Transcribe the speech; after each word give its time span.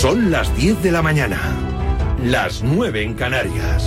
Son 0.00 0.30
las 0.30 0.56
10 0.56 0.80
de 0.84 0.92
la 0.92 1.02
mañana, 1.02 1.40
las 2.22 2.62
9 2.62 3.02
en 3.02 3.14
Canarias. 3.14 3.84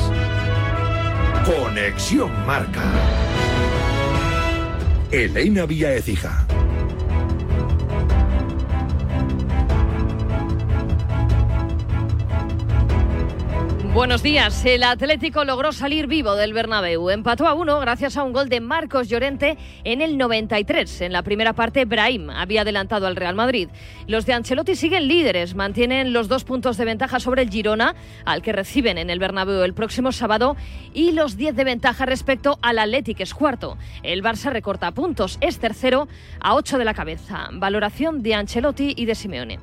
Conexión 1.45 2.29
Marca. 2.45 2.83
Elena 5.09 5.65
Vía 5.65 5.93
Ecija. 5.93 6.45
Buenos 13.93 14.23
días. 14.23 14.63
El 14.63 14.83
Atlético 14.83 15.43
logró 15.43 15.73
salir 15.73 16.07
vivo 16.07 16.35
del 16.35 16.53
Bernabéu. 16.53 17.09
Empató 17.09 17.45
a 17.45 17.53
uno 17.53 17.77
gracias 17.81 18.15
a 18.15 18.23
un 18.23 18.31
gol 18.31 18.47
de 18.47 18.61
Marcos 18.61 19.09
Llorente 19.09 19.57
en 19.83 20.01
el 20.01 20.17
93. 20.17 21.01
En 21.01 21.11
la 21.11 21.23
primera 21.23 21.51
parte, 21.51 21.83
Brahim 21.83 22.29
había 22.29 22.61
adelantado 22.61 23.05
al 23.05 23.17
Real 23.17 23.35
Madrid. 23.35 23.67
Los 24.07 24.25
de 24.25 24.31
Ancelotti 24.31 24.75
siguen 24.75 25.09
líderes. 25.09 25.55
Mantienen 25.55 26.13
los 26.13 26.29
dos 26.29 26.45
puntos 26.45 26.77
de 26.77 26.85
ventaja 26.85 27.19
sobre 27.19 27.41
el 27.41 27.49
Girona, 27.49 27.93
al 28.23 28.41
que 28.41 28.53
reciben 28.53 28.97
en 28.97 29.09
el 29.09 29.19
Bernabéu 29.19 29.61
el 29.63 29.73
próximo 29.73 30.13
sábado, 30.13 30.55
y 30.93 31.11
los 31.11 31.35
10 31.35 31.53
de 31.57 31.65
ventaja 31.65 32.05
respecto 32.05 32.59
al 32.61 32.79
Atlético, 32.79 33.23
es 33.23 33.33
cuarto. 33.33 33.77
El 34.03 34.23
Barça 34.23 34.51
recorta 34.51 34.93
puntos. 34.93 35.37
Es 35.41 35.59
tercero 35.59 36.07
a 36.39 36.55
8 36.55 36.77
de 36.77 36.85
la 36.85 36.93
cabeza. 36.93 37.49
Valoración 37.51 38.23
de 38.23 38.35
Ancelotti 38.35 38.93
y 38.95 39.05
de 39.05 39.15
Simeone. 39.15 39.59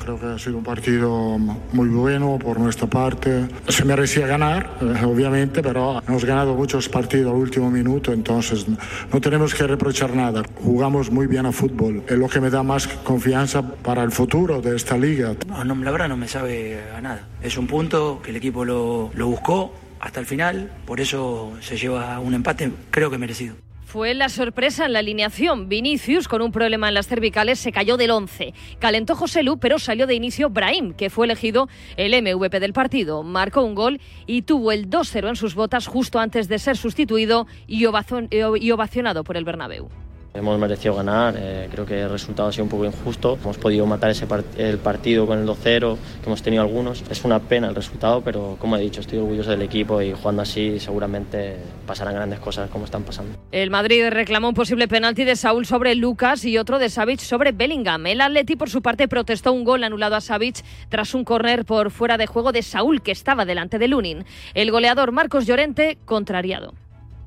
Creo 0.00 0.18
que 0.18 0.26
ha 0.26 0.38
sido 0.38 0.58
un 0.58 0.64
partido 0.64 1.38
muy 1.38 1.88
bueno 1.88 2.38
por 2.38 2.58
nuestra 2.58 2.88
parte. 2.88 3.48
Se 3.68 3.84
merecía 3.84 4.26
ganar, 4.26 4.78
eh, 4.80 5.04
obviamente, 5.04 5.62
pero 5.62 6.02
hemos 6.06 6.24
ganado 6.24 6.54
muchos 6.54 6.88
partidos 6.88 7.32
al 7.32 7.38
último 7.38 7.70
minuto, 7.70 8.12
entonces 8.12 8.66
no 8.68 9.20
tenemos 9.20 9.54
que 9.54 9.66
reprochar 9.66 10.14
nada. 10.14 10.42
Jugamos 10.62 11.10
muy 11.10 11.26
bien 11.26 11.46
a 11.46 11.52
fútbol. 11.52 12.02
Es 12.08 12.18
lo 12.18 12.28
que 12.28 12.40
me 12.40 12.50
da 12.50 12.62
más 12.62 12.88
confianza 12.88 13.62
para 13.62 14.02
el 14.02 14.10
futuro 14.10 14.60
de 14.60 14.74
esta 14.74 14.98
liga. 14.98 15.34
No, 15.46 15.64
no 15.64 15.74
la 15.76 15.90
verdad 15.90 16.08
no 16.08 16.16
me 16.16 16.28
sabe 16.28 16.80
a 16.96 17.00
nada. 17.00 17.28
Es 17.42 17.56
un 17.56 17.66
punto 17.66 18.20
que 18.22 18.30
el 18.30 18.36
equipo 18.36 18.64
lo, 18.64 19.10
lo 19.14 19.26
buscó 19.28 19.72
hasta 20.00 20.18
el 20.18 20.26
final, 20.26 20.72
por 20.84 21.00
eso 21.00 21.52
se 21.60 21.76
lleva 21.76 22.18
un 22.18 22.34
empate, 22.34 22.72
creo 22.90 23.08
que 23.08 23.18
merecido. 23.18 23.54
Fue 23.92 24.14
la 24.14 24.30
sorpresa 24.30 24.86
en 24.86 24.94
la 24.94 25.00
alineación. 25.00 25.68
Vinicius, 25.68 26.26
con 26.26 26.40
un 26.40 26.50
problema 26.50 26.88
en 26.88 26.94
las 26.94 27.06
cervicales, 27.06 27.58
se 27.58 27.72
cayó 27.72 27.98
del 27.98 28.10
11. 28.10 28.54
Calentó 28.78 29.14
José 29.14 29.42
Lu, 29.42 29.58
pero 29.58 29.78
salió 29.78 30.06
de 30.06 30.14
inicio 30.14 30.48
Brahim, 30.48 30.94
que 30.94 31.10
fue 31.10 31.26
elegido 31.26 31.68
el 31.98 32.12
MVP 32.22 32.58
del 32.58 32.72
partido. 32.72 33.22
Marcó 33.22 33.60
un 33.60 33.74
gol 33.74 34.00
y 34.26 34.42
tuvo 34.42 34.72
el 34.72 34.88
2-0 34.88 35.28
en 35.28 35.36
sus 35.36 35.54
botas 35.54 35.88
justo 35.88 36.20
antes 36.20 36.48
de 36.48 36.58
ser 36.58 36.78
sustituido 36.78 37.46
y 37.66 37.84
ovacionado 37.84 39.24
por 39.24 39.36
el 39.36 39.44
Bernabéu. 39.44 39.90
Hemos 40.34 40.58
merecido 40.58 40.94
ganar, 40.94 41.34
eh, 41.36 41.68
creo 41.70 41.84
que 41.84 42.00
el 42.00 42.08
resultado 42.08 42.48
ha 42.48 42.52
sido 42.52 42.64
un 42.64 42.70
poco 42.70 42.86
injusto. 42.86 43.38
Hemos 43.42 43.58
podido 43.58 43.84
matar 43.84 44.10
ese 44.10 44.26
el 44.56 44.78
partido 44.78 45.26
con 45.26 45.38
el 45.38 45.46
2-0, 45.46 45.96
que 46.22 46.26
hemos 46.26 46.42
tenido 46.42 46.62
algunos. 46.62 47.04
Es 47.10 47.22
una 47.24 47.38
pena 47.38 47.68
el 47.68 47.74
resultado, 47.74 48.22
pero 48.22 48.56
como 48.58 48.78
he 48.78 48.80
dicho, 48.80 49.02
estoy 49.02 49.18
orgulloso 49.18 49.50
del 49.50 49.60
equipo 49.60 50.00
y 50.00 50.12
jugando 50.12 50.40
así 50.40 50.80
seguramente 50.80 51.58
pasarán 51.86 52.14
grandes 52.14 52.40
cosas 52.40 52.70
como 52.70 52.86
están 52.86 53.02
pasando. 53.02 53.36
El 53.52 53.68
Madrid 53.68 54.08
reclamó 54.08 54.48
un 54.48 54.54
posible 54.54 54.88
penalti 54.88 55.24
de 55.24 55.36
Saúl 55.36 55.66
sobre 55.66 55.94
Lucas 55.96 56.46
y 56.46 56.56
otro 56.56 56.78
de 56.78 56.88
Savic 56.88 57.20
sobre 57.20 57.52
Bellingham. 57.52 58.06
El 58.06 58.22
Atleti, 58.22 58.56
por 58.56 58.70
su 58.70 58.80
parte, 58.80 59.08
protestó 59.08 59.52
un 59.52 59.64
gol 59.64 59.84
anulado 59.84 60.16
a 60.16 60.22
Savic 60.22 60.64
tras 60.88 61.14
un 61.14 61.24
córner 61.24 61.66
por 61.66 61.90
fuera 61.90 62.16
de 62.16 62.26
juego 62.26 62.52
de 62.52 62.62
Saúl, 62.62 63.02
que 63.02 63.12
estaba 63.12 63.44
delante 63.44 63.78
de 63.78 63.86
Lunin. 63.86 64.24
El 64.54 64.70
goleador 64.70 65.12
Marcos 65.12 65.46
Llorente, 65.46 65.98
contrariado. 66.06 66.72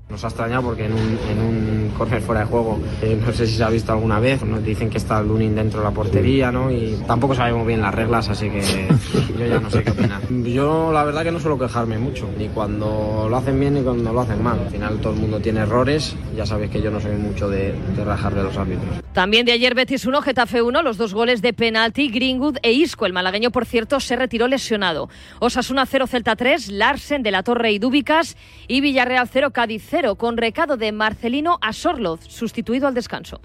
Nos 0.09 0.23
ha 0.23 0.27
extrañado 0.27 0.63
porque 0.63 0.85
en 0.85 0.93
un, 0.93 1.19
en 1.29 1.39
un 1.39 1.84
córner 1.95 2.21
fuera 2.21 2.41
de 2.41 2.47
juego, 2.47 2.79
eh, 3.01 3.19
no 3.19 3.31
sé 3.33 3.47
si 3.47 3.55
se 3.55 3.63
ha 3.63 3.69
visto 3.69 3.91
alguna 3.91 4.19
vez, 4.19 4.43
nos 4.43 4.63
dicen 4.63 4.89
que 4.89 4.97
está 4.97 5.21
Lunin 5.21 5.55
dentro 5.55 5.79
de 5.79 5.85
la 5.85 5.91
portería, 5.91 6.51
¿no? 6.51 6.71
Y 6.71 6.97
tampoco 7.07 7.33
sabemos 7.33 7.65
bien 7.65 7.81
las 7.81 7.93
reglas, 7.93 8.29
así 8.29 8.49
que 8.49 8.61
yo 9.39 9.45
ya 9.45 9.59
no 9.59 9.69
sé 9.69 9.83
qué 9.83 9.91
opinar. 9.91 10.21
Yo 10.29 10.91
la 10.91 11.03
verdad 11.03 11.23
que 11.23 11.31
no 11.31 11.39
suelo 11.39 11.57
quejarme 11.57 11.97
mucho, 11.97 12.29
ni 12.37 12.49
cuando 12.49 13.27
lo 13.29 13.37
hacen 13.37 13.59
bien 13.59 13.73
ni 13.73 13.81
cuando 13.81 14.13
lo 14.13 14.21
hacen 14.21 14.43
mal. 14.43 14.59
Al 14.59 14.69
final 14.69 14.99
todo 14.99 15.13
el 15.13 15.19
mundo 15.19 15.39
tiene 15.39 15.61
errores, 15.61 16.15
ya 16.35 16.45
sabéis 16.45 16.71
que 16.71 16.81
yo 16.81 16.91
no 16.91 16.99
soy 16.99 17.15
mucho 17.15 17.49
de, 17.49 17.73
de 17.95 18.05
rajar 18.05 18.35
de 18.35 18.43
los 18.43 18.57
árbitros. 18.57 19.05
También 19.15 19.45
de 19.45 19.53
ayer 19.53 19.75
Betis 19.75 20.05
1, 20.05 20.21
Getafe 20.21 20.61
1, 20.61 20.81
los 20.81 20.97
dos 20.97 21.13
goles 21.13 21.41
de 21.41 21.53
penalti, 21.53 22.09
Greenwood 22.09 22.57
e 22.61 22.73
Isco. 22.73 23.05
El 23.05 23.13
malagueño, 23.13 23.49
por 23.49 23.65
cierto, 23.65 24.01
se 24.01 24.17
retiró 24.17 24.49
lesionado. 24.49 25.09
Osasuna 25.39 25.85
0, 25.85 26.05
Celta 26.07 26.35
3, 26.35 26.67
Larsen 26.67 27.23
de 27.23 27.31
la 27.31 27.41
Torre 27.41 27.71
y 27.71 27.79
Dúbicas 27.79 28.35
y 28.67 28.81
Villarreal 28.81 29.29
0, 29.31 29.51
Cádiz 29.51 29.83
0, 29.89 30.15
con 30.15 30.35
recado 30.35 30.75
de 30.75 30.91
Marcelino 30.91 31.59
a 31.61 31.71
Sorloz, 31.85 32.21
sustituido 32.27 32.87
al 32.87 32.95
descanso. 32.95 33.39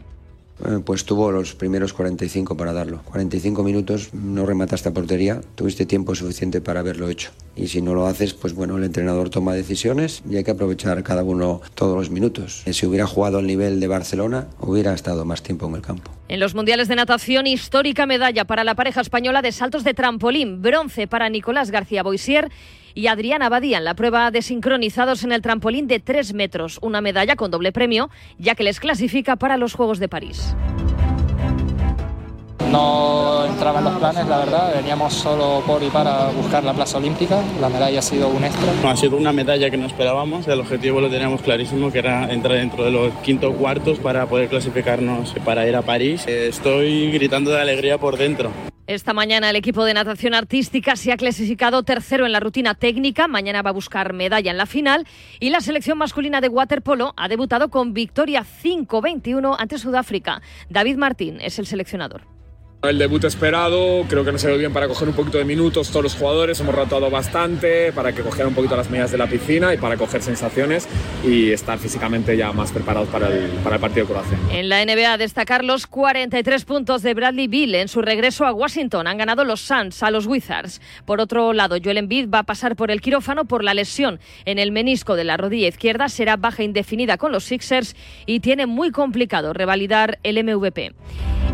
Eh, 0.65 0.79
pues 0.83 1.05
tuvo 1.05 1.31
los 1.31 1.55
primeros 1.55 1.93
45 1.93 2.57
para 2.57 2.73
darlo. 2.73 3.03
45 3.05 3.63
minutos, 3.63 4.15
no 4.15 4.47
remataste 4.47 4.89
a 4.89 4.95
portería, 4.95 5.43
tuviste 5.57 5.85
tiempo 5.85 6.15
suficiente 6.15 6.63
para 6.63 6.81
haberlo 6.81 7.11
hecho. 7.11 7.33
Y 7.55 7.69
si 7.69 7.83
no 7.83 7.93
lo 7.93 8.07
haces, 8.07 8.33
pues 8.33 8.55
bueno, 8.55 8.79
el 8.79 8.85
entrenador 8.85 9.29
toma 9.29 9.53
decisiones 9.53 10.23
y 10.27 10.39
hay 10.39 10.45
que 10.45 10.53
aprovechar 10.53 11.03
cada 11.03 11.23
uno 11.23 11.61
todos 11.75 11.95
los 11.99 12.09
minutos. 12.09 12.63
Si 12.65 12.87
hubiera 12.87 13.07
jugado 13.07 13.37
al 13.37 13.47
nivel 13.47 13.79
de 13.79 13.89
Barcelona, 13.89 14.47
hubiera 14.59 14.95
estado 14.95 15.27
más 15.27 15.43
tiempo 15.43 15.69
en 15.69 15.75
el 15.75 15.83
campo. 15.83 16.11
En 16.29 16.41
los 16.41 16.55
Mundiales 16.55 16.89
de 16.89 16.97
Natación, 16.97 17.47
histórica 17.47 18.07
medalla 18.07 18.47
para 18.47 18.65
la 18.65 18.75
pareja 18.75 19.03
española 19.03 19.43
de 19.43 19.53
saltos 19.53 19.85
de 19.85 19.93
trampolín, 19.93 20.63
bronce 20.63 21.07
para 21.07 21.29
Nicolás 21.29 21.71
García 21.71 22.03
Boisier 22.03 22.51
y 22.95 23.07
Adriana 23.07 23.49
Badía 23.49 23.79
en 23.79 23.85
la 23.85 23.95
prueba 23.95 24.31
de 24.31 24.43
sincronizados 24.43 25.25
en 25.25 25.33
el 25.33 25.43
trampolín 25.43 25.87
de 25.87 26.01
3 26.01 26.35
metros, 26.35 26.79
una 26.83 27.01
medalla 27.01 27.37
con 27.37 27.51
doble 27.51 27.73
premio, 27.73 28.11
ya 28.39 28.55
que 28.55 28.65
les 28.65 28.81
clasifica 28.81 29.37
para 29.37 29.57
los 29.57 29.75
Juegos 29.75 29.99
de 29.99 30.09
París. 30.09 30.55
No 32.71 33.47
entraba 33.47 33.81
en 33.81 33.85
los 33.85 33.99
planes, 33.99 34.27
la 34.27 34.39
verdad. 34.39 34.75
Veníamos 34.75 35.13
solo 35.13 35.63
por 35.67 35.83
y 35.83 35.89
para 35.89 36.29
buscar 36.29 36.63
la 36.63 36.73
plaza 36.73 36.99
olímpica. 36.99 37.43
La 37.61 37.69
medalla 37.69 37.99
ha 37.99 38.03
sido 38.03 38.29
un 38.29 38.45
extra. 38.45 38.73
No, 38.83 38.91
ha 38.91 38.97
sido 38.97 39.17
una 39.17 39.33
medalla 39.33 39.71
que 39.71 39.77
no 39.77 39.87
esperábamos. 39.87 40.47
El 40.47 40.61
objetivo 40.61 41.01
lo 41.01 41.11
teníamos 41.11 41.43
clarísimo, 41.43 41.91
que 41.91 41.99
era 41.99 42.33
entrar 42.33 42.59
dentro 42.59 42.85
de 42.85 42.93
los 42.93 43.13
quinto 43.23 43.53
cuartos 43.55 43.99
para 43.99 44.27
poder 44.27 44.49
clasificarnos 44.49 45.35
para 45.45 45.67
ir 45.67 45.75
a 45.75 45.83
París. 45.83 46.27
Estoy 46.29 47.11
gritando 47.11 47.51
de 47.51 47.61
alegría 47.61 47.99
por 47.99 48.17
dentro. 48.17 48.51
Esta 48.87 49.15
mañana 49.15 49.51
el 49.51 49.57
equipo 49.57 49.85
de 49.85 49.95
natación 49.95 50.35
artística 50.35 50.97
se 50.97 51.13
ha 51.13 51.17
clasificado 51.17 51.85
tercero 51.85 52.27
en 52.27 52.33
la 52.33 52.41
rutina 52.41 52.75
técnica. 52.75 53.29
Mañana 53.29 53.63
va 53.63 53.71
a 53.71 53.73
buscar 53.73 54.13
medalla 54.13 54.51
en 54.51 54.59
la 54.59 54.67
final. 54.67 55.07
Y 55.39 55.51
la 55.51 55.61
selección 55.61 55.99
masculina 55.99 56.41
de 56.41 56.49
waterpolo 56.49 57.15
ha 57.17 57.29
debutado 57.29 57.69
con 57.69 57.95
victoria 57.95 58.45
5-21 58.45 59.57
ante 59.59 59.79
Sudáfrica. 59.79 60.43
David 60.69 60.97
Martín 60.97 61.41
es 61.41 61.59
el 61.61 61.67
seleccionador. 61.67 62.40
El 62.83 62.97
debut 62.97 63.23
esperado, 63.25 64.07
creo 64.09 64.25
que 64.25 64.33
nos 64.33 64.43
ha 64.43 64.49
ido 64.49 64.57
bien 64.57 64.73
para 64.73 64.89
coger 64.89 65.07
un 65.07 65.15
poquito 65.15 65.37
de 65.37 65.45
minutos 65.45 65.91
todos 65.91 66.03
los 66.03 66.15
jugadores, 66.15 66.59
hemos 66.61 66.75
rotado 66.75 67.11
bastante 67.11 67.93
para 67.93 68.15
que 68.15 68.23
cogieran 68.23 68.49
un 68.49 68.55
poquito 68.55 68.75
las 68.75 68.89
medidas 68.89 69.11
de 69.11 69.19
la 69.19 69.27
piscina 69.27 69.75
y 69.75 69.77
para 69.77 69.99
coger 69.99 70.23
sensaciones 70.23 70.89
y 71.23 71.51
estar 71.51 71.79
físicamente 71.79 72.39
ya 72.39 72.53
más 72.53 72.73
preparados 72.73 73.11
para 73.11 73.29
el, 73.29 73.51
para 73.63 73.77
el 73.77 73.83
partido 73.83 74.07
de 74.07 74.13
Croacia. 74.15 74.39
En 74.51 74.71
la 74.71 74.83
NBA 74.83 75.19
destacar 75.19 75.63
los 75.63 75.87
43 75.87 76.65
puntos 76.65 77.03
de 77.03 77.13
Bradley 77.13 77.49
Bill 77.49 77.75
en 77.75 77.89
su 77.89 78.01
regreso 78.01 78.47
a 78.47 78.53
Washington. 78.55 79.07
Han 79.07 79.19
ganado 79.19 79.45
los 79.45 79.61
Suns 79.61 80.03
a 80.03 80.11
los 80.11 80.25
Wizards. 80.25 80.81
Por 81.05 81.21
otro 81.21 81.53
lado, 81.53 81.77
Joel 81.85 81.99
Embiid 81.99 82.31
va 82.31 82.39
a 82.39 82.45
pasar 82.45 82.77
por 82.77 82.91
el 82.91 83.03
quirófano 83.03 83.45
por 83.45 83.63
la 83.63 83.75
lesión 83.75 84.21
en 84.47 84.59
el 84.59 84.73
menisco 84.73 85.17
de 85.17 85.25
la 85.25 85.37
rodilla 85.37 85.69
izquierda. 85.69 86.09
Será 86.09 86.39
baja 86.39 86.63
indefinida 86.63 87.19
con 87.19 87.31
los 87.31 87.45
Sixers 87.45 87.95
y 88.25 88.41
tiene 88.41 88.65
muy 88.65 88.91
complicado 88.91 89.53
revalidar 89.53 90.19
el 90.23 90.43
MVP. 90.43 90.95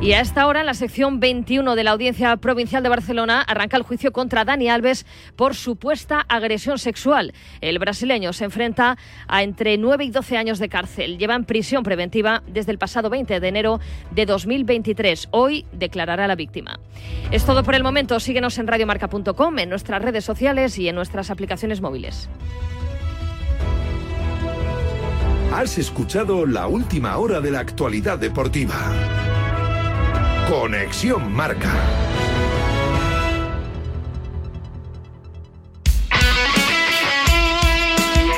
Y 0.00 0.12
a 0.12 0.20
esta 0.20 0.46
hora, 0.46 0.60
en 0.60 0.66
la 0.66 0.74
sección 0.74 1.15
21 1.20 1.74
de 1.74 1.84
la 1.84 1.92
Audiencia 1.92 2.36
Provincial 2.36 2.82
de 2.82 2.88
Barcelona, 2.88 3.42
arranca 3.42 3.76
el 3.76 3.82
juicio 3.82 4.12
contra 4.12 4.44
Dani 4.44 4.68
Alves 4.68 5.06
por 5.36 5.54
supuesta 5.54 6.24
agresión 6.28 6.78
sexual. 6.78 7.34
El 7.60 7.78
brasileño 7.78 8.32
se 8.32 8.44
enfrenta 8.44 8.96
a 9.28 9.42
entre 9.42 9.78
9 9.78 10.04
y 10.04 10.10
12 10.10 10.36
años 10.36 10.58
de 10.58 10.68
cárcel. 10.68 11.18
Lleva 11.18 11.34
en 11.34 11.44
prisión 11.44 11.82
preventiva 11.82 12.42
desde 12.46 12.72
el 12.72 12.78
pasado 12.78 13.10
20 13.10 13.40
de 13.40 13.48
enero 13.48 13.80
de 14.10 14.26
2023. 14.26 15.28
Hoy 15.30 15.66
declarará 15.72 16.26
la 16.26 16.34
víctima. 16.34 16.78
Es 17.30 17.44
todo 17.44 17.62
por 17.64 17.74
el 17.74 17.82
momento. 17.82 18.20
Síguenos 18.20 18.58
en 18.58 18.66
radiomarca.com, 18.66 19.58
en 19.58 19.68
nuestras 19.68 20.02
redes 20.02 20.24
sociales 20.24 20.78
y 20.78 20.88
en 20.88 20.94
nuestras 20.94 21.30
aplicaciones 21.30 21.80
móviles. 21.80 22.28
Has 25.52 25.78
escuchado 25.78 26.44
la 26.44 26.66
última 26.66 27.16
hora 27.16 27.40
de 27.40 27.50
la 27.50 27.60
actualidad 27.60 28.18
deportiva. 28.18 28.92
Conexión 30.48 31.32
Marca. 31.32 31.74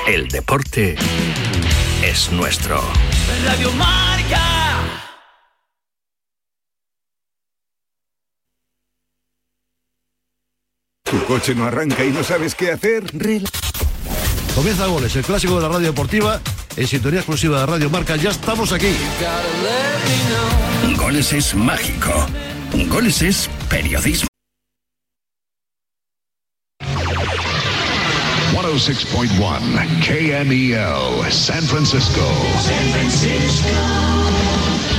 El 0.07 0.27
deporte 0.29 0.97
es 2.03 2.33
nuestro. 2.33 2.81
Radio 3.45 3.71
Marca. 3.73 4.41
¿Tu 11.05 11.25
coche 11.27 11.55
no 11.55 11.67
arranca 11.67 12.05
y 12.05 12.11
no 12.11 12.25
sabes 12.25 12.55
qué 12.55 12.73
hacer? 12.73 13.05
Comienza 14.55 14.87
Goles, 14.87 15.15
el 15.15 15.25
clásico 15.25 15.57
de 15.57 15.63
la 15.63 15.69
radio 15.69 15.89
deportiva, 15.89 16.41
en 16.75 16.87
sintonía 16.87 17.21
exclusiva 17.21 17.61
de 17.61 17.67
Radio 17.67 17.91
Marca. 17.91 18.17
Ya 18.17 18.31
estamos 18.31 18.73
aquí. 18.73 18.95
Goles 21.09 21.33
es 21.33 21.55
mágico. 21.55 22.13
Goles 22.91 23.23
es 23.23 23.49
periodismo. 23.71 24.29
106.1 28.53 30.03
KNEL 30.05 31.33
San 31.33 31.63
Francisco. 31.63 32.21
San 32.61 32.91
Francisco. 32.93 33.71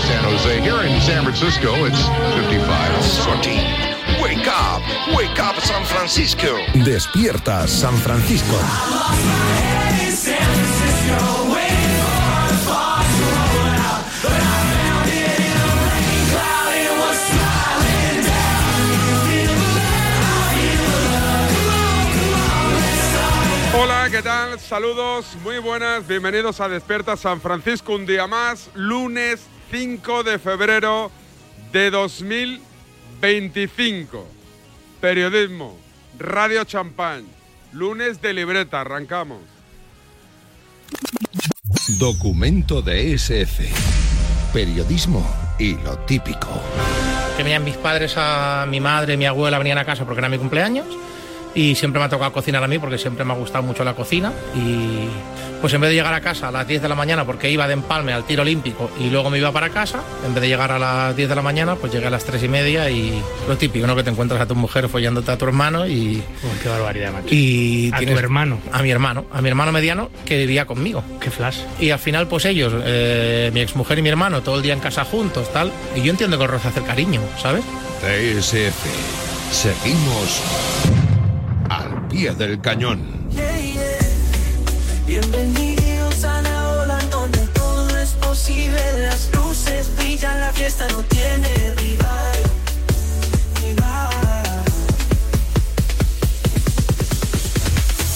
San 0.08 0.24
Jose. 0.26 0.62
Here 0.64 0.88
in 0.88 1.00
San 1.00 1.24
Francisco, 1.26 1.86
it's 1.86 2.02
55. 2.34 3.06
14. 3.26 3.60
Wake 4.20 4.48
up, 4.48 4.82
wake 5.16 5.40
up 5.40 5.62
San 5.62 5.86
Francisco. 5.86 6.58
Despierta 6.74 7.68
San 7.68 7.96
Francisco. 7.98 8.58
Saludos, 24.68 25.38
muy 25.44 25.60
buenas, 25.60 26.08
bienvenidos 26.08 26.60
a 26.60 26.68
Despierta 26.70 27.18
San 27.18 27.42
Francisco, 27.42 27.96
un 27.96 28.06
día 28.06 28.28
más, 28.28 28.70
lunes 28.76 29.42
5 29.72 30.22
de 30.24 30.38
febrero 30.38 31.10
de 31.72 31.90
2025. 31.90 34.28
Periodismo, 35.02 35.76
Radio 36.20 36.64
Champagne, 36.66 37.26
lunes 37.72 38.22
de 38.22 38.34
libreta, 38.34 38.82
arrancamos. 38.82 39.40
Documento 41.98 42.82
de 42.82 43.14
SF. 43.14 43.64
Periodismo 44.54 45.26
y 45.58 45.76
lo 45.76 45.98
típico. 46.00 46.62
que 47.38 47.44
venían 47.44 47.64
mis 47.64 47.78
padres, 47.78 48.14
a 48.18 48.68
mi 48.70 48.80
madre, 48.80 49.18
mi 49.18 49.26
abuela 49.26 49.58
venían 49.58 49.80
a 49.80 49.86
casa 49.86 50.06
porque 50.06 50.20
era 50.20 50.30
mi 50.30 50.38
cumpleaños 50.38 50.86
y 51.60 51.76
siempre 51.76 52.00
me 52.00 52.06
ha 52.06 52.10
tocado 52.10 52.32
cocinar 52.32 52.64
a 52.64 52.68
mí 52.70 52.80
porque 52.80 52.98
siempre 52.98 53.26
me 53.26 53.34
ha 53.34 53.36
gustado 53.36 53.62
mucho 53.64 53.84
la 53.84 53.94
cocina 53.94 54.32
y 54.56 55.10
pues 55.60 55.74
en 55.74 55.82
vez 55.82 55.90
de 55.90 55.98
llegar 55.98 56.14
a 56.14 56.22
casa 56.22 56.48
a 56.48 56.52
las 56.52 56.66
10 56.66 56.82
de 56.82 56.88
la 56.88 56.96
mañana 56.96 57.26
porque 57.26 57.52
iba 57.52 57.68
de 57.68 57.74
empalme 57.74 58.14
al 58.14 58.24
tiro 58.24 58.44
olímpico 58.44 58.90
y 58.98 59.10
luego 59.10 59.30
me 59.30 59.40
iba 59.40 59.52
para 59.52 59.70
casa, 59.70 60.02
en 60.26 60.34
vez 60.34 60.42
de 60.42 60.48
llegar 60.48 60.72
a 60.72 60.80
las 60.80 61.18
10 61.18 61.28
de 61.28 61.36
la 61.36 61.42
mañana 61.42 61.76
pues 61.76 61.92
llegué 61.92 62.08
a 62.08 62.10
las 62.12 62.24
3 62.24 62.44
y 62.44 62.48
media 62.48 62.90
y 62.90 63.22
lo 63.46 63.58
típico, 63.58 63.86
¿no? 63.86 63.94
Que 63.94 64.04
te 64.04 64.10
encuentras 64.10 64.40
a 64.40 64.46
tu 64.46 64.56
mujer 64.56 64.88
follándote 64.88 65.32
a 65.32 65.38
tu 65.38 65.44
hermano 65.44 65.86
y... 65.86 66.24
qué 66.64 66.70
barbaridad, 66.70 67.12
macho. 67.12 67.28
Y 67.30 67.92
A 67.94 68.00
tu 68.00 68.18
hermano. 68.18 68.60
A 68.72 68.82
mi 68.82 68.92
hermano, 68.92 69.26
a 69.30 69.42
mi 69.42 69.50
hermano 69.50 69.74
mediano 69.74 70.10
que 70.26 70.38
vivía 70.38 70.66
conmigo. 70.66 71.04
Qué 71.20 71.30
flash. 71.30 71.60
Y 71.78 71.90
al 71.90 72.00
final, 72.00 72.30
pues 72.30 72.46
ellos, 72.46 72.74
eh, 72.86 73.52
mi 73.54 73.60
exmujer 73.60 74.00
y 74.00 74.02
mi 74.02 74.08
hermano, 74.08 74.42
todo 74.42 74.56
el 74.56 74.62
día 74.62 74.74
en 74.74 74.80
casa 74.80 75.04
juntos, 75.04 75.52
tal. 75.52 75.74
Y 75.94 76.04
yo 76.04 76.12
entiendo 76.12 76.38
que 76.38 76.46
os 76.46 76.50
roza 76.50 76.70
hacer 76.70 76.84
cariño, 76.84 77.20
¿sabes? 77.38 77.66
TSF. 78.00 78.86
Seguimos 79.52 80.99
pie 82.10 82.34
del 82.34 82.60
cañón. 82.60 83.00
Bienvenidos 85.06 86.24
a 86.24 86.42
la 86.42 86.70
ola 86.82 87.00
donde 87.10 87.40
todo 87.48 87.98
es 87.98 88.10
posible. 88.12 88.80
Las 89.00 89.30
luces 89.34 89.96
brillan, 89.96 90.40
la 90.40 90.52
fiesta 90.52 90.88
no 90.90 91.02
tiene 91.04 91.74
rival. 91.78 92.40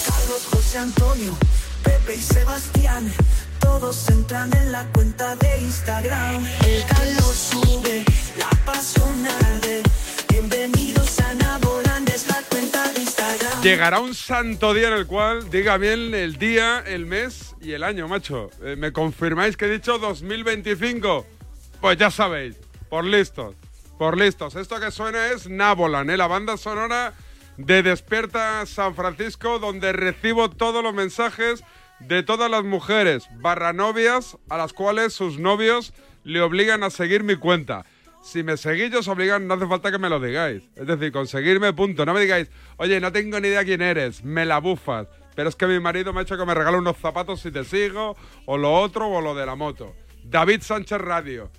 Carlos, 0.06 0.42
José 0.50 0.78
Antonio, 0.78 1.36
Pepe 1.82 2.16
y 2.16 2.20
Sebastián. 2.20 3.12
Todos 3.60 4.08
entran 4.08 4.52
en 4.56 4.72
la 4.72 4.84
cuenta 4.92 5.36
de 5.36 5.60
Instagram. 5.62 6.46
El 6.66 6.84
calor 6.86 7.34
sube, 7.34 8.04
la 8.38 8.50
pasión 8.64 9.26
arde. 9.26 9.82
Llegará 13.64 13.98
un 13.98 14.14
santo 14.14 14.74
día 14.74 14.88
en 14.88 14.92
el 14.92 15.06
cual 15.06 15.48
diga 15.48 15.78
bien 15.78 16.14
el 16.14 16.36
día, 16.36 16.84
el 16.86 17.06
mes 17.06 17.56
y 17.62 17.72
el 17.72 17.82
año, 17.82 18.06
macho. 18.06 18.50
Eh, 18.62 18.76
¿Me 18.76 18.92
confirmáis 18.92 19.56
que 19.56 19.64
he 19.64 19.70
dicho 19.70 19.96
2025? 19.96 21.26
Pues 21.80 21.96
ya 21.96 22.10
sabéis, 22.10 22.56
por 22.90 23.06
listos, 23.06 23.56
por 23.98 24.18
listos. 24.18 24.54
Esto 24.54 24.78
que 24.78 24.90
suena 24.90 25.28
es 25.28 25.48
Nabolan, 25.48 26.10
¿eh? 26.10 26.18
la 26.18 26.26
banda 26.26 26.58
sonora 26.58 27.14
de 27.56 27.82
Despierta 27.82 28.66
San 28.66 28.94
Francisco, 28.94 29.58
donde 29.58 29.94
recibo 29.94 30.50
todos 30.50 30.84
los 30.84 30.92
mensajes 30.92 31.64
de 32.00 32.22
todas 32.22 32.50
las 32.50 32.64
mujeres 32.64 33.28
barra 33.36 33.72
novias 33.72 34.36
a 34.50 34.58
las 34.58 34.74
cuales 34.74 35.14
sus 35.14 35.38
novios 35.38 35.94
le 36.22 36.42
obligan 36.42 36.82
a 36.82 36.90
seguir 36.90 37.24
mi 37.24 37.36
cuenta. 37.36 37.86
Si 38.24 38.42
me 38.42 38.56
seguís, 38.56 38.92
os 38.94 39.06
obligan, 39.06 39.46
no 39.46 39.52
hace 39.54 39.66
falta 39.66 39.90
que 39.90 39.98
me 39.98 40.08
lo 40.08 40.18
digáis. 40.18 40.62
Es 40.76 40.86
decir, 40.86 41.12
conseguirme 41.12 41.74
punto. 41.74 42.06
No 42.06 42.14
me 42.14 42.20
digáis, 42.20 42.50
oye, 42.78 42.98
no 42.98 43.12
tengo 43.12 43.38
ni 43.38 43.48
idea 43.48 43.64
quién 43.64 43.82
eres, 43.82 44.24
me 44.24 44.46
la 44.46 44.58
bufas. 44.60 45.06
Pero 45.36 45.50
es 45.50 45.56
que 45.56 45.66
mi 45.66 45.78
marido 45.78 46.12
me 46.14 46.20
ha 46.20 46.22
hecho 46.22 46.38
que 46.38 46.46
me 46.46 46.54
regale 46.54 46.78
unos 46.78 46.96
zapatos 46.96 47.40
si 47.42 47.50
te 47.50 47.64
sigo, 47.64 48.16
o 48.46 48.56
lo 48.56 48.72
otro, 48.72 49.08
o 49.10 49.20
lo 49.20 49.34
de 49.34 49.44
la 49.44 49.56
moto. 49.56 49.94
David 50.24 50.62
Sánchez 50.62 50.98
Radio. 51.02 51.50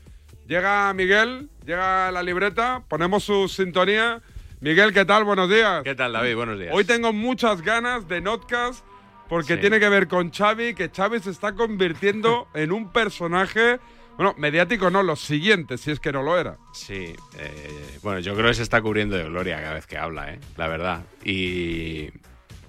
Llega 0.47 0.91
Miguel, 0.94 1.50
llega 1.65 2.12
la 2.12 2.23
libreta, 2.23 2.83
ponemos 2.88 3.23
su 3.23 3.47
sintonía. 3.47 4.21
Miguel, 4.59 4.91
¿qué 4.91 5.06
tal? 5.06 5.23
Buenos 5.23 5.50
días. 5.50 5.83
¿Qué 5.83 5.94
tal, 5.94 6.13
David? 6.13 6.35
Buenos 6.35 6.57
días. 6.59 6.71
Hoy 6.73 6.83
tengo 6.83 7.13
muchas 7.13 7.62
ganas 7.62 8.07
de 8.07 8.21
Notcast 8.21 8.83
porque 9.29 9.56
Sí. 9.56 9.59
tiene 9.62 9.79
que 9.79 9.89
ver 9.89 10.07
con 10.07 10.31
Xavi, 10.31 10.73
que 10.73 10.89
Xavi 10.89 11.19
se 11.19 11.29
está 11.29 11.53
convirtiendo 11.53 12.47
en 12.56 12.71
un 12.71 12.91
personaje, 12.91 13.79
bueno, 14.17 14.33
mediático 14.38 14.89
no, 14.89 15.03
lo 15.03 15.15
siguiente, 15.15 15.77
si 15.77 15.91
es 15.91 16.00
que 16.00 16.12
no 16.12 16.23
lo 16.23 16.38
era. 16.39 16.57
Sí, 16.73 17.13
eh, 17.38 17.97
bueno, 18.01 18.19
yo 18.19 18.33
creo 18.35 18.47
que 18.47 18.53
se 18.53 18.63
está 18.63 18.81
cubriendo 18.81 19.15
de 19.17 19.23
gloria 19.25 19.59
cada 19.62 19.73
vez 19.73 19.85
que 19.88 19.97
habla, 19.97 20.33
¿eh? 20.33 20.39
la 20.57 20.67
verdad. 20.67 21.03
Y 21.23 22.09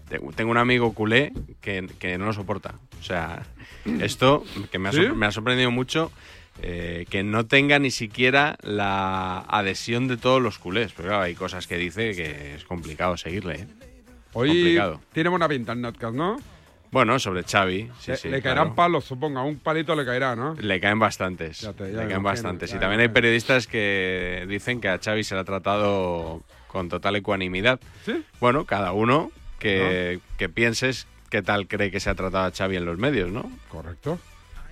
te- 0.08 0.18
tengo 0.34 0.50
un 0.50 0.56
amigo 0.58 0.92
culé 0.92 1.32
que, 1.60 1.86
que 1.98 2.18
no 2.18 2.26
lo 2.26 2.32
soporta. 2.32 2.74
O 3.00 3.02
sea, 3.02 3.42
esto 4.00 4.44
que 4.72 4.78
me 4.78 4.88
ha, 4.88 4.92
¿Sí? 4.92 4.98
sor- 5.04 5.14
me 5.14 5.26
ha 5.26 5.30
sorprendido 5.32 5.70
mucho, 5.70 6.10
eh, 6.62 7.06
que 7.10 7.22
no 7.22 7.46
tenga 7.46 7.78
ni 7.78 7.90
siquiera 7.90 8.56
la 8.62 9.38
adhesión 9.40 10.08
de 10.08 10.16
todos 10.16 10.42
los 10.42 10.58
culés. 10.58 10.92
Pero 10.96 11.08
claro, 11.10 11.22
hay 11.24 11.34
cosas 11.34 11.66
que 11.66 11.76
dice 11.76 12.14
que 12.16 12.54
es 12.56 12.64
complicado 12.64 13.16
seguirle. 13.16 13.54
¿eh? 13.60 13.66
Hoy 14.32 14.48
Complicado. 14.48 15.00
tiene 15.12 15.28
buena 15.28 15.48
pinta 15.48 15.72
en 15.72 15.80
Notcast, 15.82 16.14
¿no? 16.14 16.36
Bueno, 16.90 17.18
sobre 17.18 17.42
Xavi, 17.42 17.90
sí, 18.00 18.10
le, 18.12 18.16
sí, 18.16 18.28
le 18.28 18.40
claro. 18.40 18.56
caerán 18.60 18.74
palos, 18.74 19.04
supongo, 19.04 19.38
a 19.40 19.44
un 19.44 19.58
palito 19.58 19.94
le 19.96 20.04
caerá, 20.04 20.34
¿no? 20.36 20.54
Le 20.54 20.80
caen 20.80 20.98
bastantes. 20.98 21.60
Ya 21.60 21.72
te- 21.72 21.92
ya 21.92 22.02
le 22.02 22.08
caen 22.08 22.22
bastantes. 22.22 22.72
y 22.72 22.78
también 22.78 23.00
hay 23.00 23.08
periodistas 23.08 23.66
que 23.66 24.46
dicen 24.48 24.80
que 24.80 24.88
a 24.88 24.98
Xavi 24.98 25.24
se 25.24 25.34
le 25.34 25.40
ha 25.40 25.44
tratado 25.44 26.42
con 26.68 26.88
total 26.88 27.16
ecuanimidad. 27.16 27.80
¿Sí? 28.04 28.24
Bueno, 28.40 28.64
cada 28.64 28.92
uno 28.92 29.30
que, 29.58 30.20
que 30.38 30.48
pienses 30.48 31.06
qué 31.30 31.42
tal 31.42 31.66
cree 31.66 31.90
que 31.90 32.00
se 32.00 32.08
ha 32.10 32.14
tratado 32.14 32.44
a 32.46 32.50
Xavi 32.52 32.76
en 32.76 32.84
los 32.84 32.98
medios, 32.98 33.30
¿no? 33.30 33.50
Correcto. 33.68 34.18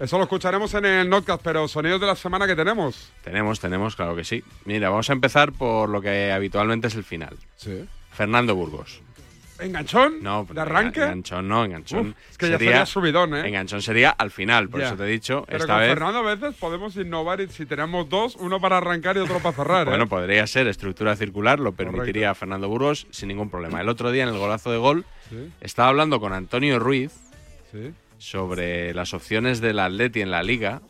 Eso 0.00 0.16
lo 0.18 0.24
escucharemos 0.24 0.74
en 0.74 0.84
el 0.86 1.08
Notcast, 1.08 1.40
pero 1.42 1.68
sonidos 1.68 2.00
de 2.00 2.06
la 2.08 2.16
semana 2.16 2.46
que 2.48 2.56
tenemos. 2.56 3.12
Tenemos, 3.22 3.60
tenemos, 3.60 3.94
claro 3.96 4.16
que 4.16 4.24
sí. 4.24 4.42
Mira, 4.64 4.88
vamos 4.90 5.08
a 5.08 5.12
empezar 5.12 5.52
por 5.52 5.88
lo 5.88 6.00
que 6.00 6.32
habitualmente 6.32 6.88
es 6.88 6.96
el 6.96 7.04
final. 7.04 7.36
Sí. 7.56 7.84
Fernando 8.12 8.54
Burgos. 8.56 9.00
¿Enganchón? 9.58 10.22
No, 10.22 10.46
¿De 10.50 10.60
arranque? 10.60 11.00
Enganchón 11.02 11.46
no, 11.48 11.64
enganchón. 11.64 12.08
Uf, 12.08 12.14
es 12.30 12.38
que 12.38 12.50
ya 12.50 12.58
sería 12.58 12.86
subidón, 12.86 13.34
¿eh? 13.36 13.46
Enganchón 13.48 13.82
sería 13.82 14.10
al 14.10 14.30
final, 14.30 14.68
por 14.68 14.82
eso 14.82 14.96
te 14.96 15.04
he 15.04 15.06
dicho. 15.06 15.44
Pero 15.46 15.58
esta 15.58 15.72
con 15.74 15.80
vez. 15.80 15.88
Fernando 15.90 16.18
a 16.18 16.34
veces 16.34 16.54
podemos 16.56 16.96
innovar 16.96 17.40
y 17.40 17.48
si 17.48 17.64
tenemos 17.64 18.08
dos, 18.08 18.34
uno 18.36 18.60
para 18.60 18.78
arrancar 18.78 19.16
y 19.16 19.20
otro 19.20 19.38
para 19.38 19.54
cerrar. 19.54 19.86
¿eh? 19.86 19.90
Bueno, 19.90 20.08
podría 20.08 20.46
ser 20.46 20.66
estructura 20.66 21.14
circular, 21.16 21.60
lo 21.60 21.72
permitiría 21.72 22.34
Fernando 22.34 22.68
Burgos 22.68 23.06
sin 23.10 23.28
ningún 23.28 23.48
problema. 23.48 23.80
El 23.80 23.88
otro 23.88 24.10
día 24.10 24.24
en 24.24 24.30
el 24.30 24.38
golazo 24.38 24.70
de 24.72 24.78
gol 24.78 25.04
Sí. 25.30 25.50
estaba 25.60 25.88
hablando 25.88 26.20
con 26.20 26.32
Antonio 26.32 26.78
Ruiz 26.78 27.12
Sí. 27.72 27.92
sobre 28.18 28.92
las 28.92 29.14
opciones 29.14 29.60
del 29.60 29.78
Atleti 29.78 30.20
en 30.20 30.30
la 30.30 30.42
liga 30.42 30.82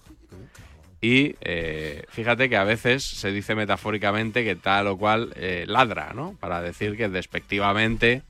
y 1.00 1.36
eh, 1.42 2.02
fíjate 2.08 2.48
que 2.48 2.56
a 2.56 2.64
veces 2.64 3.04
se 3.04 3.30
dice 3.30 3.54
metafóricamente 3.54 4.42
que 4.42 4.56
tal 4.56 4.86
o 4.86 4.96
cual 4.96 5.32
eh, 5.36 5.64
ladra, 5.68 6.12
¿no? 6.14 6.34
Para 6.40 6.62
decir 6.62 6.96
que 6.96 7.08
despectivamente, 7.08 8.22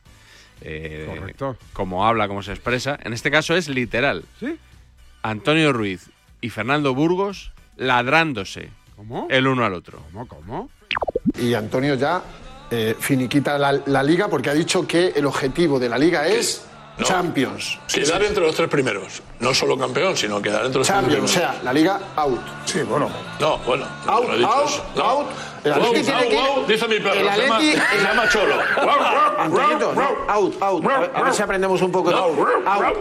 eh, 0.60 1.06
Correcto. 1.18 1.56
como 1.72 2.06
habla, 2.06 2.28
como 2.28 2.42
se 2.42 2.52
expresa. 2.52 2.98
En 3.02 3.12
este 3.12 3.30
caso 3.30 3.54
es 3.56 3.68
literal. 3.68 4.24
¿Sí? 4.40 4.58
Antonio 5.22 5.72
Ruiz 5.72 6.08
y 6.40 6.50
Fernando 6.50 6.94
Burgos 6.94 7.52
ladrándose 7.76 8.68
¿Cómo? 8.96 9.26
el 9.30 9.46
uno 9.46 9.64
al 9.64 9.74
otro. 9.74 10.00
¿Cómo? 10.12 10.28
¿Cómo? 10.28 10.70
Y 11.38 11.54
Antonio 11.54 11.94
ya 11.94 12.22
eh, 12.70 12.94
finiquita 12.98 13.58
la, 13.58 13.72
la 13.86 14.02
liga 14.02 14.28
porque 14.28 14.50
ha 14.50 14.54
dicho 14.54 14.86
que 14.86 15.08
el 15.16 15.26
objetivo 15.26 15.78
de 15.78 15.88
la 15.88 15.98
liga 15.98 16.26
es 16.26 16.64
Champions. 17.02 17.78
Quedar 17.92 18.22
entre 18.22 18.44
los 18.44 18.54
tres 18.54 18.68
primeros. 18.68 19.22
No 19.44 19.52
solo 19.54 19.76
campeón, 19.76 20.16
sino 20.16 20.40
quedar 20.40 20.64
entre 20.64 20.78
los 20.78 20.88
Champions, 20.88 21.24
o 21.24 21.28
sea, 21.28 21.56
la 21.62 21.72
liga 21.72 22.00
out. 22.16 22.40
Sí, 22.64 22.80
bueno. 22.82 23.10
No, 23.38 23.58
bueno. 23.58 23.84
Out, 24.06 24.28
no 24.28 24.48
out. 24.52 24.70
No. 24.96 25.04
out. 25.04 25.26
El 25.64 25.72
Out, 25.72 25.82
Atleti 25.82 26.02
tiene 26.04 26.20
out, 26.20 26.28
que 26.28 26.34
ir- 26.36 26.40
out, 26.46 26.66
dice 26.66 26.88
mi 26.88 27.00
perro. 27.00 27.14
el 27.14 27.30
se 27.30 27.40
llama, 27.42 27.58
Atleti- 27.58 27.88
se 27.96 28.02
llama 28.02 28.28
Cholo. 28.28 28.54
Antoñito, 29.38 29.92
no, 29.94 30.08
out, 30.28 30.62
out. 30.62 30.84
A 30.84 30.98
ver, 31.00 31.10
a 31.14 31.22
ver 31.22 31.32
si 31.34 31.42
aprendemos 31.42 31.80
un 31.82 31.90
poco. 31.90 32.10
de- 32.10 32.16
Out, 32.16 32.38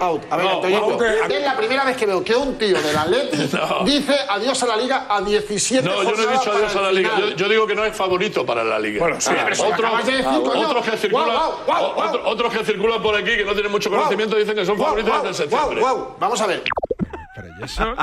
out. 0.01 0.21
A 0.29 0.37
ver, 0.37 0.45
No, 0.45 0.51
Antoñito, 0.53 1.03
es 1.03 1.43
la 1.43 1.57
primera 1.57 1.83
vez 1.83 1.97
que 1.97 2.05
veo 2.05 2.23
que 2.23 2.35
un 2.35 2.57
tío 2.57 2.81
del 2.81 2.95
Atleti 2.97 3.37
No. 3.53 3.83
dice 3.83 4.15
adiós 4.29 4.63
a 4.63 4.67
la 4.67 4.77
liga 4.77 5.05
a 5.09 5.19
17 5.21 5.83
No, 5.87 5.95
yo 5.95 6.03
no 6.03 6.09
he 6.09 6.15
jornadas 6.15 6.39
dicho 6.39 6.51
adiós 6.53 6.75
a 6.75 6.81
la 6.81 6.91
liga. 6.93 7.09
Yo, 7.19 7.29
yo 7.31 7.49
digo 7.49 7.67
que 7.67 7.75
no 7.75 7.83
es 7.83 7.95
favorito 7.97 8.45
para 8.45 8.63
la 8.63 8.79
liga. 8.79 8.99
Bueno, 9.01 9.19
sí, 9.19 9.31
pero 9.33 9.55
lo 9.55 9.73
otros, 9.73 10.05
de 10.05 10.11
decir, 10.13 10.25
que 10.91 10.97
circulan, 10.97 11.37
otros- 11.67 12.21
otros 12.25 12.53
que 12.53 12.63
circulan 12.65 13.01
por 13.01 13.15
aquí 13.15 13.35
que 13.37 13.43
no 13.43 13.51
tienen 13.53 13.71
mucho 13.71 13.89
conocimiento 13.89 14.37
dicen 14.37 14.55
que 14.55 14.65
son 14.65 14.77
favoritos 14.77 15.21
desde 15.23 15.33
septiembre. 15.43 15.81
Vamos 16.33 16.41
a 16.41 16.47
ver. 16.47 16.63
Pero 17.35 17.47
¿y 17.59 17.63
eso? 17.63 17.95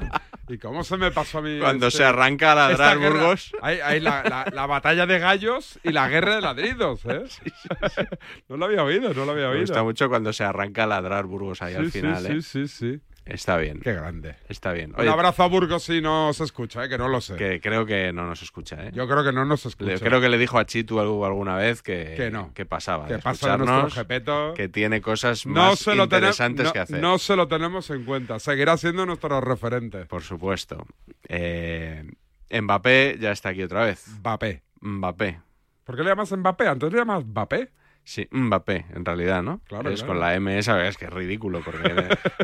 ¿Y 0.48 0.58
cómo 0.58 0.84
se 0.84 0.96
me 0.96 1.10
pasó 1.10 1.38
a 1.38 1.42
mí? 1.42 1.58
Cuando 1.58 1.88
este- 1.88 1.98
se 1.98 2.04
arranca 2.04 2.52
a 2.52 2.54
ladrar 2.54 2.96
guerra? 3.00 3.10
Burgos. 3.18 3.52
Hay, 3.60 3.80
hay 3.80 3.98
la, 3.98 4.22
la- 4.22 4.46
la 4.52 4.66
batalla 4.66 5.04
de 5.06 5.18
gallos 5.18 5.80
y 5.82 5.90
la 5.90 6.08
guerra 6.08 6.36
de 6.36 6.40
ladridos, 6.40 7.00
¿eh? 7.06 7.24
no 8.48 8.56
lo 8.56 8.66
había 8.66 8.84
oído, 8.84 9.12
no 9.14 9.24
lo 9.24 9.32
había 9.32 9.46
Me 9.46 9.50
oído. 9.54 9.62
gusta 9.62 9.82
mucho 9.82 10.08
cuando 10.08 10.32
se 10.32 10.44
arranca 10.44 10.84
a 10.84 10.86
ladrar 10.86 11.26
Burgos 11.26 11.60
ahí 11.60 11.72
Sí, 11.72 11.78
al 11.80 11.90
sí, 11.90 12.00
final, 12.00 12.24
sí, 12.24 12.32
¿eh? 12.32 12.42
sí, 12.42 12.68
sí. 12.68 13.00
Está 13.30 13.56
bien. 13.56 13.80
Qué 13.80 13.92
grande. 13.92 14.36
Está 14.48 14.72
bien. 14.72 14.94
Un 14.98 15.08
abrazo 15.08 15.42
a 15.42 15.46
Burgos 15.48 15.84
si 15.84 16.00
no 16.00 16.32
se 16.32 16.44
escucha, 16.44 16.84
¿eh? 16.84 16.88
que 16.88 16.98
no 16.98 17.08
lo 17.08 17.20
sé. 17.20 17.36
Que 17.36 17.60
creo 17.60 17.86
que 17.86 18.12
no 18.12 18.26
nos 18.26 18.42
escucha, 18.42 18.76
¿eh? 18.86 18.90
Yo 18.92 19.06
creo 19.08 19.22
que 19.24 19.32
no 19.32 19.44
nos 19.44 19.64
Le- 19.64 19.68
escucha. 19.70 19.98
creo 19.98 20.20
que 20.20 20.28
le 20.28 20.36
dijo 20.38 20.58
a 20.58 20.66
Chitu 20.66 20.98
algo 21.00 21.24
alguna 21.24 21.56
vez 21.56 21.82
que, 21.82 22.14
Que 22.16 22.30
no. 22.30 22.52
que 22.54 22.66
pasaba. 22.66 23.06
Que 23.06 23.14
de 23.14 23.18
pasa 23.20 23.56
nuestro 23.56 23.90
jepeto. 23.90 24.54
Que 24.54 24.68
tiene 24.68 25.00
cosas 25.00 25.46
no 25.46 25.52
más 25.70 25.78
se 25.78 25.94
lo 25.94 26.04
interesantes 26.04 26.66
no- 26.66 26.72
que 26.72 26.78
hacer. 26.80 27.00
No 27.00 27.18
se 27.18 27.36
lo 27.36 27.46
tenemos 27.48 27.88
en 27.90 28.04
cuenta. 28.04 28.38
Seguirá 28.38 28.76
siendo 28.76 29.06
nuestro 29.06 29.40
referente. 29.40 30.06
Por 30.06 30.22
supuesto. 30.22 30.84
Eh, 31.28 32.04
Mbappé 32.50 33.16
ya 33.20 33.30
está 33.30 33.50
aquí 33.50 33.62
otra 33.62 33.84
vez. 33.84 34.06
Mbappé. 34.18 34.62
Mbappé. 34.80 35.40
¿Por 35.84 35.96
qué 35.96 36.02
le 36.02 36.08
llamas 36.10 36.32
Mbappé? 36.32 36.66
¿Antes 36.68 36.92
le 36.92 36.98
llamas 36.98 37.24
Mbappé? 37.24 37.70
Sí, 38.10 38.26
Mbappé, 38.32 38.86
en 38.92 39.04
realidad, 39.04 39.40
¿no? 39.40 39.60
Claro, 39.68 39.88
Es 39.88 40.00
claro. 40.00 40.14
con 40.14 40.20
la 40.20 40.34
M 40.34 40.58
esa, 40.58 40.84
es 40.88 40.96
que 40.96 41.04
es 41.04 41.12
ridículo, 41.12 41.60
porque 41.64 41.86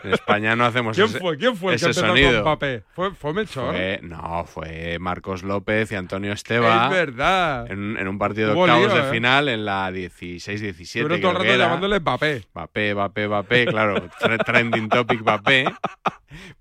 en, 0.04 0.12
España 0.12 0.54
no 0.54 0.64
hacemos 0.64 0.94
¿Quién 0.94 1.08
ese, 1.08 1.18
fue? 1.18 1.36
¿Quién 1.36 1.56
fue 1.56 1.72
el 1.74 1.80
que 1.80 1.86
empezó 1.86 2.06
sonido. 2.06 2.30
con 2.34 2.40
Mbappé? 2.42 2.82
¿Fue, 2.94 3.12
fue 3.16 3.32
Melchor? 3.32 3.74
Fue- 3.74 3.98
no, 4.04 4.44
fue 4.44 4.98
Marcos 5.00 5.42
López 5.42 5.90
y 5.90 5.96
Antonio 5.96 6.32
Esteba. 6.32 6.84
Es 6.84 6.90
verdad. 6.92 7.68
En, 7.68 7.96
en 7.98 8.06
un 8.06 8.16
partido 8.16 8.54
de 8.54 8.60
octavos 8.60 8.92
lío, 8.92 8.94
de 9.02 9.08
¿eh? 9.08 9.10
final 9.12 9.48
en 9.48 9.64
la 9.64 9.90
16-17. 9.90 10.80
Estuvieron 10.82 11.20
todo 11.20 11.30
el 11.32 11.36
rato 11.38 11.56
llamándole 11.58 11.98
Mbappé. 11.98 12.44
Mbappé, 12.54 12.94
Mbappé, 12.94 13.26
Mbappé, 13.26 13.66
claro, 13.66 14.08
tre- 14.20 14.44
trending 14.44 14.88
topic 14.88 15.20
Mbappé, 15.22 15.64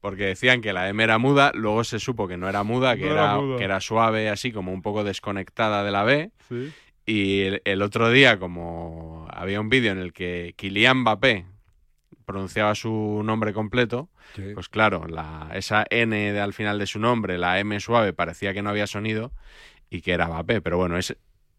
porque 0.01 0.25
decían 0.25 0.61
que 0.61 0.73
la 0.73 0.89
M 0.89 1.03
era 1.03 1.17
muda, 1.19 1.51
luego 1.53 1.83
se 1.83 1.99
supo 1.99 2.27
que 2.27 2.37
no 2.37 2.49
era 2.49 2.63
muda, 2.63 2.95
que, 2.95 3.05
No 3.05 3.11
era, 3.11 3.23
era 3.25 3.35
muda. 3.35 3.57
que 3.59 3.63
era 3.65 3.79
suave, 3.81 4.29
así 4.29 4.51
como 4.51 4.73
un 4.73 4.81
poco 4.81 5.03
desconectada 5.03 5.83
de 5.83 5.91
la 5.91 6.03
B. 6.03 6.31
Sí. 6.49 6.73
Y 7.05 7.41
el, 7.41 7.61
el 7.65 7.81
otro 7.81 8.09
día, 8.09 8.39
como 8.39 9.27
había 9.31 9.61
un 9.61 9.69
vídeo 9.69 9.91
en 9.91 9.99
el 9.99 10.11
que 10.13 10.53
Kylian 10.57 11.01
Mbappé 11.01 11.45
pronunciaba 12.25 12.73
su 12.75 13.21
nombre 13.23 13.53
completo, 13.53 14.09
Sí. 14.33 14.41
pues 14.55 14.67
claro, 14.69 15.05
la, 15.07 15.49
esa 15.53 15.85
N 15.89 16.15
de 16.33 16.39
al 16.41 16.53
final 16.53 16.79
de 16.79 16.87
su 16.87 16.99
nombre, 16.99 17.37
la 17.37 17.59
M 17.59 17.79
suave, 17.79 18.11
parecía 18.11 18.53
que 18.53 18.61
no 18.63 18.71
había 18.71 18.87
sonido 18.87 19.31
y 19.89 20.01
que 20.01 20.13
era 20.13 20.27
Mbappé, 20.27 20.61
pero 20.61 20.77
bueno, 20.77 20.97
es, 20.97 21.15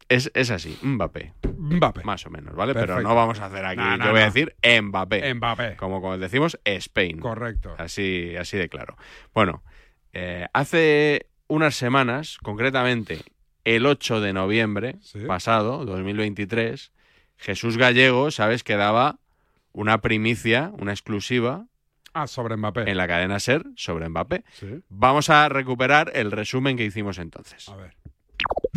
es, 0.09 0.31
es 0.35 0.50
así, 0.50 0.76
Mbappé. 0.83 1.33
Mbappé. 1.57 2.03
Más 2.03 2.26
o 2.26 2.31
menos, 2.31 2.55
¿vale? 2.57 2.75
Pero 2.75 3.00
no 3.00 3.15
vamos 3.15 3.38
a 3.41 3.47
hacer 3.47 3.65
aquí, 3.65 3.81
No, 3.81 3.97
no, 3.97 4.05
yo 4.07 4.11
voy 4.11 4.21
a 4.21 4.25
decir 4.25 4.57
Mbappé. 4.83 5.33
Mbappé. 5.35 5.76
Como, 5.76 6.00
como 6.00 6.19
decimos, 6.19 6.59
Spain. 6.65 7.19
Correcto. 7.21 7.75
Así, 7.79 8.35
así 8.37 8.57
de 8.59 8.69
claro. 8.69 8.97
Bueno, 9.33 9.62
eh, 10.12 10.49
hace 10.53 11.29
unas 11.47 11.76
semanas, 11.76 12.37
concretamente 12.43 13.21
el 13.67 13.85
8 13.85 14.21
de 14.21 14.33
noviembre 14.33 14.97
pasado, 15.27 15.85
2023, 15.85 16.93
Jesús 17.37 17.77
Gallego, 17.77 18.31
¿sabes? 18.31 18.63
Que 18.63 18.77
daba 18.77 19.19
una 19.73 20.01
primicia, 20.01 20.71
una 20.79 20.93
exclusiva 20.93 21.67
Ah, 22.15 22.27
sobre 22.29 22.57
Mbappé. 22.57 22.91
en 22.91 22.97
la 22.97 23.07
cadena 23.07 23.39
SER 23.41 23.65
sobre 23.75 24.09
Mbappé. 24.09 24.45
Sí. 24.55 24.81
Vamos 24.89 25.29
a 25.29 25.49
recuperar 25.51 26.13
el 26.15 26.31
resumen 26.31 26.77
que 26.79 26.85
hicimos 26.85 27.19
entonces. 27.19 27.69
A 27.69 27.77
ver. 27.77 27.95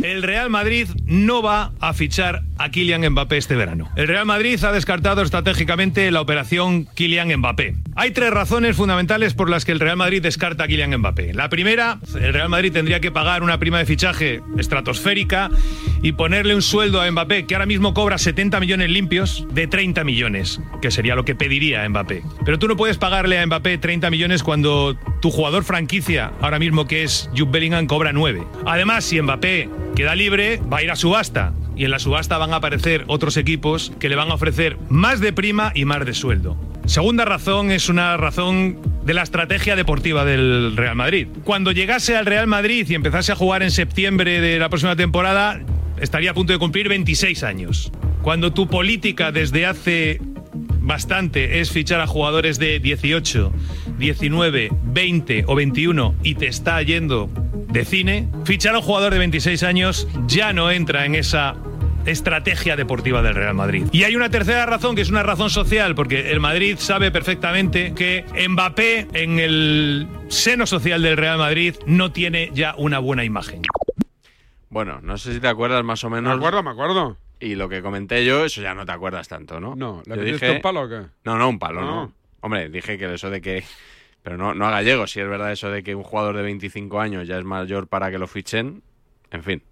El 0.01 0.23
Real 0.23 0.49
Madrid 0.49 0.87
no 1.05 1.41
va 1.41 1.71
a 1.81 1.93
fichar 1.93 2.43
a 2.57 2.69
Kylian 2.69 3.09
Mbappé 3.09 3.37
este 3.37 3.55
verano. 3.55 3.89
El 3.97 4.07
Real 4.07 4.25
Madrid 4.25 4.63
ha 4.63 4.71
descartado 4.71 5.21
estratégicamente 5.21 6.09
la 6.11 6.21
operación 6.21 6.85
Kylian 6.95 7.35
Mbappé. 7.37 7.75
Hay 7.95 8.11
tres 8.11 8.31
razones 8.31 8.77
fundamentales 8.77 9.33
por 9.33 9.49
las 9.49 9.65
que 9.65 9.73
el 9.73 9.79
Real 9.79 9.97
Madrid 9.97 10.21
descarta 10.21 10.63
a 10.63 10.67
Kylian 10.67 10.97
Mbappé. 10.97 11.33
La 11.33 11.49
primera, 11.49 11.99
el 12.15 12.33
Real 12.33 12.47
Madrid 12.47 12.71
tendría 12.71 13.01
que 13.01 13.11
pagar 13.11 13.43
una 13.43 13.59
prima 13.59 13.79
de 13.79 13.85
fichaje 13.85 14.41
estratosférica 14.57 15.49
y 16.01 16.13
ponerle 16.13 16.55
un 16.55 16.61
sueldo 16.61 17.01
a 17.01 17.11
Mbappé 17.11 17.45
que 17.45 17.55
ahora 17.55 17.65
mismo 17.65 17.93
cobra 17.93 18.17
70 18.17 18.59
millones 18.61 18.89
limpios 18.89 19.45
de 19.51 19.67
30 19.67 20.05
millones, 20.05 20.61
que 20.81 20.91
sería 20.91 21.15
lo 21.15 21.25
que 21.25 21.35
pediría 21.35 21.83
a 21.83 21.89
Mbappé. 21.89 22.23
Pero 22.45 22.57
tú 22.57 22.69
no 22.69 22.77
puedes 22.77 22.97
pagarle 22.97 23.37
a 23.37 23.45
Mbappé 23.45 23.77
30 23.77 24.09
millones 24.09 24.43
cuando 24.43 24.97
tu 25.21 25.31
jugador 25.31 25.63
franquicia, 25.63 26.31
ahora 26.41 26.59
mismo 26.59 26.88
que 26.88 27.03
es 27.03 27.29
Jude 27.38 27.51
Bellingham, 27.51 27.88
cobra 27.88 28.13
9. 28.13 28.43
Además, 28.65 29.05
si 29.05 29.21
Mbappé 29.21 29.69
queda 29.95 30.15
libre, 30.15 30.61
va 30.71 30.77
a 30.77 30.83
ir 30.83 30.91
a 30.91 30.95
subasta. 30.95 31.53
Y 31.75 31.85
en 31.85 31.91
la 31.91 31.99
subasta 31.99 32.38
van 32.38 32.53
a 32.53 32.57
aparecer 32.57 33.05
otros 33.07 33.38
equipos 33.38 33.93
que 33.99 34.09
le 34.09 34.15
van 34.15 34.31
a 34.31 34.33
ofrecer 34.33 34.77
más 34.89 35.21
de 35.21 35.31
prima 35.31 35.71
y 35.73 35.85
más 35.85 36.05
de 36.05 36.13
sueldo. 36.13 36.57
Segunda 36.85 37.23
razón 37.23 37.71
es 37.71 37.88
una 37.88 38.17
razón 38.17 38.79
de 39.03 39.13
la 39.13 39.21
estrategia 39.21 39.75
deportiva 39.75 40.25
del 40.25 40.75
Real 40.75 40.95
Madrid. 40.95 41.27
Cuando 41.43 41.71
llegase 41.71 42.17
al 42.17 42.25
Real 42.25 42.47
Madrid 42.47 42.85
y 42.89 42.95
empezase 42.95 43.31
a 43.31 43.35
jugar 43.35 43.63
en 43.63 43.71
septiembre 43.71 44.41
de 44.41 44.59
la 44.59 44.69
próxima 44.69 44.95
temporada, 44.95 45.59
estaría 46.01 46.31
a 46.31 46.33
punto 46.33 46.51
de 46.51 46.59
cumplir 46.59 46.89
26 46.89 47.43
años. 47.43 47.91
Cuando 48.21 48.51
tu 48.51 48.67
política 48.67 49.31
desde 49.31 49.65
hace 49.65 50.19
bastante 50.81 51.59
es 51.59 51.71
fichar 51.71 52.01
a 52.01 52.07
jugadores 52.07 52.59
de 52.59 52.79
18, 52.79 53.53
19, 53.99 54.69
20 54.71 55.43
o 55.47 55.55
21 55.55 56.15
y 56.23 56.35
te 56.35 56.47
está 56.47 56.81
yendo 56.81 57.29
de 57.67 57.85
cine, 57.85 58.27
fichar 58.45 58.73
a 58.73 58.79
un 58.79 58.83
jugador 58.83 59.13
de 59.13 59.19
26 59.19 59.61
años 59.63 60.07
ya 60.25 60.53
no 60.53 60.71
entra 60.71 61.05
en 61.05 61.13
esa 61.15 61.55
estrategia 62.05 62.75
deportiva 62.75 63.21
del 63.21 63.35
Real 63.35 63.53
Madrid. 63.53 63.85
Y 63.91 64.03
hay 64.03 64.15
una 64.15 64.29
tercera 64.29 64.65
razón 64.65 64.95
que 64.95 65.01
es 65.01 65.09
una 65.09 65.21
razón 65.21 65.49
social, 65.49 65.93
porque 65.93 66.31
el 66.31 66.39
Madrid 66.39 66.77
sabe 66.79 67.11
perfectamente 67.11 67.93
que 67.93 68.25
Mbappé 68.49 69.09
en 69.13 69.37
el 69.39 70.07
seno 70.29 70.65
social 70.65 71.01
del 71.03 71.17
Real 71.17 71.37
Madrid 71.37 71.75
no 71.85 72.11
tiene 72.11 72.49
ya 72.53 72.73
una 72.77 72.99
buena 72.99 73.23
imagen. 73.25 73.61
Bueno, 74.69 74.99
no 75.01 75.17
sé 75.17 75.33
si 75.33 75.39
te 75.39 75.47
acuerdas 75.47 75.83
más 75.83 76.03
o 76.03 76.09
menos. 76.09 76.31
Me 76.31 76.37
acuerdo, 76.37 76.63
me 76.63 76.69
acuerdo. 76.71 77.17
Y 77.39 77.55
lo 77.55 77.69
que 77.69 77.81
comenté 77.81 78.25
yo, 78.25 78.45
eso 78.45 78.61
ya 78.61 78.73
no 78.73 78.85
te 78.85 78.91
acuerdas 78.91 79.27
tanto, 79.27 79.59
¿no? 79.59 79.75
No, 79.75 80.01
¿le 80.05 80.37
Yo 80.37 80.53
un 80.53 80.61
palo 80.61 80.83
o 80.83 80.89
qué? 80.89 81.01
No, 81.25 81.37
no, 81.37 81.49
un 81.49 81.59
palo, 81.59 81.81
No. 81.81 81.87
no. 81.87 82.18
Hombre, 82.41 82.69
dije 82.69 82.98
que 82.98 83.13
eso 83.13 83.29
de 83.29 83.41
que... 83.41 83.63
Pero 84.22 84.38
no, 84.38 84.53
no 84.53 84.65
a 84.67 84.72
Gallego, 84.72 85.08
si 85.08 85.22
es 85.22 85.27
verdad 85.27 85.51
eso 85.51 85.69
de 85.72 85.81
que 85.81 85.96
un 85.96 86.03
jugador 86.03 86.36
de 86.36 86.43
25 86.43 87.00
años 87.00 87.27
ya 87.27 87.38
es 87.38 87.46
mayor 87.46 87.88
para 87.88 88.12
que 88.12 88.17
lo 88.17 88.27
fichen, 88.27 88.84
en 89.31 89.43
fin. 89.43 89.63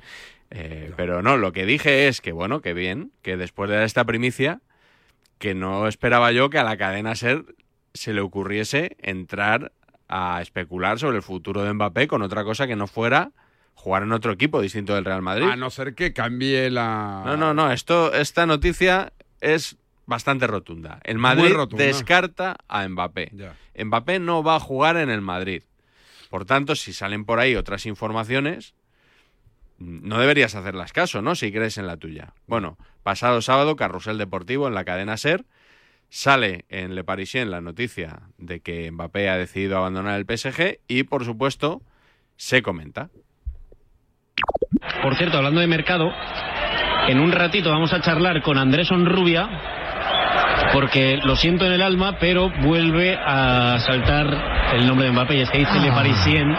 Eh, 0.51 0.93
pero 0.95 1.21
no, 1.21 1.35
lo 1.35 1.51
que 1.51 1.65
dije 1.65 2.07
es 2.07 2.21
que, 2.21 2.31
bueno, 2.31 2.61
que 2.61 2.73
bien, 2.73 3.11
que 3.21 3.35
después 3.35 3.69
de 3.69 3.75
dar 3.75 3.85
esta 3.85 4.05
primicia, 4.05 4.61
que 5.37 5.53
no 5.53 5.87
esperaba 5.87 6.31
yo 6.31 6.49
que 6.49 6.57
a 6.59 6.63
la 6.63 6.77
cadena 6.77 7.15
SER 7.15 7.43
se 7.93 8.13
le 8.13 8.21
ocurriese 8.21 8.95
entrar 9.01 9.73
a 10.07 10.41
especular 10.41 10.99
sobre 10.99 11.17
el 11.17 11.23
futuro 11.23 11.63
de 11.63 11.73
Mbappé 11.73 12.07
con 12.07 12.21
otra 12.21 12.43
cosa 12.43 12.67
que 12.67 12.75
no 12.75 12.87
fuera 12.87 13.31
jugar 13.73 14.03
en 14.03 14.11
otro 14.11 14.31
equipo 14.31 14.61
distinto 14.61 14.95
del 14.95 15.05
Real 15.05 15.21
Madrid. 15.21 15.47
A 15.47 15.55
no 15.55 15.69
ser 15.69 15.93
que 15.93 16.13
cambie 16.13 16.69
la. 16.69 17.23
No, 17.25 17.37
no, 17.37 17.53
no. 17.53 17.71
Esto, 17.71 18.13
esta 18.13 18.45
noticia 18.45 19.13
es 19.41 19.77
bastante 20.07 20.47
rotunda. 20.47 20.99
El 21.03 21.19
Madrid 21.19 21.53
rotunda. 21.53 21.83
descarta 21.83 22.57
a 22.67 22.87
Mbappé. 22.87 23.29
Ya. 23.33 23.55
Mbappé 23.85 24.19
no 24.19 24.41
va 24.41 24.55
a 24.55 24.59
jugar 24.59 24.97
en 24.97 25.11
el 25.11 25.21
Madrid. 25.21 25.61
Por 26.31 26.45
tanto, 26.45 26.75
si 26.75 26.93
salen 26.93 27.25
por 27.25 27.39
ahí 27.39 27.55
otras 27.55 27.85
informaciones, 27.85 28.73
no 29.77 30.19
deberías 30.19 30.55
hacerlas 30.55 30.91
caso, 30.91 31.21
¿no? 31.21 31.35
Si 31.35 31.51
crees 31.51 31.77
en 31.77 31.85
la 31.85 31.97
tuya. 31.97 32.33
Bueno, 32.47 32.77
pasado 33.03 33.41
sábado, 33.41 33.75
Carrusel 33.75 34.17
Deportivo 34.17 34.67
en 34.67 34.73
la 34.73 34.83
cadena 34.83 35.17
SER 35.17 35.45
sale 36.09 36.65
en 36.69 36.95
Le 36.95 37.03
Parisien 37.03 37.51
la 37.51 37.61
noticia 37.61 38.21
de 38.37 38.61
que 38.61 38.89
Mbappé 38.91 39.29
ha 39.29 39.37
decidido 39.37 39.77
abandonar 39.77 40.19
el 40.19 40.25
PSG 40.25 40.79
y, 40.87 41.03
por 41.03 41.25
supuesto, 41.25 41.81
se 42.37 42.61
comenta. 42.61 43.09
Por 45.01 45.15
cierto, 45.17 45.37
hablando 45.37 45.59
de 45.59 45.67
mercado, 45.67 46.11
en 47.07 47.19
un 47.19 47.31
ratito 47.31 47.69
vamos 47.69 47.93
a 47.93 48.01
charlar 48.01 48.41
con 48.41 48.57
Andrés 48.57 48.91
Onrubia, 48.91 49.76
porque 50.73 51.19
lo 51.23 51.35
siento 51.35 51.65
en 51.65 51.73
el 51.73 51.81
alma, 51.81 52.17
pero 52.19 52.49
vuelve 52.61 53.15
a 53.15 53.79
saltar 53.79 54.73
el 54.73 54.87
nombre 54.87 55.05
de 55.05 55.11
Mbappé. 55.11 55.37
Y 55.37 55.41
es 55.41 55.49
que 55.49 55.59
dice 55.59 55.79
Le 55.79 55.91
Parisien 55.91 56.55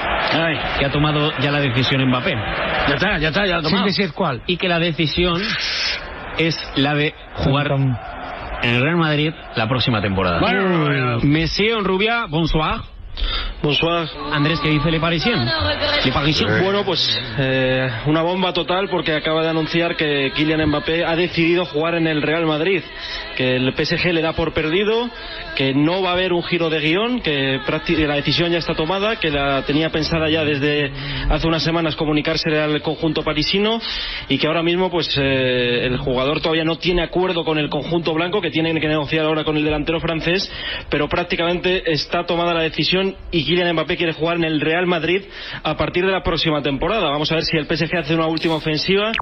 que 0.78 0.84
ha 0.84 0.90
tomado 0.90 1.32
ya 1.40 1.50
la 1.50 1.60
decisión 1.60 2.06
Mbappé. 2.08 2.34
Ya 2.88 2.94
está, 2.94 3.18
ya 3.18 3.28
está, 3.28 3.46
ya 3.46 3.54
lo 3.54 3.60
ha 3.60 3.62
tomado. 3.62 3.84
Decir 3.84 4.12
cuál. 4.12 4.42
Y 4.46 4.56
que 4.56 4.68
la 4.68 4.78
decisión 4.78 5.40
es 6.38 6.56
la 6.76 6.94
de 6.94 7.14
jugar 7.34 7.70
en 7.72 8.70
el 8.70 8.82
Real 8.82 8.96
Madrid 8.96 9.32
la 9.56 9.68
próxima 9.68 10.00
temporada. 10.00 10.40
Monsieur 11.22 11.82
Rubia, 11.82 12.26
bonsoir. 12.28 12.80
Bonsoir. 13.68 14.08
Andrés, 14.32 14.60
¿qué 14.60 14.70
dice 14.70 14.90
Le 14.90 14.98
Parisien? 14.98 15.44
Le 16.02 16.10
Parisien. 16.10 16.62
Bueno, 16.62 16.86
pues 16.86 17.20
eh, 17.38 17.86
una 18.06 18.22
bomba 18.22 18.50
total 18.54 18.88
porque 18.88 19.12
acaba 19.12 19.42
de 19.42 19.50
anunciar 19.50 19.94
que 19.94 20.32
Kylian 20.34 20.66
Mbappé 20.68 21.04
ha 21.04 21.14
decidido 21.14 21.66
jugar 21.66 21.94
en 21.96 22.06
el 22.06 22.22
Real 22.22 22.46
Madrid, 22.46 22.82
que 23.36 23.56
el 23.56 23.74
PSG 23.74 24.14
le 24.14 24.22
da 24.22 24.32
por 24.32 24.54
perdido, 24.54 25.10
que 25.54 25.74
no 25.74 26.00
va 26.00 26.10
a 26.10 26.12
haber 26.12 26.32
un 26.32 26.42
giro 26.44 26.70
de 26.70 26.80
guion, 26.80 27.20
que 27.20 27.60
la 28.06 28.14
decisión 28.14 28.52
ya 28.52 28.58
está 28.58 28.74
tomada, 28.74 29.16
que 29.16 29.28
la 29.28 29.62
tenía 29.66 29.90
pensada 29.90 30.30
ya 30.30 30.44
desde 30.44 30.90
hace 31.28 31.46
unas 31.46 31.62
semanas 31.62 31.94
comunicarse 31.94 32.48
al 32.58 32.80
conjunto 32.80 33.22
parisino 33.22 33.82
y 34.30 34.38
que 34.38 34.46
ahora 34.46 34.62
mismo 34.62 34.90
pues 34.90 35.14
eh, 35.20 35.84
el 35.84 35.98
jugador 35.98 36.40
todavía 36.40 36.64
no 36.64 36.78
tiene 36.78 37.02
acuerdo 37.02 37.44
con 37.44 37.58
el 37.58 37.68
conjunto 37.68 38.14
blanco, 38.14 38.40
que 38.40 38.50
tienen 38.50 38.80
que 38.80 38.88
negociar 38.88 39.26
ahora 39.26 39.44
con 39.44 39.58
el 39.58 39.64
delantero 39.64 40.00
francés, 40.00 40.50
pero 40.88 41.06
prácticamente 41.06 41.92
está 41.92 42.24
tomada 42.24 42.54
la 42.54 42.62
decisión 42.62 43.14
y 43.30 43.44
Kylian 43.44 43.57
Mbappé 43.64 43.96
quiere 43.96 44.12
jugar 44.12 44.36
en 44.36 44.44
el 44.44 44.60
Real 44.60 44.86
Madrid 44.86 45.24
a 45.62 45.76
partir 45.76 46.04
de 46.04 46.12
la 46.12 46.22
próxima 46.22 46.62
temporada. 46.62 47.10
Vamos 47.10 47.30
a 47.32 47.36
ver 47.36 47.44
si 47.44 47.56
el 47.56 47.66
PSG 47.66 47.96
hace 47.96 48.14
una 48.14 48.26
última 48.26 48.54
ofensiva. 48.54 49.12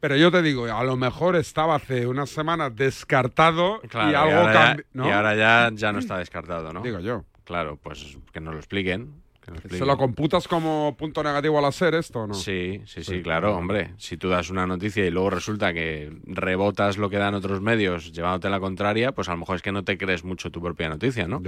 Pero 0.00 0.16
yo 0.16 0.30
te 0.30 0.42
digo, 0.42 0.64
a 0.66 0.84
lo 0.84 0.96
mejor 0.96 1.34
estaba 1.36 1.74
hace 1.74 2.06
unas 2.06 2.30
semanas 2.30 2.74
descartado 2.76 3.80
Claro, 3.88 4.10
y 4.10 4.14
algo 4.14 4.40
ahora 4.40 4.52
ya- 4.52 4.74
cambi- 4.76 4.84
¿no? 4.92 5.08
y 5.08 5.10
ahora 5.10 5.34
ya, 5.34 5.70
ya 5.74 5.92
no 5.92 5.98
está 5.98 6.18
descartado, 6.18 6.72
¿no? 6.72 6.82
Digo 6.82 7.00
yo. 7.00 7.24
Claro, 7.44 7.78
pues 7.82 8.16
que 8.32 8.40
nos 8.40 8.52
lo 8.54 8.60
expliquen. 8.60 9.22
¿Se 9.70 9.84
lo 9.86 9.96
computas 9.96 10.46
como 10.48 10.94
punto 10.98 11.22
negativo 11.22 11.58
al 11.58 11.64
hacer 11.64 11.94
esto 11.94 12.20
o 12.20 12.26
no? 12.26 12.34
Sí, 12.34 12.82
sí, 12.86 13.02
sí, 13.04 13.22
claro, 13.22 13.56
hombre. 13.56 13.92
Si 13.98 14.16
tú 14.16 14.28
das 14.28 14.50
una 14.50 14.66
noticia 14.66 15.04
y 15.06 15.10
luego 15.10 15.30
resulta 15.30 15.72
que 15.72 16.12
rebotas 16.24 16.98
lo 16.98 17.10
que 17.10 17.16
dan 17.18 17.34
otros 17.34 17.60
medios 17.60 18.12
llevándote 18.12 18.50
la 18.50 18.60
contraria, 18.60 19.12
pues 19.12 19.28
a 19.28 19.32
lo 19.32 19.38
mejor 19.38 19.56
es 19.56 19.62
que 19.62 19.72
no 19.72 19.84
te 19.84 19.96
crees 19.98 20.24
mucho 20.24 20.50
tu 20.50 20.60
propia 20.62 20.88
noticia, 20.88 21.26
¿no? 21.28 21.42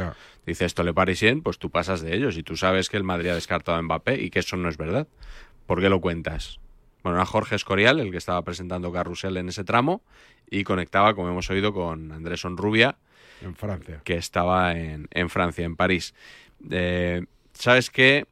Dice 0.46 0.64
esto 0.64 0.82
le 0.82 0.92
parisien, 0.94 1.42
pues 1.42 1.58
tú 1.58 1.70
pasas 1.70 2.00
de 2.00 2.14
ellos 2.14 2.36
y 2.36 2.42
tú 2.42 2.56
sabes 2.56 2.88
que 2.88 2.96
el 2.96 3.04
Madrid 3.04 3.30
ha 3.30 3.34
descartado 3.34 3.78
a 3.78 3.82
Mbappé 3.82 4.20
y 4.22 4.30
que 4.30 4.38
eso 4.40 4.56
no 4.56 4.68
es 4.68 4.76
verdad. 4.76 5.06
¿Por 5.66 5.80
qué 5.80 5.88
lo 5.88 6.00
cuentas? 6.00 6.58
Bueno, 7.02 7.16
era 7.18 7.26
Jorge 7.26 7.54
Escorial 7.56 8.00
el 8.00 8.10
que 8.10 8.18
estaba 8.18 8.42
presentando 8.42 8.92
Carrusel 8.92 9.36
en 9.36 9.48
ese 9.48 9.64
tramo 9.64 10.02
y 10.50 10.64
conectaba, 10.64 11.14
como 11.14 11.28
hemos 11.30 11.48
oído, 11.50 11.72
con 11.72 12.12
Andrés 12.12 12.44
Onrubia, 12.44 12.96
En 13.40 13.54
Francia. 13.54 14.00
que 14.04 14.16
estaba 14.16 14.72
en, 14.76 15.08
en 15.12 15.30
Francia, 15.30 15.64
en 15.64 15.76
París. 15.76 16.14
Eh, 16.70 17.24
¿Sabes 17.60 17.90
qué? 17.90 18.26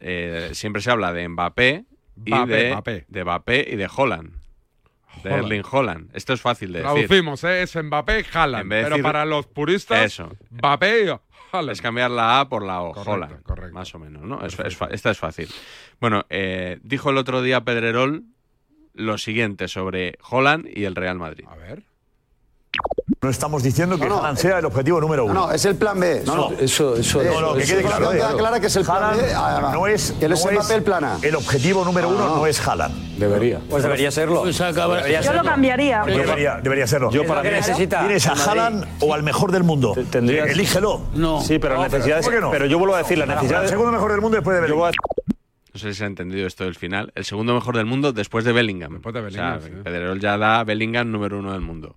Eh, 0.00 0.50
siempre 0.52 0.82
se 0.82 0.90
habla 0.90 1.12
de 1.12 1.28
Mbappé 1.28 1.84
y 2.24 2.30
Mbappé, 2.30 2.52
de, 2.56 2.70
Mbappé. 2.72 3.04
de 3.08 3.24
Mbappé 3.24 3.68
y 3.72 3.76
de 3.76 3.88
Holland. 3.94 4.32
De 5.22 5.30
Holland. 5.30 5.44
Erling 5.44 5.62
Holland. 5.70 6.10
Esto 6.14 6.32
es 6.32 6.40
fácil 6.40 6.72
de 6.72 6.80
decir. 6.82 6.92
Traducimos, 7.06 7.44
¿eh? 7.44 7.62
es 7.62 7.76
Mbappé 7.76 8.20
y 8.20 8.24
Haaland. 8.36 8.68
Pero 8.68 8.88
decir- 8.96 9.02
para 9.02 9.24
los 9.24 9.46
puristas, 9.46 10.04
Eso. 10.04 10.30
Mbappé 10.50 11.04
y 11.04 11.08
Haaland. 11.52 11.70
Es 11.70 11.80
cambiar 11.80 12.10
la 12.10 12.40
A 12.40 12.48
por 12.48 12.64
la 12.64 12.80
O. 12.82 12.92
Correcto, 12.92 13.10
Holland. 13.12 13.42
correcto. 13.44 13.74
Más 13.74 13.94
o 13.94 13.98
menos, 14.00 14.22
¿no? 14.22 14.44
Es- 14.44 14.58
es 14.58 14.76
esta 14.90 15.10
es 15.10 15.18
fácil. 15.18 15.48
Bueno, 16.00 16.24
eh, 16.30 16.78
dijo 16.82 17.10
el 17.10 17.16
otro 17.18 17.42
día 17.42 17.62
Pedrerol 17.64 18.24
lo 18.94 19.18
siguiente 19.18 19.68
sobre 19.68 20.18
Holland 20.28 20.68
y 20.72 20.84
el 20.84 20.94
Real 20.96 21.18
Madrid. 21.18 21.44
A 21.48 21.56
ver. 21.56 21.82
No 23.24 23.30
estamos 23.30 23.62
diciendo 23.62 23.96
que 23.98 24.04
Haaland 24.04 24.36
sea 24.36 24.58
el 24.58 24.66
objetivo 24.66 25.00
número 25.00 25.24
uno. 25.24 25.32
No, 25.32 25.46
no, 25.46 25.52
es 25.52 25.64
el 25.64 25.76
plan 25.76 25.98
B. 25.98 26.22
No, 26.26 26.36
no. 26.36 26.52
eso, 26.58 26.94
eso, 26.94 27.22
No, 27.22 27.40
no, 27.40 27.54
que 27.54 27.64
quede 27.64 27.80
eso- 27.80 27.88
claro. 27.88 28.12
eso 28.12 28.26
queda 28.28 28.36
clara 28.36 28.60
que 28.60 28.66
es 28.66 28.76
el 28.76 28.84
plan 28.84 29.16
B. 29.16 29.32
además. 29.34 29.72
no 29.72 29.86
es, 29.86 30.12
que 30.12 30.26
él 30.26 30.32
es 30.32 30.44
no 30.44 30.52
Mbappé 30.52 30.74
el 30.74 30.82
plan 30.82 31.04
A. 31.04 31.18
El 31.22 31.34
objetivo 31.36 31.84
número 31.86 32.08
uno 32.10 32.18
No, 32.18 32.26
no. 32.28 32.36
no 32.36 32.46
es 32.46 32.68
Haaland. 32.68 33.18
Debería. 33.18 33.60
Pues 33.70 33.82
debería 33.82 34.10
serlo. 34.10 34.42
Pues 34.42 34.60
acaba- 34.60 34.96
Debería 34.96 35.22
Yo 35.22 35.32
lo 35.32 35.42
cambiaría. 35.42 36.02
Debería, 36.04 36.60
debería 36.62 36.86
serlo. 36.86 37.10
Yo 37.10 37.26
para 37.26 37.42
mí- 37.42 37.48
necesita. 37.48 38.00
¿Tienes 38.00 38.26
a. 38.26 38.32
Haaland 38.32 38.84
o 39.00 39.14
al 39.14 39.22
mejor 39.22 39.52
del 39.52 39.62
mundo? 39.62 39.94
tendrías- 40.10 40.48
Elígelo. 40.50 41.00
No. 41.14 41.40
Sí, 41.40 41.58
pero 41.58 41.76
No, 41.76 41.82
necesidades- 41.84 42.24
¿por 42.26 42.34
qué 42.34 42.40
no? 42.40 42.50
pero 42.50 42.66
yo 42.66 42.78
vuelvo 42.78 42.94
a 42.94 42.98
decir, 42.98 43.16
la 43.16 43.24
necesidad- 43.26 43.62
El 43.62 43.70
segundo 43.70 43.90
mejor 43.92 44.12
del 44.12 44.20
mundo 44.20 44.36
después 44.36 44.54
de 44.56 44.60
Bellingham. 44.60 44.90
No 45.72 45.80
sé 45.80 45.88
si 45.92 45.94
se 45.98 46.04
ha 46.04 46.06
entendido 46.06 46.46
esto 46.46 46.64
del 46.64 46.74
final. 46.76 47.10
El 47.16 47.24
segundo 47.24 47.52
mejor 47.54 47.76
del 47.76 47.86
mundo 47.86 48.12
después 48.12 48.44
de 48.44 48.52
Bellingham. 48.52 48.92
Después 48.92 49.12
de 49.14 49.20
Bellingham, 49.22 49.56
O 49.56 49.60
sea, 49.60 49.68
sí. 49.70 49.74
Pedrerol 49.82 50.20
ya 50.20 50.36
da 50.38 50.60
a 50.60 50.64
Bellingham 50.64 51.10
número 51.10 51.38
uno 51.38 51.50
del 51.52 51.62
mundo. 51.62 51.96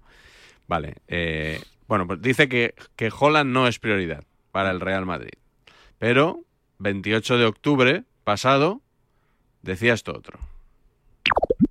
Vale. 0.67 0.95
eh, 1.07 1.61
bueno, 1.87 2.05
pues 2.05 2.21
dice 2.21 2.49
que, 2.49 2.75
que 2.95 3.11
Holland 3.17 3.51
no 3.51 3.67
es 3.67 3.79
prioridad 3.79 4.23
para 4.51 4.71
el 4.71 4.81
Real 4.81 5.05
Madrid. 5.05 5.33
Pero 5.99 6.41
28 6.79 7.37
de 7.37 7.45
octubre 7.45 8.03
pasado 8.23 8.81
decía 9.61 9.93
esto 9.93 10.13
otro. 10.13 10.37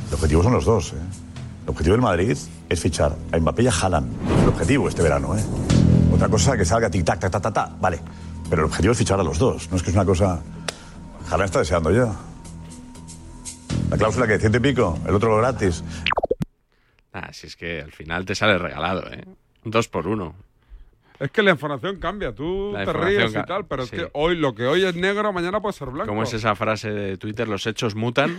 El 0.09 0.15
objetivo 0.15 0.43
son 0.43 0.53
los 0.53 0.65
dos. 0.65 0.93
¿eh? 0.95 0.97
El 1.65 1.71
objetivo 1.71 1.93
del 1.93 2.03
Madrid 2.03 2.37
es 2.69 2.81
fichar 2.81 3.17
a 3.33 3.39
Mbappé 3.39 3.65
y 3.65 3.67
a 3.67 3.73
Haaland. 3.73 4.43
El 4.43 4.49
objetivo 4.49 4.89
este 4.89 5.03
verano. 5.03 5.37
¿eh? 5.37 5.45
Otra 6.13 6.29
cosa 6.29 6.57
que 6.57 6.65
salga 6.65 6.91
tic-tac, 6.91 7.19
ta, 7.19 7.31
ta, 7.31 7.41
ta, 7.41 7.53
ta. 7.53 7.77
Vale. 7.81 8.01
Pero 8.49 8.63
el 8.63 8.67
objetivo 8.67 8.93
es 8.93 8.99
fichar 8.99 9.21
a 9.21 9.23
los 9.23 9.39
dos. 9.39 9.71
No 9.71 9.77
es 9.77 9.83
que 9.83 9.91
es 9.91 9.97
una 9.97 10.05
cosa... 10.05 10.41
Haaland 11.29 11.45
está 11.47 11.59
deseando 11.59 11.91
ya. 11.91 12.15
La 13.91 13.97
cláusula 13.97 14.27
que 14.27 14.39
ciento 14.39 14.59
y 14.59 14.61
pico, 14.61 14.99
el 15.07 15.15
otro 15.15 15.37
gratis. 15.37 15.83
Ah, 17.19 17.33
si 17.33 17.47
es 17.47 17.57
que 17.57 17.81
al 17.81 17.93
final 17.93 18.27
te 18.27 18.35
sale 18.35 18.59
regalado, 18.59 19.11
¿eh? 19.11 19.25
Dos 19.65 19.89
por 19.89 20.07
uno. 20.07 20.35
Es 21.19 21.31
que 21.31 21.43
la 21.43 21.51
información 21.51 21.97
cambia, 21.99 22.35
tú 22.35 22.73
La 22.75 22.85
te 22.85 22.93
ríes 22.93 23.35
y 23.35 23.43
tal, 23.47 23.65
pero 23.65 23.87
sí. 23.87 23.97
es 23.97 24.03
que 24.03 24.11
hoy 24.13 24.37
lo 24.37 24.55
que 24.55 24.67
hoy 24.67 24.85
es 24.85 24.95
negro, 24.97 25.33
mañana 25.33 25.63
puede 25.63 25.73
ser 25.73 25.89
blanco. 25.89 26.11
¿Cómo 26.11 26.25
es 26.25 26.35
esa 26.35 26.55
frase 26.55 26.91
de 26.91 27.17
Twitter? 27.17 27.49
Los 27.49 27.67
hechos 27.67 27.95
mutan. 27.95 28.39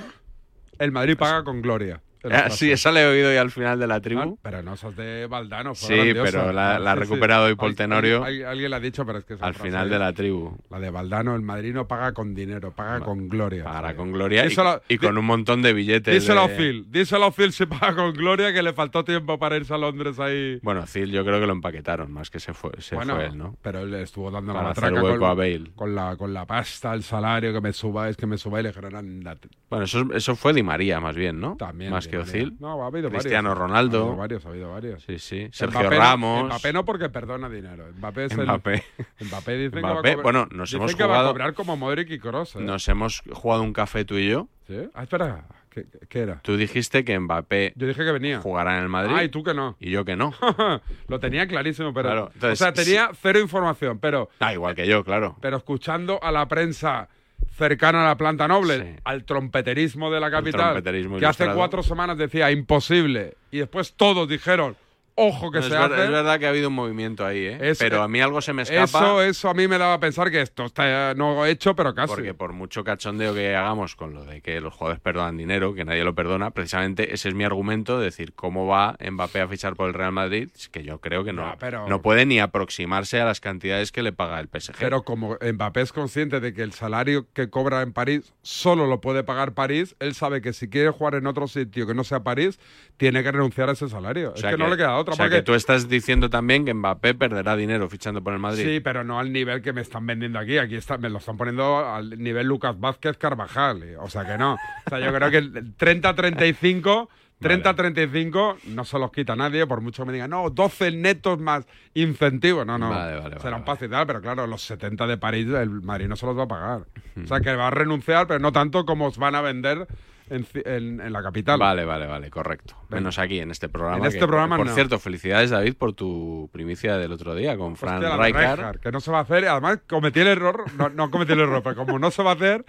El 0.77 0.91
Madrid 0.91 1.17
paga 1.17 1.43
con 1.43 1.63
gloria. 1.63 2.03
Ah, 2.31 2.49
sí, 2.49 2.71
esa 2.71 2.91
la 2.91 3.01
he 3.03 3.05
oído 3.07 3.29
hoy 3.29 3.37
al 3.37 3.51
final 3.51 3.79
de 3.79 3.87
la 3.87 4.01
tribu. 4.01 4.21
Ah, 4.37 4.39
Pero 4.41 4.63
no, 4.63 4.73
es 4.73 4.95
de 4.95 5.27
Valdano. 5.27 5.75
Sí, 5.75 5.93
grandiosa. 5.93 6.23
pero 6.31 6.51
la- 6.53 6.79
la 6.79 6.91
ha 6.91 6.95
Sí, 6.95 6.99
sí. 7.01 7.09
recuperado 7.09 7.45
hoy 7.45 7.55
Paul 7.55 7.75
Tenorio. 7.75 8.23
al- 8.23 8.45
Alguien 8.45 8.71
la 8.71 8.77
ha 8.77 8.79
dicho, 8.79 9.05
pero 9.05 9.19
es 9.19 9.25
que 9.25 9.35
Al 9.39 9.53
final 9.53 9.89
de 9.89 9.99
la 9.99 10.13
tribu. 10.13 10.57
La 10.69 10.79
de 10.79 10.89
Valdano, 10.89 11.35
el 11.35 11.41
Madrid 11.41 11.73
no 11.73 11.87
paga 11.87 12.13
con 12.13 12.33
dinero, 12.33 12.71
paga 12.71 12.99
con 13.01 13.29
gloria. 13.29 13.63
Pagará 13.63 13.95
con 13.95 14.11
gloria 14.11 14.45
y, 14.45 14.49
Díselo- 14.49 14.81
y 14.89 14.97
con 14.97 15.17
un 15.17 15.25
montón 15.25 15.61
de 15.61 15.73
billetes. 15.73 16.13
Díselo 16.13 16.41
a 16.41 16.49
Phil, 16.49 16.85
díselo 16.89 17.25
a 17.25 17.31
Phil 17.31 17.51
si 17.53 17.65
paga 17.65 17.95
con 17.95 18.13
gloria 18.13 18.53
que 18.53 18.61
le 18.63 18.73
faltó 18.73 19.03
tiempo 19.03 19.37
para 19.39 19.55
irse 19.57 19.73
a 19.73 19.77
Londres 19.77 20.19
ahí. 20.19 20.59
Bueno, 20.63 20.85
Phil 20.85 21.11
yo 21.11 21.23
creo 21.23 21.39
que 21.39 21.45
lo 21.47 21.53
empaquetaron 21.53 22.11
más 22.11 22.29
que 22.29 22.39
se 22.39 22.53
fue, 22.53 22.71
se 22.79 22.95
bueno, 22.95 23.15
fue 23.15 23.25
él, 23.25 23.37
¿no? 23.37 23.55
pero 23.61 23.79
él 23.81 23.93
estuvo 23.95 24.31
dando 24.31 24.53
Para 24.53 24.65
la 24.65 24.71
hacer 24.71 24.83
matraca 24.85 25.03
hueco 25.05 25.19
con, 25.19 25.29
a 25.29 25.33
Bale. 25.33 25.71
con 25.75 25.95
la 25.95 26.15
con 26.17 26.33
la 26.33 26.45
pasta, 26.45 26.93
el 26.93 27.03
salario, 27.03 27.53
que 27.53 27.61
me 27.61 27.73
subáis, 27.73 28.17
que 28.17 28.25
me 28.25 28.37
subáis, 28.37 28.63
le 28.63 28.69
dijeron. 28.69 29.23
Bueno, 29.69 29.85
eso, 29.85 30.07
eso 30.13 30.35
fue 30.35 30.53
Di 30.53 30.63
María 30.63 30.99
más 30.99 31.15
bien, 31.15 31.39
¿no? 31.39 31.55
También 31.57 31.91
Más 31.91 32.06
Que. 32.09 32.17
Ozil. 32.17 32.55
No, 32.59 32.83
ha 32.83 32.87
habido 32.87 33.09
Cristiano 33.09 33.49
varios. 33.49 33.61
Ha 33.63 33.67
Ronaldo. 33.67 33.99
habido 34.01 34.15
varios, 34.17 34.45
ha 34.45 34.49
habido 34.49 34.71
varios. 34.71 35.03
Sí, 35.03 35.19
sí. 35.19 35.47
Sergio 35.51 35.79
Mbappé- 35.81 35.97
Ramos. 35.97 36.45
Mbappé 36.45 36.73
no 36.73 36.85
porque 36.85 37.09
perdona 37.09 37.49
dinero. 37.49 37.85
Mbappé 37.97 38.25
es 38.25 38.31
el- 38.33 38.45
Mbappé. 38.45 38.83
Mbappé 39.21 39.57
dicen 39.57 39.79
Mbappé, 39.79 40.09
que 40.09 40.15
va 40.15 40.19
a 40.21 40.23
bueno, 40.23 40.47
nos 40.51 40.73
hemos 40.73 40.95
que 40.95 41.03
va 41.05 41.21
a 41.21 41.23
cobrar 41.27 41.53
como 41.53 41.77
Modric 41.77 42.09
y 42.11 42.19
Kroos. 42.19 42.55
¿eh? 42.55 42.59
Nos 42.61 42.87
hemos 42.87 43.23
jugado 43.31 43.63
un 43.63 43.73
café 43.73 44.05
tú 44.05 44.15
y 44.17 44.29
yo. 44.29 44.47
¿Sí? 44.67 44.77
Ah, 44.93 45.03
espera. 45.03 45.45
¿Qué, 45.69 45.85
qué 46.09 46.19
era? 46.21 46.39
Tú 46.41 46.57
dijiste 46.57 47.05
que 47.05 47.19
Mbappé 47.19 47.73
Yo 47.75 47.85
dije 47.85 48.03
que 48.03 48.11
venía. 48.11 48.39
jugará 48.41 48.77
en 48.77 48.83
el 48.83 48.89
Madrid. 48.89 49.13
Ah, 49.15 49.23
y 49.23 49.29
tú 49.29 49.43
que 49.43 49.53
no. 49.53 49.75
Y 49.79 49.91
yo 49.91 50.03
que 50.05 50.15
no. 50.15 50.33
Lo 51.07 51.19
tenía 51.19 51.47
clarísimo, 51.47 51.93
pero. 51.93 52.09
Claro, 52.09 52.31
entonces, 52.33 52.59
o 52.59 52.63
sea, 52.63 52.73
tenía 52.73 53.11
cero 53.21 53.39
información, 53.39 53.99
pero. 53.99 54.29
Ah, 54.39 54.53
igual 54.53 54.73
que 54.73 54.87
yo, 54.87 55.03
claro. 55.03 55.37
Pero 55.39 55.57
escuchando 55.57 56.19
a 56.23 56.31
la 56.31 56.47
prensa 56.47 57.09
cercana 57.51 58.03
a 58.03 58.07
la 58.07 58.17
planta 58.17 58.47
noble, 58.47 58.99
al 59.03 59.23
trompeterismo 59.23 60.11
de 60.11 60.19
la 60.19 60.31
capital, 60.31 60.83
que 60.83 61.25
hace 61.25 61.51
cuatro 61.53 61.83
semanas 61.83 62.17
decía 62.17 62.51
imposible, 62.51 63.35
y 63.51 63.59
después 63.59 63.93
todos 63.93 64.27
dijeron, 64.29 64.75
ojo 65.17 65.51
que 65.51 65.57
No, 65.57 65.63
se 65.63 65.73
es, 65.73 65.73
ver- 65.73 65.91
hace. 65.93 66.03
es 66.05 66.11
verdad 66.11 66.39
que 66.39 66.45
ha 66.45 66.49
habido 66.49 66.69
un 66.69 66.75
movimiento 66.75 67.25
ahí, 67.25 67.45
¿eh? 67.47 67.73
Pero 67.79 68.01
a 68.03 68.07
mí 68.07 68.21
algo 68.21 68.39
se 68.41 68.53
me 68.53 68.61
escapa. 68.61 68.83
Eso, 68.85 69.21
eso 69.23 69.49
a 69.49 69.53
mí 69.53 69.67
me 69.67 69.77
daba 69.77 69.95
a 69.95 69.99
pensar 69.99 70.31
que 70.31 70.41
esto 70.41 70.65
está 70.65 71.13
no 71.15 71.45
hecho, 71.45 71.75
pero 71.75 71.93
casi. 71.95 72.07
Porque 72.07 72.33
por 72.33 72.53
mucho 72.53 72.83
cachondeo 72.83 73.33
que 73.33 73.55
hagamos 73.55 73.95
con 73.95 74.13
lo 74.13 74.23
de 74.25 74.41
que 74.41 74.61
los 74.61 74.73
jugadores 74.73 75.01
perdonan 75.01 75.35
dinero, 75.35 75.73
que 75.73 75.83
nadie 75.83 76.03
lo 76.03 76.13
perdona, 76.15 76.51
precisamente 76.51 77.13
ese 77.13 77.29
es 77.29 77.35
mi 77.35 77.43
argumento 77.43 77.97
de 77.99 78.05
decir 78.05 78.33
cómo 78.33 78.67
va 78.67 78.95
Mbappé 78.99 79.41
a 79.41 79.47
fichar 79.47 79.75
por 79.75 79.87
el 79.87 79.93
Real 79.95 80.11
Madrid, 80.11 80.49
que 80.71 80.83
yo 80.83 80.99
creo 81.01 81.23
que 81.23 81.33
no, 81.33 81.55
pero- 81.59 81.87
no 81.89 82.01
puede 82.01 82.25
ni 82.25 82.39
aproximarse 82.39 83.19
a 83.19 83.25
las 83.25 83.39
cantidades 83.41 83.91
que 83.91 84.03
le 84.03 84.13
paga 84.13 84.39
el 84.39 84.47
PSG. 84.47 84.75
Pero 84.79 85.03
como 85.03 85.37
Mbappé 85.41 85.81
es 85.81 85.91
consciente 85.93 86.39
de 86.39 86.53
que 86.53 86.61
el 86.61 86.73
salario 86.73 87.25
que 87.33 87.49
cobra 87.49 87.81
en 87.81 87.91
París 87.93 88.33
solo 88.43 88.85
lo 88.85 89.01
puede 89.01 89.23
pagar 89.23 89.53
París, 89.53 89.95
él 89.99 90.13
sabe 90.13 90.41
que 90.41 90.53
si 90.53 90.69
quiere 90.69 90.91
jugar 90.91 91.15
en 91.15 91.25
otro 91.27 91.47
sitio 91.47 91.87
que 91.87 91.93
no 91.95 92.03
sea 92.03 92.21
París, 92.21 92.59
tiene 92.97 93.23
que 93.23 93.31
renunciar 93.31 93.69
a 93.69 93.73
ese 93.73 93.89
salario. 93.89 94.33
O 94.33 94.37
sea 94.37 94.49
es 94.51 94.55
que, 94.55 94.61
no 94.63 94.69
le 94.69 94.77
queda 94.77 94.95
o 95.11 95.15
sea, 95.15 95.25
porque 95.25 95.37
que 95.37 95.41
tú 95.43 95.53
estás 95.53 95.87
diciendo 95.89 96.29
también 96.29 96.65
que 96.65 96.73
Mbappé 96.73 97.13
perderá 97.15 97.55
dinero 97.55 97.89
fichando 97.89 98.23
por 98.23 98.33
el 98.33 98.39
Madrid. 98.39 98.63
Sí, 98.63 98.79
pero 98.79 99.03
no 99.03 99.19
al 99.19 99.31
nivel 99.31 99.61
que 99.61 99.73
me 99.73 99.81
están 99.81 100.05
vendiendo 100.05 100.39
aquí. 100.39 100.57
Aquí 100.57 100.75
está, 100.75 100.97
me 100.97 101.09
lo 101.09 101.17
están 101.19 101.37
poniendo 101.37 101.77
al 101.85 102.17
nivel 102.21 102.47
Lucas 102.47 102.79
Vázquez 102.79 103.17
Carvajal. 103.17 103.83
eh, 103.83 103.97
O 103.97 104.09
sea 104.09 104.25
que 104.25 104.37
no. 104.37 104.53
O 104.55 104.89
sea, 104.89 104.99
yo 104.99 105.13
creo 105.13 105.29
que 105.31 105.37
el 105.37 105.75
30-35, 105.77 107.07
30-35 107.41 108.57
no 108.67 108.85
se 108.85 108.99
los 108.99 109.11
quita 109.11 109.35
nadie, 109.35 109.65
por 109.67 109.81
mucho 109.81 110.03
que 110.03 110.07
me 110.07 110.13
digan, 110.13 110.29
no, 110.29 110.49
12 110.49 110.91
netos 110.91 111.39
más 111.39 111.65
incentivos. 111.93 112.65
No, 112.65 112.77
no. 112.77 112.89
Vale, 112.89 113.17
vale, 113.19 113.35
Será 113.37 113.43
vale, 113.51 113.55
un 113.57 113.65
paso 113.65 113.85
y 113.85 113.89
tal, 113.89 114.07
pero 114.07 114.21
claro, 114.21 114.47
los 114.47 114.61
70 114.63 115.07
de 115.07 115.17
París, 115.17 115.47
el 115.49 115.69
Madrid 115.81 116.07
no 116.07 116.15
se 116.15 116.25
los 116.25 116.37
va 116.37 116.43
a 116.43 116.47
pagar. 116.47 116.81
O 117.23 117.27
sea 117.27 117.39
que 117.41 117.55
va 117.55 117.67
a 117.67 117.71
renunciar, 117.71 118.27
pero 118.27 118.39
no 118.39 118.51
tanto 118.51 118.85
como 118.85 119.07
os 119.07 119.17
van 119.17 119.35
a 119.35 119.41
vender 119.41 119.87
en, 120.29 120.45
ci- 120.45 120.61
en- 120.65 120.99
en 121.01 121.13
la 121.13 121.21
capital. 121.23 121.59
Vale, 121.59 121.85
vale, 121.85 122.05
vale, 122.07 122.29
correcto. 122.29 122.75
Menos 122.89 123.17
aquí, 123.19 123.39
en 123.39 123.51
este 123.51 123.69
programa. 123.69 123.97
En 123.99 124.05
este 124.05 124.19
que, 124.19 124.27
programa 124.27 124.57
Por 124.57 124.67
no. 124.67 124.73
cierto, 124.73 124.99
felicidades, 124.99 125.49
David, 125.49 125.75
por 125.75 125.93
tu 125.93 126.49
primicia 126.51 126.97
del 126.97 127.11
otro 127.11 127.35
día 127.35 127.57
con 127.57 127.75
Fran 127.75 127.99
de 128.01 128.15
Rijkaard. 128.17 128.79
Que 128.79 128.91
no 128.91 128.99
se 128.99 129.11
va 129.11 129.19
a 129.19 129.21
hacer. 129.21 129.43
y 129.43 129.47
Además, 129.47 129.79
cometí 129.87 130.19
el 130.19 130.27
error. 130.27 130.65
No, 130.77 130.89
no 130.89 131.09
cometí 131.11 131.33
el 131.33 131.39
error, 131.41 131.61
pero 131.63 131.75
como 131.75 131.97
no 131.99 132.11
se 132.11 132.23
va 132.23 132.31
a 132.31 132.35
hacer, 132.35 132.65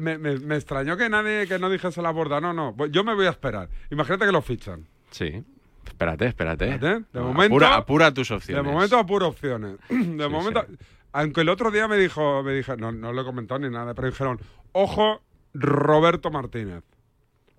me, 0.00 0.18
me- 0.18 0.38
me 0.38 0.56
extrañó 0.56 0.96
que 0.96 1.08
nadie 1.08 1.46
que 1.46 1.58
no 1.58 1.68
dijese 1.70 2.02
la 2.02 2.10
borda. 2.10 2.40
No, 2.40 2.52
no. 2.52 2.74
Yo 2.86 3.04
me 3.04 3.14
voy 3.14 3.26
a 3.26 3.30
esperar. 3.30 3.68
Imagínate 3.90 4.26
que 4.26 4.32
lo 4.32 4.42
fichan. 4.42 4.86
Sí. 5.10 5.42
Espérate, 5.86 6.26
espérate. 6.26 6.68
Espérate, 6.74 7.04
De 7.12 7.20
No, 7.20 7.28
momento. 7.28 7.54
Apura, 7.56 7.76
apura 7.76 8.14
tus 8.14 8.28
De 8.28 8.34
opciones. 8.36 8.64
momento 8.72 8.98
apuro 8.98 9.28
opciones. 9.28 9.76
De 9.88 10.24
Sí, 10.24 10.30
momento. 10.30 10.64
Aunque 11.12 11.40
el 11.40 11.48
otro 11.48 11.70
día 11.72 11.88
me 11.88 11.96
dijo, 11.96 12.42
me 12.44 12.52
dije, 12.52 12.76
no, 12.76 12.92
no 12.92 13.12
lo 13.12 13.22
he 13.22 13.24
comentado 13.24 13.58
ni 13.58 13.68
nada, 13.68 13.94
pero 13.94 14.08
dijeron, 14.08 14.38
ojo, 14.72 15.20
Roberto 15.54 16.30
Martínez. 16.30 16.82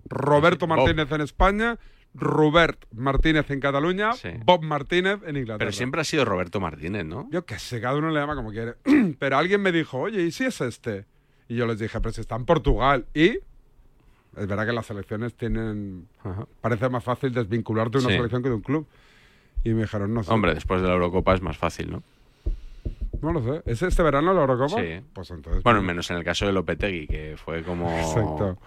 Roberto 0.08 0.66
Bob. 0.66 0.76
Martínez 0.78 1.10
en 1.12 1.20
España, 1.20 1.78
Robert 2.14 2.84
Martínez 2.94 3.50
en 3.50 3.60
Cataluña, 3.60 4.12
Sí. 4.14 4.30
Bob 4.44 4.62
Martínez 4.62 5.20
en 5.26 5.36
Inglaterra. 5.36 5.58
Pero 5.58 5.72
siempre 5.72 6.00
ha 6.00 6.04
sido 6.04 6.24
Roberto 6.24 6.60
Martínez, 6.60 7.04
¿no? 7.06 7.28
Yo 7.30 7.44
qué 7.46 7.58
sé, 7.58 7.80
cada 7.80 7.96
uno 7.96 8.10
le 8.10 8.20
llama 8.20 8.34
como 8.34 8.50
quiere. 8.50 8.74
pero 9.18 9.36
alguien 9.38 9.62
me 9.62 9.72
dijo, 9.72 9.98
oye, 9.98 10.22
¿y 10.22 10.32
si 10.32 10.44
es 10.44 10.60
este? 10.60 11.06
Y 11.48 11.56
yo 11.56 11.66
les 11.66 11.78
dije, 11.78 12.00
pero 12.00 12.12
si 12.12 12.20
está 12.20 12.36
en 12.36 12.44
Portugal. 12.44 13.06
Y 13.14 13.28
es 14.36 14.46
verdad 14.46 14.66
que 14.66 14.72
las 14.72 14.86
selecciones 14.86 15.34
tienen... 15.34 16.08
Parece 16.60 16.88
más 16.88 17.04
fácil 17.04 17.32
desvincularte 17.32 17.98
de 17.98 18.04
una 18.04 18.10
Sí. 18.12 18.16
selección 18.16 18.42
que 18.42 18.48
de 18.48 18.54
un 18.56 18.62
club. 18.62 18.86
Y 19.64 19.70
me 19.70 19.82
dijeron, 19.82 20.12
no 20.12 20.22
sé. 20.24 20.32
Hombre, 20.32 20.54
después 20.54 20.80
de 20.82 20.88
la 20.88 20.94
Eurocopa 20.94 21.34
es 21.34 21.40
más 21.42 21.56
fácil, 21.56 21.90
¿no? 21.90 22.02
No 23.22 23.32
lo 23.32 23.42
sé. 23.42 23.62
¿Es 23.66 23.80
este 23.82 24.02
verano 24.02 24.34
la 24.34 24.40
Eurocopa? 24.42 24.80
Sí. 24.82 25.00
Pues 25.12 25.30
entonces... 25.30 25.62
Bueno, 25.62 25.80
menos 25.82 26.10
en 26.10 26.16
el 26.18 26.24
caso 26.24 26.44
de 26.46 26.52
Lopetegui, 26.52 27.06
que 27.06 27.36
fue 27.42 27.62
como, 27.62 27.90
Exacto. 27.98 28.58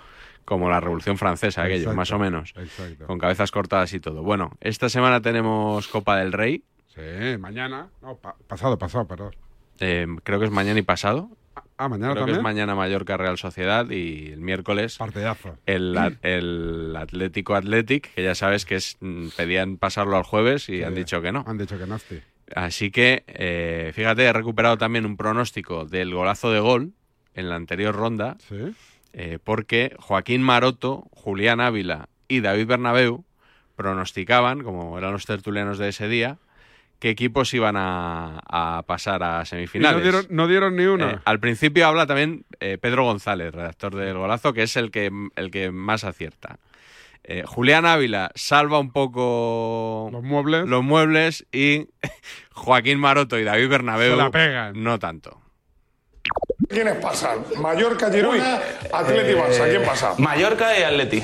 como 0.45 0.69
la 0.69 0.79
Revolución 0.79 1.17
Francesa, 1.17 1.63
aquello, 1.63 1.75
Exacto, 1.91 1.97
más 1.97 2.11
o 2.11 2.19
menos. 2.19 2.53
exacto. 2.57 3.05
Con 3.05 3.19
cabezas 3.19 3.51
cortadas 3.51 3.93
y 3.93 3.99
todo. 3.99 4.23
Bueno, 4.23 4.51
esta 4.61 4.89
semana 4.89 5.21
tenemos 5.21 5.87
Copa 5.89 6.17
del 6.17 6.31
Rey. 6.31 6.63
Sí, 6.87 7.37
mañana. 7.37 7.89
No, 8.01 8.15
pa- 8.15 8.35
pasado, 8.47 8.77
pasado, 8.77 9.05
perdón. 9.05 9.35
Eh, 9.81 10.07
creo 10.23 10.39
que 10.39 10.45
es 10.45 10.51
mañana 10.51 10.79
y 10.79 10.83
pasado. 10.83 11.29
Ah, 11.77 11.89
mañana 11.89 12.11
Creo 12.13 12.21
también. 12.21 12.35
que 12.37 12.39
es 12.39 12.43
mañana 12.43 12.73
Mallorca 12.75 13.17
Real 13.17 13.37
Sociedad 13.37 13.89
y 13.89 14.27
el 14.31 14.39
miércoles 14.39 14.97
Partidazo. 14.97 15.57
el, 15.65 16.17
el 16.21 16.95
Atlético 16.95 17.55
Athletic, 17.55 18.13
que 18.13 18.23
ya 18.23 18.33
sabes 18.35 18.65
que 18.65 18.75
es 18.75 18.95
mm, 19.01 19.27
pedían 19.35 19.75
pasarlo 19.75 20.15
al 20.15 20.23
jueves 20.23 20.69
y 20.69 20.77
Sí. 20.77 20.83
han 20.83 20.95
dicho 20.95 21.21
que 21.21 21.33
no. 21.33 21.43
Han 21.45 21.57
dicho 21.57 21.77
que 21.77 21.85
nasty. 21.85 22.21
Así 22.53 22.91
que, 22.91 23.23
eh, 23.27 23.91
fíjate, 23.95 24.23
he 24.23 24.33
recuperado 24.33 24.77
también 24.77 25.05
un 25.05 25.17
pronóstico 25.17 25.85
del 25.85 26.13
golazo 26.13 26.51
de 26.51 26.59
gol 26.59 26.91
en 27.33 27.49
la 27.49 27.55
anterior 27.55 27.95
ronda, 27.95 28.37
Sí. 28.47 28.73
eh, 29.13 29.39
porque 29.43 29.95
Joaquín 29.99 30.41
Maroto, 30.43 31.07
Julián 31.11 31.59
Ávila 31.61 32.07
y 32.27 32.41
David 32.41 32.67
Bernabeu 32.67 33.25
pronosticaban, 33.75 34.63
como 34.63 34.97
eran 34.97 35.11
los 35.11 35.25
tertulianos 35.25 35.77
de 35.77 35.89
ese 35.89 36.07
día, 36.07 36.37
qué 36.99 37.09
equipos 37.09 37.53
iban 37.53 37.75
a, 37.77 38.39
a 38.47 38.83
pasar 38.83 39.21
a 39.23 39.43
semifinales. 39.45 39.97
no 39.97 40.03
dieron, 40.03 40.25
no 40.29 40.47
dieron 40.47 40.75
ni 40.75 40.85
una. 40.85 41.11
Eh, 41.11 41.19
al 41.25 41.39
principio 41.39 41.85
habla 41.87 42.05
también 42.07 42.45
eh, 42.61 42.77
Pedro 42.79 43.03
González, 43.03 43.53
redactor 43.53 43.95
del 43.95 44.17
golazo, 44.17 44.53
que 44.53 44.63
es 44.63 44.75
el 44.77 44.91
que, 44.91 45.11
el 45.35 45.51
que 45.51 45.71
más 45.71 46.03
acierta. 46.03 46.57
Eh, 47.27 47.43
Julián 47.45 47.87
Ávila 47.87 48.31
salva 48.35 48.77
un 48.79 48.91
poco 48.91 50.09
los 50.11 50.21
muebles, 50.21 50.67
los 50.67 50.83
muebles 50.83 51.45
y 51.51 51.87
Joaquín 52.53 52.99
Maroto 52.99 53.39
y 53.39 53.43
David 53.43 53.67
Bernabeu 53.69 54.11
Se 54.11 54.17
la 54.17 54.29
pegan. 54.29 54.83
no 54.83 54.99
tanto. 54.99 55.41
¿Quiénes 56.69 56.95
pasan? 56.95 57.39
Mallorca, 57.61 58.09
Girona, 58.11 58.59
Atleti, 58.91 59.33
Barça. 59.33 59.69
¿Quién 59.69 59.83
pasa? 59.83 60.13
Mallorca 60.17 60.77
y 60.79 60.83
Atleti. 60.83 61.23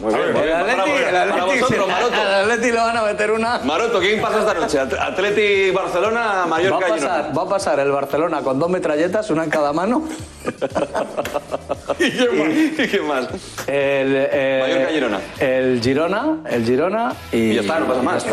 muy 0.00 0.14
bien. 0.14 0.36
El 0.36 0.52
Atleti, 0.52 0.90
el 1.08 1.16
Atleti, 1.16 1.60
vosotros, 1.60 1.88
Maroto. 1.88 2.14
al 2.20 2.34
Atleti 2.42 2.72
le 2.72 2.78
van 2.78 2.96
a 2.96 3.02
meter 3.02 3.30
una. 3.30 3.58
Maroto, 3.58 4.00
¿quién 4.00 4.20
pasa 4.20 4.40
esta 4.40 4.54
noche? 4.54 4.78
At- 4.80 4.94
Atleti, 4.94 5.70
Barcelona, 5.70 6.46
Mallorca 6.48 6.86
va 6.88 6.94
a 6.94 6.96
y 6.96 7.00
Girona. 7.00 7.16
pasar, 7.16 7.38
va 7.38 7.42
a 7.42 7.48
pasar 7.48 7.80
el 7.80 7.90
Barcelona 7.92 8.40
con 8.42 8.58
dos 8.58 8.68
metralletas, 8.70 9.30
una 9.30 9.44
en 9.44 9.50
cada 9.50 9.72
mano. 9.72 10.02
¿Y 11.98 12.10
quién 12.10 12.38
más? 12.38 12.48
¿Y 12.56 12.88
quién 12.88 13.06
más? 13.06 13.24
El, 13.66 14.28
eh, 14.30 14.58
Mallorca, 14.62 14.92
Girona. 14.92 15.20
El 15.38 15.80
Girona, 15.82 16.36
el 16.50 16.64
Girona 16.64 17.12
y. 17.32 17.36
Y 17.38 17.54
ya 17.54 17.60
está, 17.60 17.78
no 17.80 17.86
pasa 17.86 18.02
más. 18.02 18.24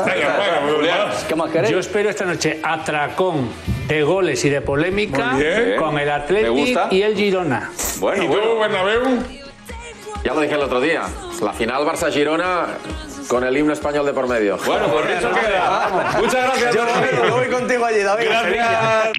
¿Qué 1.28 1.36
más 1.36 1.52
queréis? 1.52 1.72
Yo 1.72 1.80
espero 1.80 2.10
esta 2.10 2.26
noche 2.26 2.60
atracón 2.64 3.50
de 3.88 4.02
goles 4.04 4.44
y 4.46 4.50
de 4.50 4.62
polémica 4.62 5.38
con 5.78 5.98
el 6.00 6.10
Gusta. 6.50 6.88
y 6.92 7.02
el 7.02 7.16
Girona. 7.16 7.72
Bueno, 8.00 8.24
¿Y 8.24 8.28
tú, 8.28 8.34
bueno. 8.34 8.60
Bernabéu? 8.60 9.24
Ya 10.24 10.34
lo 10.34 10.42
dije 10.42 10.56
el 10.56 10.62
otro 10.62 10.82
día. 10.82 11.04
La 11.42 11.54
final 11.54 11.84
Barça-Girona 11.86 12.66
con 13.28 13.44
el 13.44 13.56
himno 13.58 13.74
español 13.74 14.06
de 14.06 14.14
por 14.14 14.28
medio. 14.28 14.58
Bueno, 14.66 14.88
pues 14.92 15.10
eso 15.18 15.30
queda. 15.32 16.18
Muchas 16.20 16.44
gracias, 16.46 16.76
Yo, 16.76 17.36
voy 17.36 17.48
contigo 17.48 17.86
allí, 17.86 18.00
David. 18.00 18.26
Gracias. 18.28 19.12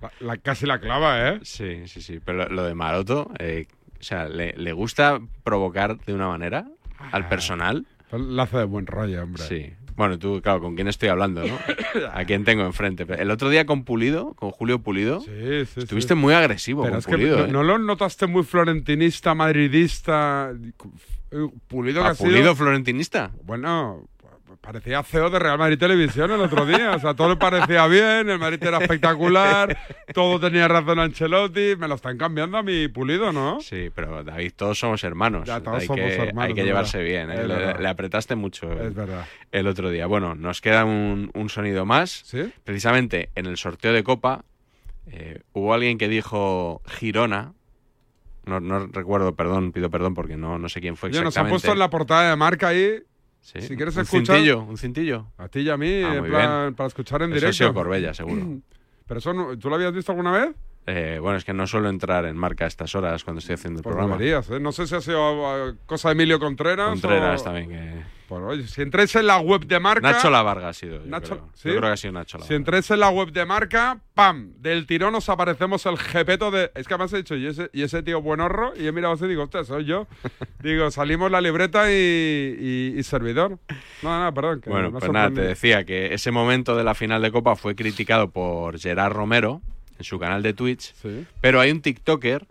La- 0.00 0.10
la- 0.20 0.36
casi 0.36 0.66
la 0.66 0.78
clava, 0.78 1.28
¿eh? 1.30 1.40
Sí, 1.42 1.86
sí, 1.88 2.00
sí. 2.02 2.20
Pero 2.24 2.38
lo, 2.38 2.48
lo 2.48 2.64
de 2.64 2.74
Maroto, 2.74 3.30
eh, 3.38 3.66
o 3.98 4.02
sea, 4.02 4.28
le, 4.28 4.52
le 4.56 4.72
gusta 4.72 5.18
provocar 5.42 5.96
de 5.98 6.12
una 6.14 6.28
manera 6.28 6.66
al 7.12 7.28
personal. 7.28 7.86
La 8.12 8.42
hace 8.44 8.58
de 8.58 8.64
buen 8.64 8.86
rollo, 8.86 9.22
hombre. 9.22 9.42
Sí. 9.42 9.72
Bueno, 9.96 10.18
tú, 10.18 10.40
claro, 10.42 10.60
¿con 10.60 10.74
quién 10.74 10.88
estoy 10.88 11.08
hablando, 11.08 11.42
no? 11.46 11.58
¿A 12.12 12.24
quién 12.24 12.44
tengo 12.44 12.64
enfrente? 12.64 13.06
El 13.18 13.30
otro 13.30 13.48
día 13.50 13.64
con 13.66 13.84
Pulido, 13.84 14.34
con 14.34 14.50
Julio 14.50 14.80
Pulido, 14.80 15.20
Sí, 15.22 15.30
sí, 15.64 15.80
estuviste 15.80 16.14
sí. 16.14 16.20
muy 16.20 16.34
agresivo 16.34 16.82
Pero 16.82 16.92
con 16.92 16.98
es 17.00 17.06
que 17.06 17.12
Pulido. 17.12 17.38
no, 17.38 17.44
¿eh? 17.46 17.48
no 17.52 17.62
lo 17.62 17.78
notaste 17.78 18.26
muy 18.26 18.42
florentinista, 18.44 19.34
madridista. 19.34 20.52
Eh, 21.32 21.48
Pulido 21.66 22.02
que 22.02 22.08
¿A 22.08 22.10
ha 22.10 22.14
sido- 22.14 22.30
Pulido 22.30 22.54
florentinista? 22.54 23.30
Bueno, 23.42 24.04
parecía 24.66 25.02
CEO 25.04 25.30
de 25.30 25.38
Real 25.38 25.58
Madrid 25.58 25.78
Televisión 25.78 26.32
el 26.32 26.40
otro 26.40 26.66
día. 26.66 26.96
O 26.96 26.98
sea, 26.98 27.14
todo 27.14 27.30
le 27.30 27.36
parecía 27.36 27.86
bien, 27.86 28.28
el 28.28 28.38
Madrid 28.38 28.62
era 28.62 28.78
espectacular, 28.78 29.78
todo 30.12 30.40
tenía 30.40 30.66
razón 30.66 30.98
Ancelotti. 30.98 31.76
Me 31.78 31.86
lo 31.86 31.94
están 31.94 32.18
cambiando 32.18 32.58
a 32.58 32.62
mi 32.64 32.88
Pulido, 32.88 33.32
¿no? 33.32 33.60
Sí, 33.60 33.90
pero 33.94 34.24
David, 34.24 34.52
todos 34.56 34.78
somos 34.78 35.04
hermanos. 35.04 35.46
Ya, 35.46 35.60
todos 35.60 35.80
hay, 35.80 35.86
somos 35.86 36.00
que, 36.00 36.14
hermanos, 36.14 36.48
hay 36.48 36.54
que 36.54 36.64
llevarse 36.64 37.02
bien. 37.02 37.30
¿eh? 37.30 37.46
Le, 37.46 37.88
apretaste 37.88 38.34
mucho 38.34 38.70
el, 38.72 38.88
Es 38.88 38.94
verdad. 38.94 39.26
el 39.52 39.66
otro 39.68 39.90
día. 39.90 40.06
Bueno, 40.06 40.34
nos 40.34 40.60
queda 40.60 40.84
un, 40.84 41.30
un 41.32 41.48
sonido 41.48 41.86
más. 41.86 42.22
¿Sí? 42.24 42.52
Precisamente 42.64 43.30
en 43.36 43.46
el 43.46 43.56
sorteo 43.56 43.92
de 43.92 44.02
Copa 44.02 44.44
eh, 45.06 45.42
hubo 45.52 45.74
alguien 45.74 45.96
que 45.96 46.08
dijo 46.08 46.82
Girona. 46.86 47.52
No, 48.46 48.60
no 48.60 48.86
recuerdo, 48.86 49.34
perdón, 49.34 49.72
pido 49.72 49.90
perdón 49.90 50.14
porque 50.14 50.36
no, 50.36 50.58
no 50.58 50.68
sé 50.68 50.80
quién 50.80 50.96
fue 50.96 51.08
Oye, 51.08 51.18
nos 51.20 51.28
exactamente. 51.28 51.48
han 51.48 51.52
puesto 51.52 51.72
en 51.72 51.78
la 51.78 51.90
portada 51.90 52.30
de 52.30 52.36
marca 52.36 52.68
ahí. 52.68 53.02
Sí, 53.46 53.60
Si 53.62 53.76
quieres 53.76 53.94
un 53.94 54.02
escuchar. 54.02 54.36
cintillo, 54.38 54.60
un 54.60 54.76
cintillo. 54.76 55.26
A 55.38 55.46
ti 55.46 55.60
y 55.60 55.70
a 55.70 55.76
mí, 55.76 56.02
Ah, 56.02 56.16
en 56.16 56.24
plan, 56.24 56.62
bien. 56.64 56.74
para 56.74 56.88
escuchar 56.88 57.22
en 57.22 57.28
Eso 57.30 57.36
ha 57.36 57.38
directo. 57.38 57.56
sido 57.58 57.74
Corbella, 57.74 58.12
seguro. 58.12 58.42
Pero 59.06 59.18
eso 59.20 59.32
no- 59.32 59.56
¿tú 59.56 59.68
lo 59.68 59.76
habías 59.76 59.92
visto 59.92 60.10
alguna 60.10 60.32
vez? 60.32 60.50
Eh, 60.88 61.18
bueno, 61.20 61.36
es 61.38 61.44
que 61.44 61.52
no 61.52 61.64
suelo 61.68 61.88
entrar 61.88 62.24
en 62.26 62.36
marca 62.36 62.64
a 62.64 62.68
estas 62.68 62.92
horas 62.96 63.22
cuando 63.22 63.38
estoy 63.38 63.54
haciendo 63.54 63.78
el 63.78 63.82
Pues 63.84 63.92
programa. 63.94 64.16
deberías, 64.18 64.50
¿eh? 64.50 64.58
No 64.58 64.72
sé 64.72 64.88
si 64.88 64.96
ha 64.96 65.00
sido 65.00 65.68
eh, 65.70 65.74
cosa 65.86 66.08
de 66.08 66.14
Emilio 66.14 66.40
Contreras. 66.40 66.90
Contreras 66.90 67.40
o- 67.40 67.44
también. 67.44 67.68
Que... 67.68 68.02
Oye, 68.28 68.66
si 68.66 68.82
entréis 68.82 69.14
en 69.16 69.26
la 69.26 69.38
web 69.38 69.66
de 69.66 69.78
marca. 69.78 70.12
Nacho 70.12 70.30
La 70.30 70.42
Varga 70.42 70.68
ha 70.68 70.72
sido. 70.72 70.98
Yo, 71.04 71.06
Nacho- 71.10 71.36
creo. 71.36 71.50
¿sí? 71.54 71.68
Yo 71.68 71.76
creo 71.76 71.80
que 71.82 71.94
ha 71.94 71.96
sido 71.96 72.12
Nacho 72.12 72.38
La 72.38 72.44
Si 72.44 72.48
Varga. 72.48 72.56
entréis 72.56 72.90
en 72.90 73.00
la 73.00 73.08
web 73.10 73.30
de 73.32 73.44
marca, 73.46 74.00
¡pam! 74.14 74.52
Del 74.58 74.86
tirón 74.86 75.14
os 75.14 75.28
aparecemos 75.28 75.86
el 75.86 75.96
jepeto 75.98 76.50
de. 76.50 76.70
Es 76.74 76.88
que 76.88 76.94
además 76.94 77.12
he 77.12 77.18
dicho, 77.18 77.36
y 77.36 77.46
ese, 77.46 77.70
y 77.72 77.82
ese 77.82 78.02
tío 78.02 78.20
buenorro, 78.20 78.72
y 78.76 78.86
he 78.86 78.92
mirado 78.92 79.14
así 79.14 79.24
y 79.24 79.28
digo, 79.28 79.44
hostia, 79.44 79.62
soy 79.64 79.84
yo. 79.84 80.06
digo, 80.62 80.90
salimos 80.90 81.30
la 81.30 81.40
libreta 81.40 81.90
y, 81.90 81.94
y- 81.94 82.94
y 82.98 83.02
servidor. 83.02 83.58
No, 84.02 84.24
no, 84.24 84.34
perdón. 84.34 84.60
que 84.60 84.70
Bueno, 84.70 84.90
me 84.90 84.98
pues 84.98 85.12
nada, 85.12 85.30
te 85.30 85.40
decía 85.42 85.84
que 85.84 86.12
ese 86.14 86.30
momento 86.30 86.76
de 86.76 86.84
la 86.84 86.94
final 86.94 87.22
de 87.22 87.30
Copa 87.30 87.54
fue 87.56 87.74
criticado 87.76 88.30
por 88.30 88.78
Gerard 88.78 89.12
Romero 89.12 89.62
en 89.98 90.04
su 90.04 90.18
canal 90.18 90.42
de 90.42 90.52
Twitch, 90.52 90.92
Sí. 91.00 91.24
pero 91.40 91.60
hay 91.60 91.70
un 91.70 91.80
TikToker 91.80 92.46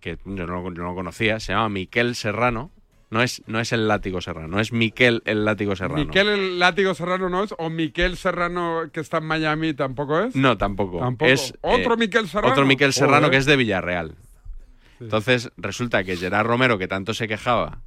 que 0.00 0.18
yo 0.24 0.46
no, 0.46 0.70
no 0.70 0.84
lo 0.84 0.94
conocía, 0.94 1.40
se 1.40 1.52
llama 1.52 1.68
Miquel 1.68 2.14
Serrano. 2.14 2.70
No 3.16 3.22
es, 3.22 3.42
no 3.46 3.60
es 3.60 3.72
el 3.72 3.88
látigo 3.88 4.20
serrano, 4.20 4.60
es 4.60 4.72
Miquel 4.72 5.22
el 5.24 5.44
látigo 5.46 5.74
serrano. 5.74 6.04
Miquel 6.04 6.28
el 6.28 6.58
látigo 6.58 6.92
Serrano 6.92 7.30
no 7.30 7.42
es, 7.44 7.54
o 7.56 7.70
Miquel 7.70 8.16
Serrano 8.18 8.82
que 8.92 9.00
está 9.00 9.18
en 9.18 9.24
Miami 9.24 9.72
tampoco 9.72 10.20
es. 10.20 10.36
No, 10.36 10.58
tampoco. 10.58 10.98
Tampoco. 10.98 11.30
Es, 11.30 11.54
¿Otro 11.62 11.94
eh, 11.94 11.96
Miquel 11.96 12.28
Serrano? 12.28 12.52
Otro 12.52 12.66
Miquel 12.66 12.92
Serrano 12.92 13.16
Joder. 13.16 13.30
que 13.30 13.36
es 13.38 13.46
de 13.46 13.56
Villarreal. 13.56 14.14
Entonces 15.00 15.50
resulta 15.56 16.04
que 16.04 16.16
Gerard 16.16 16.46
Romero, 16.46 16.78
que 16.78 16.88
tanto 16.88 17.14
se 17.14 17.26
quejaba 17.28 17.78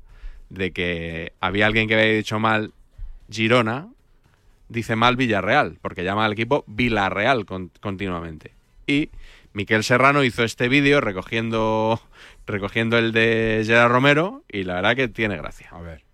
de 0.50 0.72
que 0.72 1.34
había 1.40 1.68
alguien 1.68 1.88
que 1.88 1.94
había 1.96 2.14
dicho 2.16 2.40
mal 2.40 2.72
Girona, 3.30 3.88
dice 4.68 4.96
mal 4.96 5.16
Villarreal, 5.16 5.78
porque 5.82 6.04
llama 6.04 6.26
al 6.26 6.34
equipo 6.34 6.64
Villarreal 6.68 7.46
con- 7.46 7.72
continuamente. 7.82 8.52
Y 8.88 9.10
Miquel 9.54 9.84
Serrano 9.84 10.24
hizo 10.24 10.44
este 10.44 10.70
vídeo 10.70 11.02
recogiendo, 11.02 12.02
recogiendo 12.50 12.98
el 12.98 13.12
de 13.12 13.64
Gerard 13.66 13.92
Romero 13.92 14.44
y 14.50 14.64
la 14.64 14.76
verdad 14.76 14.96
que 14.96 15.08
tiene 15.08 15.38
gracia. 15.38 15.70
A 15.72 15.80
ver. 15.80 16.10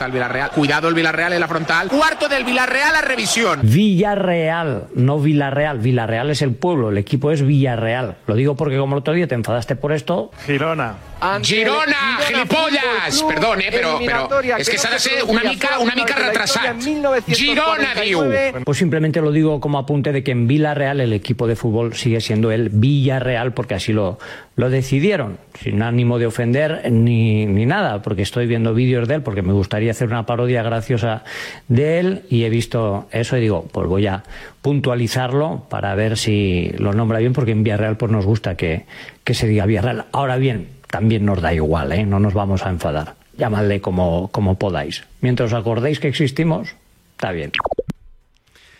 El 0.00 0.10
Villarreal. 0.10 0.50
Cuidado 0.50 0.88
el 0.88 0.94
Villarreal 0.94 1.32
en 1.34 1.40
la 1.40 1.48
frontal. 1.48 1.88
Cuarto 1.88 2.28
del 2.28 2.44
Villarreal 2.44 2.96
a 2.96 3.02
revisión. 3.02 3.60
Villarreal, 3.62 4.86
no 4.94 5.18
Villarreal. 5.20 5.78
Villarreal 5.78 6.30
es 6.30 6.40
el 6.42 6.54
pueblo, 6.54 6.90
el 6.90 6.98
equipo 6.98 7.30
es 7.30 7.42
Villarreal. 7.42 8.16
Lo 8.26 8.34
digo 8.34 8.56
porque 8.56 8.78
como 8.78 8.94
el 8.96 9.00
otro 9.00 9.12
día 9.12 9.26
te 9.26 9.34
enfadaste 9.34 9.76
por 9.76 9.92
esto. 9.92 10.30
Girona. 10.46 10.94
Girona, 11.42 12.18
gilipollas. 12.26 13.22
Perdón, 13.28 13.60
eh, 13.60 13.68
pero, 13.70 14.00
pero 14.04 14.40
es 14.58 14.68
que 14.68 14.78
s'ha 14.78 14.90
de 14.90 14.98
ser 14.98 15.24
una 15.24 15.42
mica, 15.44 15.78
una 15.78 15.94
mica 15.94 16.14
retrasat. 16.16 16.80
Girona, 17.28 17.94
diu. 17.94 18.24
Pues 18.64 18.78
simplemente 18.78 19.20
lo 19.20 19.30
digo 19.30 19.60
como 19.60 19.78
apunte 19.78 20.10
de 20.10 20.24
que 20.24 20.32
en 20.32 20.48
Villarreal 20.48 21.00
el 21.00 21.12
equipo 21.12 21.46
de 21.46 21.54
fútbol 21.54 21.94
sigue 21.94 22.20
siendo 22.20 22.50
el 22.50 22.70
Villarreal 22.70 23.52
porque 23.52 23.74
así 23.74 23.92
lo, 23.92 24.18
lo 24.56 24.70
decidieron, 24.70 25.38
sin 25.58 25.82
ánimo 25.82 26.18
de 26.18 26.26
ofender 26.26 26.90
ni, 26.90 27.46
ni 27.46 27.66
nada, 27.66 28.02
porque 28.02 28.22
estoy 28.22 28.46
viendo 28.46 28.74
vídeos 28.74 29.08
de 29.08 29.16
él, 29.16 29.22
porque 29.22 29.42
me 29.42 29.52
gustaría 29.52 29.90
hacer 29.90 30.08
una 30.08 30.26
parodia 30.26 30.62
graciosa 30.62 31.24
de 31.68 31.98
él 32.00 32.22
y 32.28 32.44
he 32.44 32.50
visto 32.50 33.08
eso 33.12 33.36
y 33.36 33.40
digo, 33.40 33.66
pues 33.72 33.88
voy 33.88 34.06
a 34.06 34.22
puntualizarlo 34.60 35.66
para 35.70 35.94
ver 35.94 36.18
si 36.18 36.72
lo 36.78 36.92
nombra 36.92 37.18
bien, 37.18 37.32
porque 37.32 37.52
en 37.52 37.62
Villarreal 37.62 37.96
pues 37.96 38.12
nos 38.12 38.26
gusta 38.26 38.56
que, 38.56 38.84
que 39.24 39.34
se 39.34 39.46
diga 39.46 39.66
Villarreal. 39.66 40.06
Ahora 40.12 40.36
bien, 40.36 40.68
también 40.88 41.24
nos 41.24 41.40
da 41.40 41.54
igual, 41.54 41.92
¿eh? 41.92 42.04
no 42.04 42.20
nos 42.20 42.34
vamos 42.34 42.64
a 42.66 42.70
enfadar. 42.70 43.14
Llamadle 43.38 43.80
como, 43.80 44.28
como 44.28 44.58
podáis. 44.58 45.04
Mientras 45.22 45.52
os 45.52 45.58
acordéis 45.58 45.98
que 45.98 46.08
existimos, 46.08 46.76
está 47.16 47.32
bien. 47.32 47.50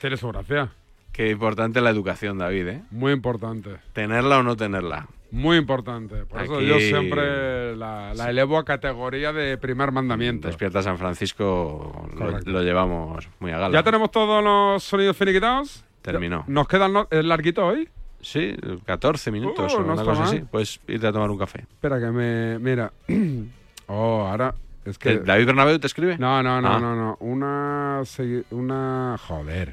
Gracia. 0.02 0.68
Qué 1.12 1.30
importante 1.30 1.80
la 1.80 1.90
educación, 1.90 2.38
David, 2.38 2.68
¿eh? 2.68 2.82
Muy 2.90 3.12
importante. 3.12 3.70
Tenerla 3.92 4.38
o 4.38 4.42
no 4.42 4.56
tenerla. 4.56 5.06
Muy 5.32 5.56
importante. 5.56 6.26
Por 6.26 6.42
eso 6.42 6.60
yo 6.60 6.78
siempre 6.78 7.74
la, 7.74 8.12
la 8.14 8.28
elevo 8.30 8.58
a 8.58 8.64
categoría 8.64 9.32
de 9.32 9.56
primer 9.56 9.90
mandamiento. 9.90 10.46
Despierta 10.46 10.82
San 10.82 10.98
Francisco 10.98 12.06
lo, 12.44 12.62
llevamos 12.62 13.26
muy 13.40 13.50
a 13.50 13.58
gala. 13.58 13.72
¿Ya 13.74 13.82
tenemos 13.82 14.10
todos 14.10 14.44
los 14.44 14.82
sonidos 14.84 15.16
finiquitados? 15.16 15.84
Terminó. 16.02 16.44
¿Nos 16.48 16.68
queda 16.68 16.88
el 17.10 17.28
larguito 17.28 17.66
hoy? 17.66 17.88
Sí, 18.20 18.54
14 18.84 19.30
minutos 19.32 19.72
Uh, 19.72 19.78
o 19.78 19.80
no 19.82 19.94
una 19.94 20.04
cosa 20.04 20.20
mal. 20.20 20.28
así. 20.28 20.40
Puedes 20.50 20.80
irte 20.86 21.06
a 21.06 21.12
tomar 21.12 21.30
un 21.30 21.38
café. 21.38 21.60
Espera 21.62 21.98
que 21.98 22.06
me... 22.10 22.58
Mira. 22.58 22.92
oh, 23.86 24.26
ahora... 24.28 24.54
Es 24.84 24.98
que... 24.98 25.18
¿David 25.18 25.46
Bernabéu 25.46 25.78
te 25.78 25.86
escribe? 25.86 26.18
No, 26.18 26.42
no, 26.42 26.60
no, 26.60 26.68
Ah. 26.74 26.78
no, 26.78 26.94
no. 26.94 27.16
Una... 27.20 28.02
Una... 28.50 29.16
Joder. 29.26 29.72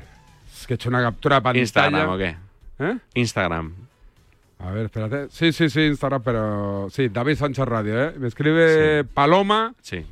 Es 0.56 0.65
que 0.67 0.74
he 0.74 0.76
hecho 0.76 0.88
una 0.89 1.02
captura 1.02 1.36
de 1.38 1.41
pantalla. 1.41 1.62
¿Instagram 1.62 2.10
o 2.10 2.17
qué? 2.17 2.36
¿Eh? 2.80 2.98
Instagram. 3.15 3.74
A 4.60 4.72
ver, 4.72 4.86
espérate. 4.86 5.28
Sí, 5.30 5.54
sí, 5.54 5.69
sí, 5.69 5.82
Instagram, 5.82 6.22
pero... 6.24 6.88
Sí, 6.91 7.08
David 7.10 7.36
Sánchez 7.36 7.65
Radio, 7.65 8.04
¿eh? 8.04 8.13
Me 8.17 8.28
escribe 8.28 9.04
Paloma. 9.06 9.74
Sí. 9.82 10.06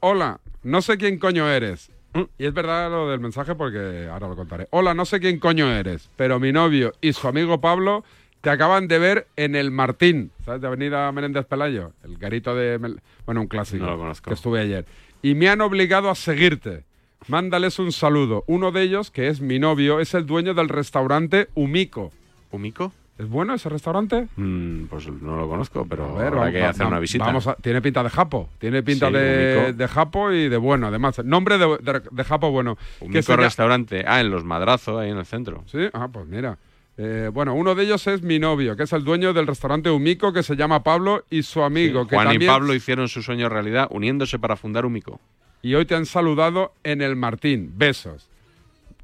Hola, 0.00 0.40
no 0.64 0.82
sé 0.82 0.96
quién 0.98 1.18
coño 1.18 1.48
eres. 1.48 1.90
Mm. 2.14 2.22
Y 2.36 2.46
es 2.46 2.52
verdad 2.52 2.90
lo 2.90 3.08
del 3.08 3.20
mensaje 3.20 3.54
porque 3.54 4.08
ahora 4.10 4.28
lo 4.28 4.34
contaré. 4.36 4.66
Hola, 4.70 4.92
no 4.92 5.04
sé 5.04 5.20
quién 5.20 5.38
coño 5.38 5.70
eres, 5.72 6.10
pero 6.16 6.40
mi 6.40 6.52
novio 6.52 6.92
y 7.00 7.12
su 7.12 7.28
amigo 7.28 7.60
Pablo 7.60 8.04
te 8.40 8.50
acaban 8.50 8.88
de 8.88 8.98
ver 8.98 9.28
en 9.36 9.54
el 9.54 9.70
Martín, 9.70 10.32
¿sabes? 10.44 10.60
De 10.60 10.66
Avenida 10.66 11.10
Menéndez 11.12 11.46
Pelayo, 11.46 11.92
el 12.02 12.18
garito 12.18 12.56
de... 12.56 12.78
Mel- 12.80 13.00
Bueno, 13.24 13.40
un 13.42 13.46
clásico. 13.46 13.84
No 13.84 13.92
lo 13.92 13.98
conozco. 13.98 14.28
Que 14.30 14.34
estuve 14.34 14.60
ayer. 14.60 14.84
Y 15.22 15.36
me 15.36 15.48
han 15.48 15.60
obligado 15.60 16.10
a 16.10 16.16
seguirte. 16.16 16.82
Mándales 17.28 17.78
un 17.78 17.92
saludo. 17.92 18.42
Uno 18.48 18.72
de 18.72 18.82
ellos, 18.82 19.12
que 19.12 19.28
es 19.28 19.40
mi 19.40 19.60
novio, 19.60 20.00
es 20.00 20.12
el 20.14 20.26
dueño 20.26 20.54
del 20.54 20.68
restaurante 20.68 21.48
Umico. 21.54 22.10
¿Umico? 22.50 22.92
¿Es 23.22 23.28
bueno 23.28 23.54
ese 23.54 23.68
restaurante? 23.68 24.26
Mm, 24.34 24.86
pues 24.86 25.06
no 25.06 25.36
lo 25.36 25.48
conozco, 25.48 25.86
pero 25.88 26.06
A 26.06 26.18
ver, 26.18 26.26
habrá 26.26 26.40
vamos, 26.40 26.52
que 26.52 26.64
hacer 26.64 26.86
una 26.86 26.98
visita. 26.98 27.24
vamos 27.24 27.46
a- 27.46 27.54
tiene 27.54 27.80
pinta 27.80 28.02
de 28.02 28.10
japo. 28.10 28.48
Tiene 28.58 28.82
pinta 28.82 29.06
Sí, 29.08 29.12
de, 29.14 29.88
japo 29.88 30.32
y 30.32 30.48
de 30.48 30.56
bueno, 30.56 30.88
además. 30.88 31.24
Nombre 31.24 31.56
de, 31.56 31.66
de- 31.80 32.02
de 32.10 32.24
japo 32.24 32.50
bueno. 32.50 32.76
Un 33.00 33.12
restaurante. 33.12 34.04
Ah, 34.08 34.20
en 34.20 34.30
Los 34.30 34.42
Madrazos, 34.42 35.00
ahí 35.00 35.10
en 35.10 35.18
el 35.18 35.24
centro. 35.26 35.62
Sí, 35.66 35.88
ah, 35.92 36.08
pues 36.12 36.26
mira. 36.26 36.58
Eh, 36.98 37.30
bueno, 37.32 37.54
uno 37.54 37.76
de 37.76 37.84
ellos 37.84 38.04
es 38.08 38.22
mi 38.22 38.40
novio, 38.40 38.76
que 38.76 38.82
es 38.82 38.92
el 38.92 39.04
dueño 39.04 39.32
del 39.32 39.46
restaurante 39.46 39.88
Umico, 39.88 40.32
que 40.32 40.42
se 40.42 40.56
llama 40.56 40.82
Pablo, 40.82 41.24
y 41.30 41.42
su 41.44 41.62
amigo, 41.62 42.06
que 42.08 42.16
Juan 42.16 42.26
también... 42.28 42.42
y 42.50 42.52
Pablo 42.52 42.74
hicieron 42.74 43.08
su 43.08 43.22
sueño 43.22 43.48
realidad 43.48 43.86
uniéndose 43.90 44.38
para 44.40 44.56
fundar 44.56 44.84
Umico. 44.84 45.20
Y 45.62 45.74
hoy 45.74 45.86
te 45.86 45.94
han 45.94 46.06
saludado 46.06 46.72
en 46.82 47.00
el 47.02 47.14
Martín. 47.14 47.72
Besos. 47.76 48.28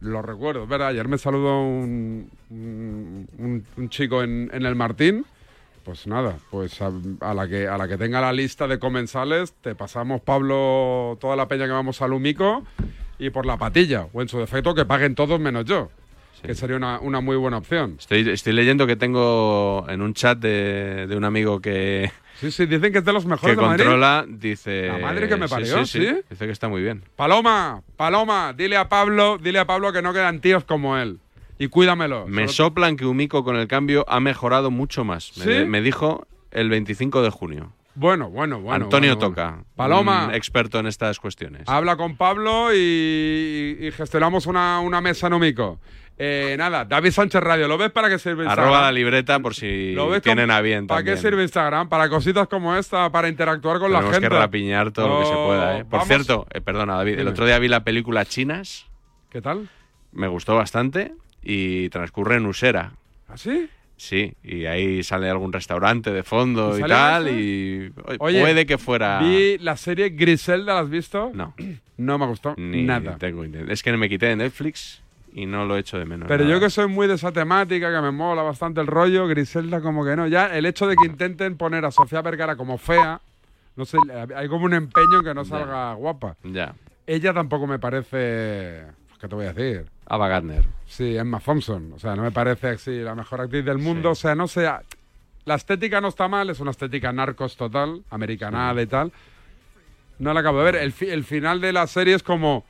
Lo 0.00 0.22
recuerdo, 0.22 0.62
es 0.64 0.68
¿verdad? 0.68 0.88
Ayer 0.88 1.08
me 1.08 1.18
saludó 1.18 1.60
un, 1.62 2.30
un, 2.50 3.28
un- 3.38 3.64
un 3.76 3.88
chico 3.88 4.22
en, 4.22 4.50
en 4.52 4.64
el 4.64 4.74
Martín. 4.76 5.24
Pues 5.84 6.06
nada, 6.06 6.36
pues 6.50 6.80
a, 6.82 6.92
a 7.20 7.34
la 7.34 7.48
que, 7.48 7.66
a 7.66 7.78
la 7.78 7.88
que 7.88 7.96
tenga 7.96 8.20
la 8.20 8.32
lista 8.32 8.68
de 8.68 8.78
comensales, 8.78 9.54
te 9.62 9.74
pasamos, 9.74 10.20
Pablo, 10.20 11.16
toda 11.20 11.34
la 11.34 11.48
peña 11.48 11.64
que 11.64 11.72
vamos 11.72 12.02
al 12.02 12.12
Umico 12.12 12.62
y 13.18 13.30
por 13.30 13.46
la 13.46 13.56
patilla. 13.56 14.06
O 14.12 14.20
en 14.22 14.28
su 14.28 14.38
defecto, 14.38 14.74
que 14.74 14.84
paguen 14.84 15.14
todos 15.14 15.40
menos 15.40 15.64
yo. 15.64 15.90
Que 16.42 16.54
sería 16.54 16.76
una, 16.76 17.00
una 17.00 17.20
muy 17.20 17.36
buena 17.36 17.56
opción. 17.58 17.96
Estoy, 17.98 18.28
estoy 18.28 18.52
leyendo 18.52 18.86
que 18.86 18.94
tengo 18.94 19.84
en 19.88 20.02
un 20.02 20.14
chat 20.14 20.38
de, 20.38 21.06
de 21.08 21.16
un 21.16 21.24
amigo 21.24 21.60
que, 21.60 22.12
Sí, 22.40 22.50
sí, 22.50 22.66
dicen 22.66 22.92
que 22.92 22.98
es 22.98 23.04
de 23.04 23.12
los 23.12 23.24
que 23.24 23.30
mejores 23.30 23.56
de 23.56 23.62
Madrid. 23.62 23.84
controla, 23.84 24.24
dice... 24.28 24.86
La 24.88 24.98
madre 24.98 25.28
que 25.28 25.36
me 25.36 25.48
parió, 25.48 25.84
sí, 25.84 25.98
¿sí? 26.06 26.14
Dice 26.30 26.46
que 26.46 26.52
está 26.52 26.68
muy 26.68 26.82
bien. 26.82 27.02
Paloma, 27.16 27.82
Paloma, 27.96 28.52
dile 28.56 28.76
a 28.76 28.88
Pablo, 28.88 29.38
dile 29.38 29.58
a 29.58 29.66
Pablo 29.66 29.92
que 29.92 30.02
no 30.02 30.12
quedan 30.12 30.40
tíos 30.40 30.64
como 30.64 30.96
él. 30.98 31.18
Y 31.58 31.66
cuídamelo. 31.68 32.26
Me 32.28 32.42
Solo- 32.48 32.68
soplan 32.70 32.96
que 32.96 33.04
Umico 33.06 33.42
con 33.42 33.56
el 33.56 33.66
cambio 33.66 34.04
ha 34.08 34.20
mejorado 34.20 34.70
mucho 34.70 35.02
más. 35.04 35.32
Me, 35.38 35.44
¿Sí? 35.44 35.64
me 35.64 35.80
dijo 35.82 36.26
el 36.52 36.68
25 36.70 37.22
de 37.22 37.30
junio. 37.30 37.72
Bueno, 37.96 38.30
bueno, 38.30 38.60
bueno. 38.60 38.84
Antonio 38.84 39.16
bueno, 39.16 39.34
bueno. 39.34 39.52
Toca, 39.58 39.64
Paloma. 39.74 40.26
un 40.28 40.34
experto 40.36 40.78
en 40.78 40.86
estas 40.86 41.18
cuestiones. 41.18 41.62
Habla 41.66 41.96
con 41.96 42.16
Pablo 42.16 42.72
y, 42.72 43.76
y 43.80 43.90
gestionamos 43.90 44.46
una, 44.46 44.78
una 44.78 45.00
mesa 45.00 45.26
en 45.26 45.32
Umico. 45.32 45.80
Eh, 46.20 46.56
nada, 46.58 46.84
David 46.84 47.12
Sánchez 47.12 47.40
Radio, 47.40 47.68
¿lo 47.68 47.78
ves 47.78 47.92
para 47.92 48.08
qué 48.08 48.18
sirve 48.18 48.42
Instagram? 48.42 48.58
Arroba 48.66 48.82
la 48.82 48.90
libreta 48.92 49.38
por 49.38 49.54
si 49.54 49.92
¿Lo 49.92 50.08
ves 50.08 50.20
tienen 50.20 50.50
a 50.50 50.60
bien 50.60 50.86
¿Para 50.88 50.98
también. 50.98 51.16
qué 51.16 51.22
sirve 51.22 51.42
Instagram? 51.44 51.88
Para 51.88 52.08
cositas 52.08 52.48
como 52.48 52.74
esta, 52.74 53.08
para 53.10 53.28
interactuar 53.28 53.78
con 53.78 53.92
la 53.92 53.98
Tenemos 54.00 54.16
gente. 54.16 54.28
que 54.28 54.34
rapiñar 54.38 54.90
todo 54.90 55.08
lo 55.08 55.20
que 55.20 55.26
se 55.26 55.34
pueda. 55.34 55.78
¿eh? 55.78 55.84
Por 55.84 55.92
vamos- 55.92 56.08
cierto, 56.08 56.46
eh, 56.52 56.60
perdona 56.60 56.94
David, 56.96 57.20
el 57.20 57.28
otro 57.28 57.46
día 57.46 57.58
vi 57.60 57.68
la 57.68 57.84
película 57.84 58.24
Chinas, 58.24 58.86
¿Qué 59.30 59.40
tal? 59.40 59.68
me 60.10 60.26
gustó 60.26 60.56
bastante 60.56 61.12
y 61.42 61.88
transcurre 61.90 62.34
en 62.36 62.46
Usera. 62.46 62.92
¿Ah, 63.28 63.36
sí? 63.36 63.68
Sí, 63.96 64.32
y 64.44 64.66
ahí 64.66 65.02
sale 65.04 65.28
algún 65.28 65.52
restaurante 65.52 66.10
de 66.12 66.22
fondo 66.24 66.76
¿Y 66.78 66.82
tal, 66.82 67.26
eso? 67.28 67.36
y 67.36 67.92
oye, 68.20 68.40
puede 68.40 68.64
que 68.66 68.78
fuera... 68.78 69.18
Vi 69.20 69.58
la 69.58 69.76
serie 69.76 70.10
Griselda, 70.10 70.74
¿la 70.74 70.80
has 70.80 70.90
visto? 70.90 71.30
No. 71.34 71.54
No 71.96 72.16
me 72.18 72.26
gustó 72.26 72.54
Ni 72.56 72.82
nada. 72.84 73.16
tengo 73.18 73.44
Es 73.68 73.82
que 73.82 73.96
me 73.96 74.08
quité 74.08 74.26
de 74.26 74.36
Netflix 74.36 75.02
y 75.32 75.46
no 75.46 75.64
lo 75.66 75.76
echo 75.76 75.98
de 75.98 76.04
menos. 76.04 76.28
Pero 76.28 76.44
nada. 76.44 76.54
yo 76.56 76.60
que 76.60 76.70
soy 76.70 76.88
muy 76.88 77.06
de 77.06 77.14
esa 77.14 77.32
temática, 77.32 77.92
que 77.92 78.00
me 78.00 78.10
mola 78.10 78.42
bastante 78.42 78.80
el 78.80 78.86
rollo, 78.86 79.26
Griselda 79.28 79.80
como 79.80 80.04
que 80.04 80.16
no. 80.16 80.26
Ya 80.26 80.46
el 80.46 80.66
hecho 80.66 80.86
de 80.86 80.96
que 80.96 81.06
intenten 81.06 81.56
poner 81.56 81.84
a 81.84 81.90
Sofía 81.90 82.22
Vergara 82.22 82.56
como 82.56 82.78
fea, 82.78 83.20
no 83.76 83.84
sé, 83.84 83.98
hay 84.34 84.48
como 84.48 84.64
un 84.64 84.74
empeño 84.74 85.18
en 85.20 85.24
que 85.24 85.34
no 85.34 85.42
Ya. 85.44 85.48
salga 85.50 85.94
guapa. 85.94 86.36
Ya. 86.42 86.74
Ella 87.06 87.32
tampoco 87.32 87.66
me 87.66 87.78
parece... 87.78 88.84
¿Qué 89.20 89.26
te 89.28 89.34
voy 89.34 89.46
a 89.46 89.52
decir? 89.52 89.86
Ava 90.06 90.28
Gardner. 90.28 90.64
Sí, 90.86 91.16
Emma 91.16 91.40
Thompson. 91.40 91.92
O 91.94 91.98
sea, 91.98 92.14
no 92.14 92.22
me 92.22 92.30
parece 92.30 92.68
así 92.68 93.00
la 93.00 93.14
mejor 93.16 93.40
actriz 93.40 93.64
del 93.64 93.78
mundo. 93.78 94.10
O 94.10 94.14
sea, 94.14 94.34
no 94.34 94.46
sé... 94.46 94.68
La 95.44 95.54
estética 95.54 96.00
no 96.00 96.08
está 96.08 96.28
mal, 96.28 96.50
es 96.50 96.60
una 96.60 96.70
estética 96.72 97.10
narcos 97.12 97.56
total, 97.56 98.02
americanada 98.10 98.80
y 98.82 98.86
tal. 98.86 99.10
No 100.18 100.34
la 100.34 100.40
acabo 100.40 100.58
de 100.58 100.64
ver. 100.72 100.76
El, 100.76 100.92
fi- 100.92 101.08
el 101.10 101.24
final 101.24 101.60
de 101.60 101.72
la 101.72 101.86
serie 101.86 102.14
es 102.14 102.22
como... 102.22 102.64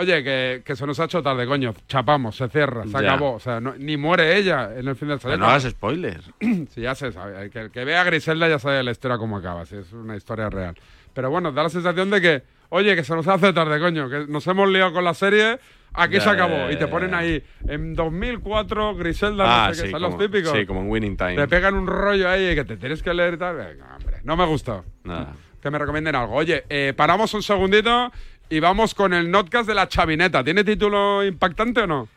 Oye, 0.00 0.24
que, 0.24 0.62
que 0.64 0.76
se 0.76 0.86
nos 0.86 0.98
ha 1.00 1.04
hecho 1.04 1.22
tarde, 1.22 1.46
coño. 1.46 1.74
Chapamos, 1.86 2.36
se 2.36 2.48
cierra, 2.48 2.84
se 2.84 2.90
Ya. 2.92 2.98
acabó. 2.98 3.34
O 3.34 3.40
sea, 3.40 3.60
no- 3.60 3.74
ni 3.76 3.96
muere 3.96 4.36
ella 4.38 4.70
en 4.76 4.88
el 4.88 4.96
final 4.96 4.96
de 4.96 5.14
la 5.16 5.18
Pero 5.18 5.20
serie. 5.20 5.36
no 5.38 5.46
hagas 5.46 5.62
spoilers. 5.64 6.30
Sí, 6.70 6.80
ya 6.80 6.94
se 6.94 7.12
sabe. 7.12 7.42
El 7.42 7.50
que, 7.50 7.58
el 7.60 7.70
que 7.70 7.84
vea 7.84 8.00
a 8.00 8.04
Griselda 8.04 8.48
ya 8.48 8.58
sabe 8.58 8.82
la 8.82 8.90
historia 8.92 9.18
cómo 9.18 9.36
acaba. 9.36 9.66
Sí, 9.66 9.76
es 9.76 9.92
una 9.92 10.16
historia 10.16 10.48
real. 10.48 10.74
Pero 11.12 11.30
bueno, 11.30 11.52
da 11.52 11.64
la 11.64 11.68
sensación 11.68 12.08
de 12.10 12.20
que, 12.20 12.42
oye, 12.70 12.94
que 12.96 13.04
se 13.04 13.14
nos 13.14 13.26
hace 13.28 13.52
tarde, 13.52 13.78
coño. 13.78 14.08
Que 14.08 14.26
nos 14.28 14.46
hemos 14.46 14.68
liado 14.70 14.92
con 14.92 15.04
la 15.04 15.14
serie. 15.14 15.58
Aquí 15.92 16.14
Ya, 16.14 16.20
se 16.20 16.30
acabó. 16.30 16.54
ya, 16.68 16.72
y 16.72 16.76
te 16.76 16.86
ponen 16.86 17.12
ahí. 17.14 17.42
En 17.66 17.94
2004, 17.94 18.94
Griselda, 18.94 19.64
Ah, 19.64 19.68
no 19.68 19.74
sé 19.74 19.82
qué. 19.82 19.86
sí, 19.88 19.92
Son 19.92 20.00
como, 20.02 20.16
los 20.16 20.24
típicos. 20.30 20.52
sí, 20.56 20.64
como 20.66 20.80
en 20.82 20.88
Winning 20.90 21.16
Time. 21.16 21.34
Te 21.36 21.48
pegan 21.48 21.74
un 21.74 21.86
rollo 21.86 22.28
ahí 22.30 22.54
que 22.54 22.64
te 22.64 22.76
tienes 22.76 23.02
que 23.02 23.12
leer 23.12 23.34
y 23.34 23.38
tal. 23.38 23.56
Venga, 23.56 23.96
hombre. 23.96 24.18
No 24.22 24.36
me 24.36 24.46
gustó. 24.46 24.84
Nada. 25.04 25.32
Que 25.60 25.70
me 25.70 25.78
recomienden 25.78 26.14
algo. 26.14 26.34
Oye, 26.36 26.64
eh, 26.70 26.94
paramos 26.96 27.34
un 27.34 27.42
segundito 27.42 28.10
y 28.50 28.60
vamos 28.60 28.94
con 28.94 29.14
el 29.14 29.30
notcast 29.30 29.66
de 29.68 29.74
la 29.74 29.88
chavineta. 29.88 30.44
¿Tiene 30.44 30.64
título 30.64 31.24
impactante 31.24 31.82
o 31.82 31.86
no? 31.86 32.08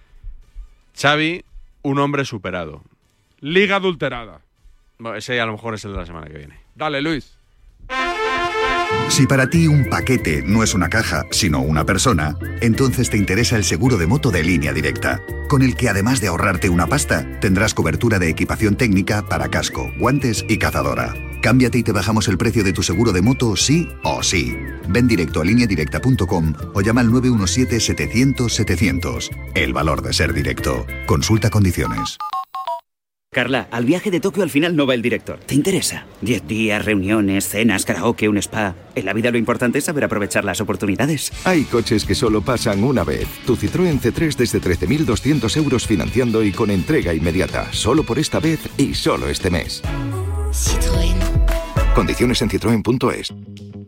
Xavi, 1.00 1.46
un 1.84 2.00
hombre 2.00 2.26
superado. 2.26 2.84
Liga 3.40 3.78
adulterada. 3.78 4.42
Bueno, 4.98 5.18
ese 5.18 5.40
a 5.40 5.46
lo 5.46 5.54
mejor 5.54 5.76
es 5.76 5.86
el 5.86 5.92
de 5.92 5.98
la 5.98 6.06
semana 6.06 6.28
que 6.28 6.38
viene. 6.38 6.60
Dale, 6.76 7.02
Luis. 7.02 7.38
Si 9.10 9.28
para 9.28 9.50
ti 9.50 9.68
un 9.68 9.90
paquete 9.90 10.44
no 10.46 10.64
es 10.64 10.74
una 10.74 10.90
caja, 10.90 11.24
sino 11.32 11.60
una 11.62 11.86
persona, 11.86 12.36
entonces 12.62 13.10
te 13.10 13.18
interesa 13.18 13.56
el 13.56 13.64
seguro 13.64 13.98
de 13.98 14.08
moto 14.08 14.32
de 14.32 14.44
línea 14.44 14.74
directa, 14.74 15.22
con 15.50 15.62
el 15.62 15.76
que 15.76 15.90
además 15.90 16.22
de 16.22 16.28
ahorrarte 16.28 16.70
una 16.70 16.88
pasta, 16.88 17.40
tendrás 17.40 17.74
cobertura 17.74 18.18
de 18.18 18.30
equipación 18.30 18.76
técnica 18.76 19.24
para 19.28 19.50
casco, 19.50 19.92
guantes 19.98 20.46
y 20.48 20.58
cazadora. 20.58 21.14
Cámbiate 21.44 21.78
y 21.80 21.84
te 21.84 21.92
bajamos 21.92 22.30
el 22.30 22.38
precio 22.38 22.64
de 22.64 22.72
tu 22.72 22.84
seguro 22.84 23.12
de 23.12 23.22
moto 23.22 23.58
sí 23.58 23.90
o 24.06 24.24
sí. 24.24 24.56
Ven 24.88 25.10
directo 25.10 25.42
a 25.42 25.44
lineadirecta.com 25.44 26.54
o 26.74 26.80
llama 26.80 27.02
al 27.02 27.10
917-700-700. 27.10 29.30
El 29.54 29.74
valor 29.74 30.02
de 30.02 30.14
ser 30.14 30.34
directo. 30.34 30.86
Consulta 31.06 31.50
condiciones. 31.50 32.18
Carla, 33.30 33.68
al 33.72 33.84
viaje 33.84 34.10
de 34.10 34.22
Tokio 34.22 34.44
al 34.44 34.52
final 34.52 34.78
no 34.78 34.88
va 34.88 34.94
el 34.94 35.02
director. 35.02 35.38
¿Te 35.40 35.56
interesa? 35.56 36.06
Diez 36.22 36.48
días, 36.48 36.86
reuniones, 36.86 37.50
cenas, 37.50 37.84
karaoke, 37.84 38.30
un 38.30 38.38
spa. 38.38 38.74
En 38.96 39.04
la 39.04 39.12
vida 39.12 39.30
lo 39.30 39.38
importante 39.38 39.80
es 39.80 39.84
saber 39.84 40.06
aprovechar 40.06 40.46
las 40.46 40.62
oportunidades. 40.62 41.34
Hay 41.44 41.64
coches 41.64 42.06
que 42.06 42.16
solo 42.16 42.42
pasan 42.42 42.86
una 42.86 43.04
vez. 43.04 43.28
Tu 43.46 43.58
Citroën 43.58 44.00
C3 44.00 44.38
desde 44.38 44.62
13.200 44.62 45.58
euros 45.58 45.88
financiando 45.88 46.42
y 46.42 46.54
con 46.54 46.72
entrega 46.72 47.14
inmediata. 47.14 47.68
Solo 47.74 48.04
por 48.04 48.18
esta 48.18 48.40
vez 48.40 48.62
y 48.78 48.94
solo 48.94 49.28
este 49.28 49.50
mes. 49.50 49.84
Citroën. 50.54 51.23
Condiciones 51.96 52.42
en 52.42 52.50
citroen.es. 52.50 53.34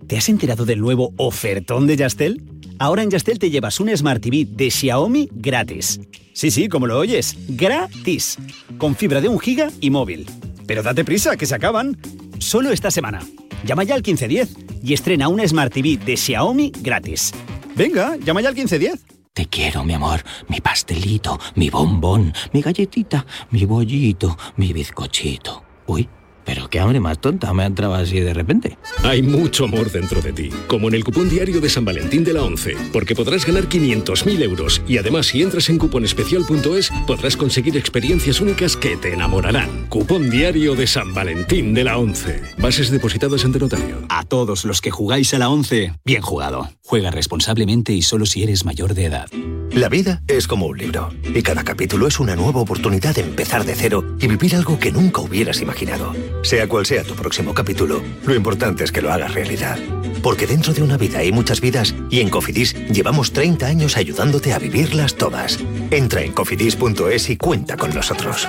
¿Te 0.07 0.17
has 0.17 0.29
enterado 0.29 0.63
del 0.65 0.79
nuevo 0.79 1.13
ofertón 1.17 1.87
de 1.87 1.97
Yastel? 1.97 2.43
Ahora 2.77 3.01
en 3.01 3.09
Yastel 3.09 3.39
te 3.39 3.49
llevas 3.49 3.79
un 3.79 3.95
Smart 3.97 4.21
TV 4.21 4.45
de 4.47 4.69
Xiaomi 4.69 5.29
gratis. 5.33 5.99
Sí, 6.33 6.51
sí, 6.51 6.69
como 6.69 6.85
lo 6.85 6.99
oyes, 6.99 7.35
gratis. 7.47 8.37
Con 8.77 8.95
fibra 8.95 9.21
de 9.21 9.29
un 9.29 9.39
giga 9.39 9.71
y 9.81 9.89
móvil. 9.89 10.27
Pero 10.67 10.83
date 10.83 11.03
prisa, 11.03 11.35
que 11.35 11.47
se 11.47 11.55
acaban. 11.55 11.97
Solo 12.37 12.71
esta 12.71 12.91
semana. 12.91 13.21
Llama 13.65 13.83
ya 13.83 13.95
al 13.95 14.01
1510 14.01 14.83
y 14.83 14.93
estrena 14.93 15.27
un 15.27 15.45
Smart 15.47 15.73
TV 15.73 15.97
de 15.97 16.15
Xiaomi 16.15 16.71
gratis. 16.81 17.33
Venga, 17.75 18.17
llama 18.17 18.41
ya 18.41 18.49
al 18.49 18.55
1510. 18.55 19.03
Te 19.33 19.47
quiero, 19.47 19.83
mi 19.83 19.93
amor, 19.93 20.23
mi 20.47 20.61
pastelito, 20.61 21.39
mi 21.55 21.69
bombón, 21.69 22.33
mi 22.53 22.61
galletita, 22.61 23.25
mi 23.49 23.65
bollito, 23.65 24.37
mi 24.57 24.71
bizcochito. 24.71 25.63
Uy, 25.87 26.07
pero 26.45 26.69
qué 26.69 26.79
hambre 26.79 26.99
más 26.99 27.19
tonta 27.19 27.53
me 27.53 27.63
ha 27.63 27.65
entrado 27.65 27.95
así 27.95 28.19
de 28.19 28.33
repente. 28.33 28.77
Hay 29.03 29.21
mucho 29.21 29.65
amor 29.65 29.91
dentro 29.91 30.21
de 30.21 30.33
ti, 30.33 30.49
como 30.67 30.87
en 30.87 30.93
el 30.93 31.03
cupón 31.03 31.29
diario 31.29 31.59
de 31.59 31.69
San 31.69 31.85
Valentín 31.85 32.23
de 32.23 32.33
la 32.33 32.43
11, 32.43 32.75
porque 32.93 33.15
podrás 33.15 33.45
ganar 33.45 33.67
500.000 33.67 34.41
euros 34.43 34.81
y 34.87 34.97
además 34.97 35.27
si 35.27 35.41
entras 35.41 35.69
en 35.69 35.77
cuponespecial.es 35.77 36.91
podrás 37.07 37.35
conseguir 37.35 37.77
experiencias 37.77 38.39
únicas 38.39 38.77
que 38.77 38.97
te 38.97 39.13
enamorarán. 39.13 39.87
Cupón 39.89 40.29
diario 40.29 40.75
de 40.75 40.87
San 40.87 41.13
Valentín 41.13 41.73
de 41.73 41.83
la 41.83 41.97
11. 41.97 42.41
Bases 42.57 42.91
depositadas 42.91 43.43
ante 43.45 43.59
notario. 43.59 44.05
A 44.09 44.23
todos 44.23 44.65
los 44.65 44.81
que 44.81 44.91
jugáis 44.91 45.33
a 45.33 45.39
la 45.39 45.49
11, 45.49 45.93
bien 46.05 46.21
jugado. 46.21 46.69
Juega 46.85 47.11
responsablemente 47.11 47.93
y 47.93 48.01
solo 48.01 48.25
si 48.25 48.43
eres 48.43 48.65
mayor 48.65 48.93
de 48.93 49.05
edad. 49.05 49.27
La 49.71 49.89
vida 49.89 50.21
es 50.27 50.47
como 50.47 50.67
un 50.67 50.77
libro 50.77 51.09
y 51.33 51.41
cada 51.41 51.63
capítulo 51.63 52.07
es 52.07 52.19
una 52.19 52.35
nueva 52.35 52.61
oportunidad 52.61 53.15
de 53.15 53.21
empezar 53.21 53.65
de 53.65 53.75
cero 53.75 54.15
y 54.19 54.27
vivir 54.27 54.55
algo 54.55 54.79
que 54.79 54.91
nunca 54.91 55.21
hubieras 55.21 55.61
imaginado. 55.61 56.13
Sea 56.45 56.67
cual 56.67 56.85
sea 56.85 57.03
tu 57.03 57.15
próximo 57.15 57.55
capítulo, 57.55 58.03
lo 58.23 58.35
importante 58.35 58.83
es 58.83 58.91
que 58.91 59.01
lo 59.01 59.11
hagas 59.11 59.33
realidad. 59.33 59.79
Porque 60.21 60.45
dentro 60.45 60.73
de 60.73 60.83
una 60.83 60.95
vida 60.95 61.17
hay 61.17 61.31
muchas 61.31 61.59
vidas 61.59 61.95
y 62.11 62.19
en 62.19 62.29
Cofidis 62.29 62.75
llevamos 62.91 63.33
30 63.33 63.65
años 63.65 63.97
ayudándote 63.97 64.53
a 64.53 64.59
vivirlas 64.59 65.15
todas. 65.15 65.57
Entra 65.89 66.21
en 66.21 66.33
cofidis.es 66.33 67.31
y 67.31 67.37
cuenta 67.37 67.77
con 67.77 67.95
nosotros. 67.95 68.47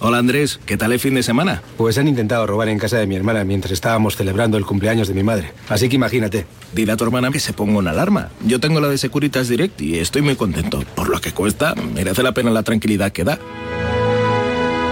Hola 0.00 0.18
Andrés, 0.18 0.58
¿qué 0.66 0.76
tal 0.76 0.90
el 0.90 0.98
fin 0.98 1.14
de 1.14 1.22
semana? 1.22 1.62
Pues 1.76 1.96
han 1.96 2.08
intentado 2.08 2.44
robar 2.44 2.68
en 2.68 2.78
casa 2.80 2.98
de 2.98 3.06
mi 3.06 3.14
hermana 3.14 3.44
mientras 3.44 3.70
estábamos 3.70 4.16
celebrando 4.16 4.58
el 4.58 4.66
cumpleaños 4.66 5.06
de 5.06 5.14
mi 5.14 5.22
madre. 5.22 5.52
Así 5.68 5.88
que 5.88 5.94
imagínate. 5.94 6.44
Dile 6.74 6.90
a 6.90 6.96
tu 6.96 7.04
hermana 7.04 7.30
que 7.30 7.38
se 7.38 7.52
ponga 7.52 7.78
una 7.78 7.92
alarma. 7.92 8.30
Yo 8.44 8.58
tengo 8.58 8.80
la 8.80 8.88
de 8.88 8.98
Securitas 8.98 9.48
Direct 9.48 9.80
y 9.80 10.00
estoy 10.00 10.22
muy 10.22 10.34
contento. 10.34 10.82
Por 10.96 11.08
lo 11.08 11.20
que 11.20 11.30
cuesta, 11.30 11.76
merece 11.76 12.24
la 12.24 12.32
pena 12.32 12.50
la 12.50 12.64
tranquilidad 12.64 13.12
que 13.12 13.22
da. 13.22 13.38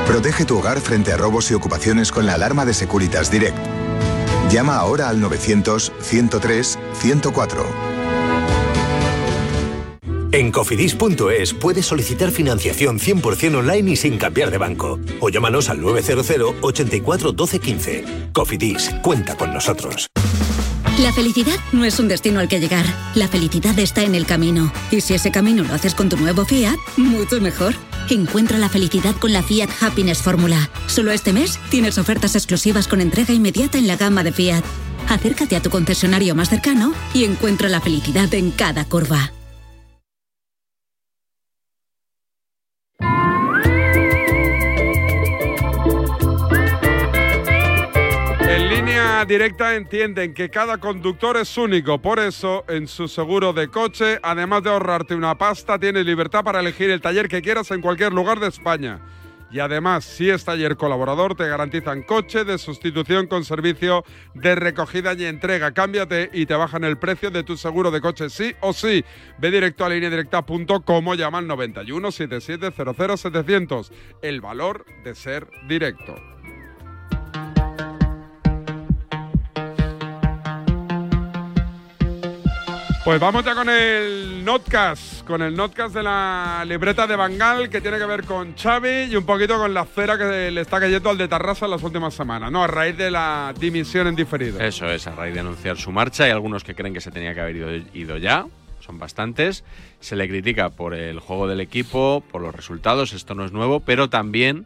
Protege 0.07 0.45
tu 0.45 0.59
hogar 0.59 0.81
frente 0.81 1.13
a 1.13 1.17
robos 1.17 1.51
y 1.51 1.55
ocupaciones 1.55 2.13
con 2.13 2.27
la 2.27 2.35
alarma 2.35 2.67
de 2.67 2.75
Securitas 2.75 3.31
Direct. 3.31 3.57
Llama 4.51 4.77
ahora 4.77 5.09
al 5.09 5.23
900-103-104. 5.23 7.65
En 10.33 10.51
cofidis.es 10.51 11.55
puedes 11.55 11.87
solicitar 11.87 12.33
financiación 12.33 12.99
100% 12.99 13.57
online 13.57 13.93
y 13.93 13.97
sin 13.97 14.19
cambiar 14.19 14.51
de 14.51 14.59
banco. 14.59 14.99
O 15.21 15.31
llámanos 15.31 15.69
al 15.69 15.81
900 15.81 16.57
84 16.61 17.33
12 17.33 17.61
15. 17.61 18.05
Cofidis, 18.33 18.91
cuenta 19.01 19.37
con 19.37 19.55
nosotros. 19.55 20.09
La 20.99 21.13
felicidad 21.13 21.59
no 21.73 21.85
es 21.85 21.99
un 21.99 22.09
destino 22.09 22.41
al 22.41 22.49
que 22.49 22.61
llegar. 22.61 22.85
La 23.15 23.29
felicidad 23.29 23.79
está 23.79 24.03
en 24.03 24.15
el 24.15 24.27
camino. 24.27 24.71
Y 24.91 25.01
si 25.01 25.15
ese 25.15 25.33
camino 25.33 25.65
lo 25.65 25.73
haces 25.73 25.95
con 25.95 26.09
tu 26.09 26.17
nuevo 26.17 26.45
Fiat, 26.45 26.77
mucho 26.97 27.41
mejor. 27.41 27.75
Encuentra 28.11 28.59
la 28.59 28.69
felicidad 28.69 29.17
con 29.17 29.33
la 29.33 29.43
Fiat 29.43 29.71
Happiness 29.81 30.23
Fórmula. 30.23 30.69
Solo 30.87 31.11
este 31.11 31.33
mes 31.33 31.59
tienes 31.71 31.97
ofertas 31.97 32.35
exclusivas 32.37 32.87
con 32.87 33.01
entrega 33.01 33.33
inmediata 33.33 33.79
en 33.79 33.87
la 33.87 33.97
gama 33.97 34.23
de 34.23 34.33
Fiat. 34.33 34.65
Acércate 35.09 35.57
a 35.57 35.63
tu 35.63 35.71
concesionario 35.71 36.35
más 36.35 36.51
cercano 36.51 36.93
y 37.15 37.25
encuentra 37.25 37.69
la 37.69 37.81
felicidad 37.81 38.33
en 38.35 38.51
cada 38.51 38.85
curva. 38.85 39.33
Directa 49.27 49.75
entienden 49.75 50.35
que 50.35 50.51
cada 50.51 50.79
conductor 50.79 51.37
es 51.37 51.57
único, 51.57 52.01
por 52.01 52.19
eso 52.19 52.65
en 52.69 52.89
su 52.89 53.09
seguro 53.09 53.53
de 53.53 53.69
coche, 53.69 54.19
además 54.23 54.63
de 54.63 54.71
ahorrarte 54.71 55.15
una 55.15 55.37
pasta, 55.37 55.79
tienes 55.79 56.05
libertad 56.05 56.45
para 56.45 56.61
elegir 56.61 56.91
el 56.91 57.01
taller 57.01 57.29
que 57.29 57.43
quieras 57.43 57.71
en 57.71 57.81
cualquier 57.81 58.13
lugar 58.13 58.41
de 58.41 58.49
España. 58.49 59.01
Y 59.51 59.61
además, 59.61 60.05
si 60.05 60.31
es 60.31 60.45
taller 60.45 60.77
colaborador, 60.77 61.37
te 61.37 61.47
garantizan 61.47 62.03
coche 62.03 62.45
de 62.45 62.59
sustitución 62.59 63.29
con 63.29 63.45
servicio 63.45 64.05
de 64.35 64.57
recogida 64.57 65.15
y 65.15 65.27
entrega. 65.27 65.73
Cámbiate 65.73 66.31
y 66.33 66.47
te 66.47 66.55
bajan 66.55 66.83
el 66.83 66.99
precio 66.99 67.31
de 67.31 67.45
tu 67.45 67.57
seguro 67.57 67.93
de 67.93 68.01
coche, 68.01 68.31
sí 68.31 68.53
o 68.61 68.73
sí. 68.73 69.05
Ve 69.39 69.53
directo 69.53 69.85
a 69.85 69.91
lineadirecta.com 69.91 71.07
o 71.07 71.15
llama 71.15 71.39
al 71.39 71.47
91 71.47 72.11
77 72.11 72.73
00 72.73 73.17
700. 73.17 73.93
El 74.23 74.41
valor 74.41 74.85
de 75.05 75.15
ser 75.15 75.47
directo. 75.69 76.34
Pues 83.05 83.21
vamos 83.21 83.45
ya 83.45 83.55
con 83.55 83.69
el 83.69 84.43
notcast, 84.43 85.27
con 85.27 85.43
el 85.43 85.55
notcast 85.55 85.95
de 85.95 86.03
la 86.03 86.65
libreta 86.67 87.07
de 87.07 87.17
Bangal 87.17 87.69
que 87.69 87.83
tiene 87.83 87.99
que 87.99 88.07
ver 88.07 88.25
con 88.25 88.57
Xavi 88.57 89.11
y 89.11 89.17
un 89.17 89.27
poquito 89.27 89.59
con 89.59 89.75
la 89.75 89.85
cera 89.85 90.17
que 90.17 90.51
le 90.51 90.63
está 90.63 90.81
cayendo 90.81 91.11
al 91.11 91.19
de 91.19 91.29
Tarrasa 91.29 91.67
en 91.67 91.73
las 91.73 91.83
últimas 91.83 92.15
semanas, 92.15 92.51
¿no? 92.51 92.65
A 92.65 92.67
raíz 92.67 92.97
de 92.97 93.11
la 93.11 93.53
dimisión 93.61 94.07
en 94.07 94.17
diferido. 94.17 94.59
Eso 94.59 94.87
es, 94.87 95.07
a 95.07 95.15
raíz 95.15 95.35
de 95.35 95.41
anunciar 95.41 95.77
su 95.77 95.93
marcha. 95.93 96.25
Hay 96.25 96.31
algunos 96.31 96.65
que 96.65 96.75
creen 96.75 96.95
que 96.95 97.03
se 97.03 97.11
tenía 97.11 97.35
que 97.35 97.41
haber 97.43 97.57
ido, 97.57 97.69
ido 97.93 98.17
ya, 98.17 98.47
son 98.81 98.99
bastantes. 98.99 99.65
Se 100.01 100.17
le 100.17 100.27
critica 100.27 100.71
por 100.71 100.95
el 100.95 101.21
juego 101.21 101.47
del 101.47 101.61
equipo, 101.61 102.25
por 102.33 102.41
los 102.41 102.55
resultados, 102.55 103.13
esto 103.13 103.35
no 103.35 103.45
es 103.45 103.53
nuevo, 103.53 103.81
pero 103.81 104.09
también, 104.09 104.65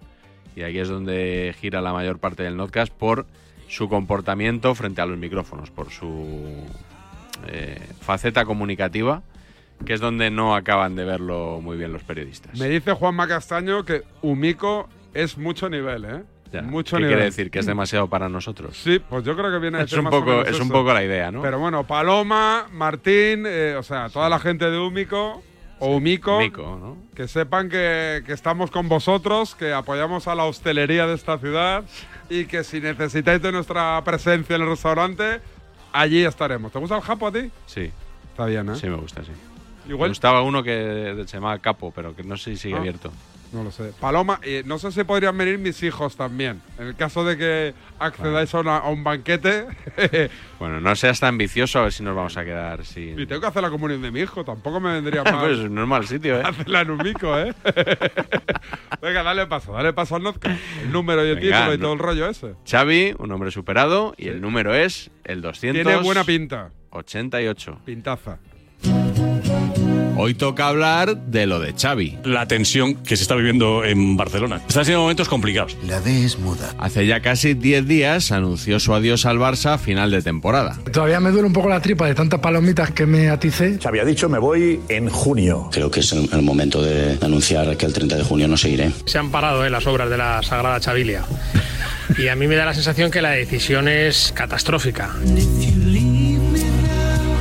y 0.55 0.63
aquí 0.63 0.79
es 0.79 0.89
donde 0.89 1.57
gira 1.61 1.81
la 1.81 1.93
mayor 1.93 2.21
parte 2.21 2.45
del 2.45 2.57
notcast, 2.57 2.93
por 2.93 3.27
su 3.67 3.89
comportamiento 3.89 4.77
frente 4.77 5.01
a 5.01 5.07
los 5.07 5.19
micrófonos, 5.19 5.73
por 5.73 5.91
su 5.91 6.65
eh, 7.47 7.81
faceta 8.01 8.45
comunicativa, 8.45 9.23
que 9.87 9.95
es 9.95 10.01
donde 10.01 10.31
no 10.31 10.55
acaban 10.57 10.97
de 10.97 11.05
verlo 11.05 11.61
muy 11.63 11.77
bien 11.77 11.93
los 11.93 12.03
periodistas. 12.03 12.59
Me 12.59 12.69
dice 12.69 12.93
Juanma 12.93 13.29
Castaño 13.29 13.85
que 13.85 14.03
Umico 14.23 14.89
es 15.15 15.39
mucho 15.39 15.69
nivel, 15.69 16.05
¿eh? 16.05 16.23
Ya, 16.51 16.63
Mucho 16.63 16.97
¿Qué 16.97 17.03
nivel. 17.03 17.15
quiere 17.17 17.25
decir? 17.27 17.51
¿Que 17.51 17.59
es 17.59 17.67
demasiado 17.67 18.09
para 18.09 18.27
nosotros? 18.31 18.75
Sí, 18.77 18.99
pues 19.01 19.23
yo 19.23 19.37
creo 19.37 19.51
que 19.53 19.59
viene 19.59 19.79
a 19.79 19.83
Es 19.83 19.93
un 19.93 20.05
más 20.05 20.15
o 20.15 20.19
poco- 20.21 20.31
menos 20.31 20.49
es 20.49 20.57
un 20.57 20.63
eso. 20.67 20.73
poco 20.73 20.95
la 20.95 21.05
idea, 21.05 21.31
¿no? 21.31 21.43
Pero 21.43 21.59
bueno, 21.59 21.87
Paloma, 21.87 22.67
Martín, 22.73 23.45
eh, 23.47 23.75
o 23.79 23.83
sea, 23.83 24.09
toda 24.09 24.31
la 24.31 24.39
gente 24.39 24.71
de 24.71 24.79
Umico 24.79 25.43
o 25.79 25.97
Umico, 25.97 26.39
Umico, 26.39 26.63
¿no? 26.81 26.97
que 27.15 27.29
sepan 27.29 27.69
que, 27.69 28.23
que 28.25 28.33
estamos 28.33 28.71
con 28.71 28.89
vosotros, 28.89 29.55
que 29.55 29.75
apoyamos 29.75 30.27
a 30.27 30.35
la 30.35 30.45
hostelería 30.45 31.07
de 31.07 31.15
esta 31.17 31.37
ciudad 31.39 31.85
y 32.31 32.47
que 32.47 32.65
si 32.65 32.81
necesitáis 32.81 33.43
de 33.43 33.53
nuestra 33.53 34.03
presencia 34.03 34.57
en 34.57 34.63
el 34.63 34.69
restaurante, 34.69 35.41
allí 35.93 36.25
estaremos. 36.25 36.73
¿Te 36.73 36.79
gusta 36.79 36.97
el 36.97 37.03
japo 37.03 37.27
a 37.29 37.33
ti? 37.33 37.51
Sí. 37.67 37.91
Está 38.31 38.47
bien, 38.47 38.69
¿eh? 38.71 38.77
Sí, 38.77 38.87
me 38.89 38.97
gusta, 38.97 39.23
sí. 39.25 39.33
Igual- 39.89 40.09
Me 40.09 40.13
gustaba 40.13 40.43
uno 40.43 40.63
que 40.63 41.25
se 41.27 41.37
llamaba 41.37 41.59
Capo, 41.59 41.91
pero 41.95 42.15
que 42.15 42.23
no 42.23 42.37
sé 42.37 42.51
si 42.53 42.57
sigue 42.59 42.75
Ah. 42.75 42.79
abierto. 42.79 43.11
No 43.51 43.65
lo 43.65 43.71
sé. 43.71 43.93
Paloma, 43.99 44.41
eh, 44.43 44.63
no 44.67 44.79
sé 44.79 44.93
si 44.93 45.05
podrían 45.05 45.37
venir 45.39 45.59
mis 45.59 45.83
hijos 45.83 46.17
también. 46.17 46.61
En 46.79 46.87
el 46.89 46.95
caso 46.97 47.25
de 47.25 47.39
que 47.39 47.75
accedáis 47.99 48.55
a, 48.55 48.61
una- 48.61 48.77
a 48.79 48.89
un 48.91 49.03
banquete. 49.03 49.67
Bueno, 50.59 50.81
no 50.81 50.97
seas 50.97 51.21
tan 51.21 51.29
ambicioso, 51.31 51.79
a 51.79 51.83
ver 51.83 51.93
si 51.93 52.03
nos 52.03 52.17
vamos 52.17 52.37
a 52.37 52.45
quedar 52.45 52.85
sin... 52.85 53.17
y 53.17 53.27
tengo 53.27 53.41
que 53.41 53.47
hacer 53.47 53.63
la 53.63 53.71
comunión 53.71 54.03
de 54.03 54.11
mi 54.11 54.19
hijo. 54.21 54.45
Tampoco 54.45 54.81
me 54.81 54.93
vendría 54.93 55.23
mal. 55.25 55.39
pues 55.39 55.71
no 55.71 55.83
es 55.83 55.89
mal 55.89 56.05
sitio, 56.07 56.37
¿eh? 56.41 56.43
Hacerla 56.45 56.81
en 56.81 56.91
un 56.91 56.99
mico, 56.99 57.39
¿eh? 57.39 57.55
Venga, 59.01 59.23
dale 59.23 59.47
paso, 59.47 59.73
dale 59.73 59.93
paso 59.93 60.17
al 60.17 60.23
notcast. 60.25 60.61
El 60.83 60.91
número 60.93 61.25
y 61.25 61.31
el 61.31 61.37
Venga, 61.37 61.59
título 61.59 61.75
y 61.75 61.79
no- 61.79 61.83
todo 61.85 61.93
el 61.93 61.99
rollo 62.01 62.29
ese. 62.29 62.55
Xavi, 62.69 63.15
un 63.19 63.31
hombre 63.33 63.51
superado, 63.53 64.15
y 64.19 64.29
el 64.29 64.41
número 64.41 64.75
es 64.75 65.11
el 65.25 65.41
200... 65.43 65.83
Tiene 65.85 66.01
buena 66.03 66.25
pinta. 66.25 66.71
88. 66.91 67.81
Pintaza. 67.85 68.39
Hoy 70.21 70.35
toca 70.35 70.67
hablar 70.67 71.17
de 71.17 71.47
lo 71.47 71.61
de 71.61 71.75
Xavi. 71.75 72.19
La 72.25 72.49
tensión 72.49 72.97
que 72.97 73.17
se 73.17 73.23
está 73.23 73.37
viviendo 73.37 73.85
en 73.85 74.17
Barcelona. 74.17 74.61
Están 74.67 74.85
siendo 74.85 75.03
momentos 75.03 75.29
complicados. 75.29 75.77
La 75.87 76.01
D 76.01 76.25
es 76.25 76.41
muda. 76.41 76.75
Hace 76.77 77.07
ya 77.07 77.21
casi 77.21 77.55
10 77.55 77.87
días 77.87 78.33
anunció 78.33 78.81
su 78.81 78.93
adiós 78.95 79.27
al 79.27 79.39
Barça 79.39 79.75
a 79.75 79.79
final 79.79 80.11
de 80.11 80.21
temporada. 80.21 80.77
Todavía 80.93 81.21
me 81.21 81.31
duele 81.31 81.47
un 81.47 81.53
poco 81.53 81.69
la 81.69 81.81
tripa 81.81 82.09
de 82.09 82.17
tantas 82.17 82.41
palomitas 82.41 82.91
que 82.91 83.07
me 83.07 83.31
aticé. 83.31 83.79
Xavi 83.81 84.01
ha 84.01 84.05
dicho 84.05 84.29
me 84.29 84.41
voy 84.41 84.81
en 84.89 85.09
junio. 85.09 85.69
Creo 85.71 85.89
que 85.89 86.01
es 86.01 86.11
el, 86.11 86.29
el 86.33 86.43
momento 86.43 86.83
de 86.83 87.17
anunciar 87.25 87.77
que 87.77 87.87
el 87.87 87.93
30 87.93 88.17
de 88.17 88.25
junio 88.25 88.49
no 88.49 88.57
seguiré. 88.57 88.91
Se 89.05 89.19
han 89.19 89.31
parado 89.31 89.65
eh, 89.65 89.71
las 89.71 89.87
obras 89.87 90.11
de 90.11 90.17
la 90.17 90.43
Sagrada 90.43 90.81
Chavilia. 90.81 91.23
Y 92.17 92.29
a 92.29 92.37
mí 92.37 92.47
me 92.49 92.57
da 92.57 92.65
la 92.65 92.75
sensación 92.75 93.11
que 93.11 93.21
la 93.21 93.33
decisión 93.33 93.87
es 93.87 94.33
catastrófica. 94.35 95.15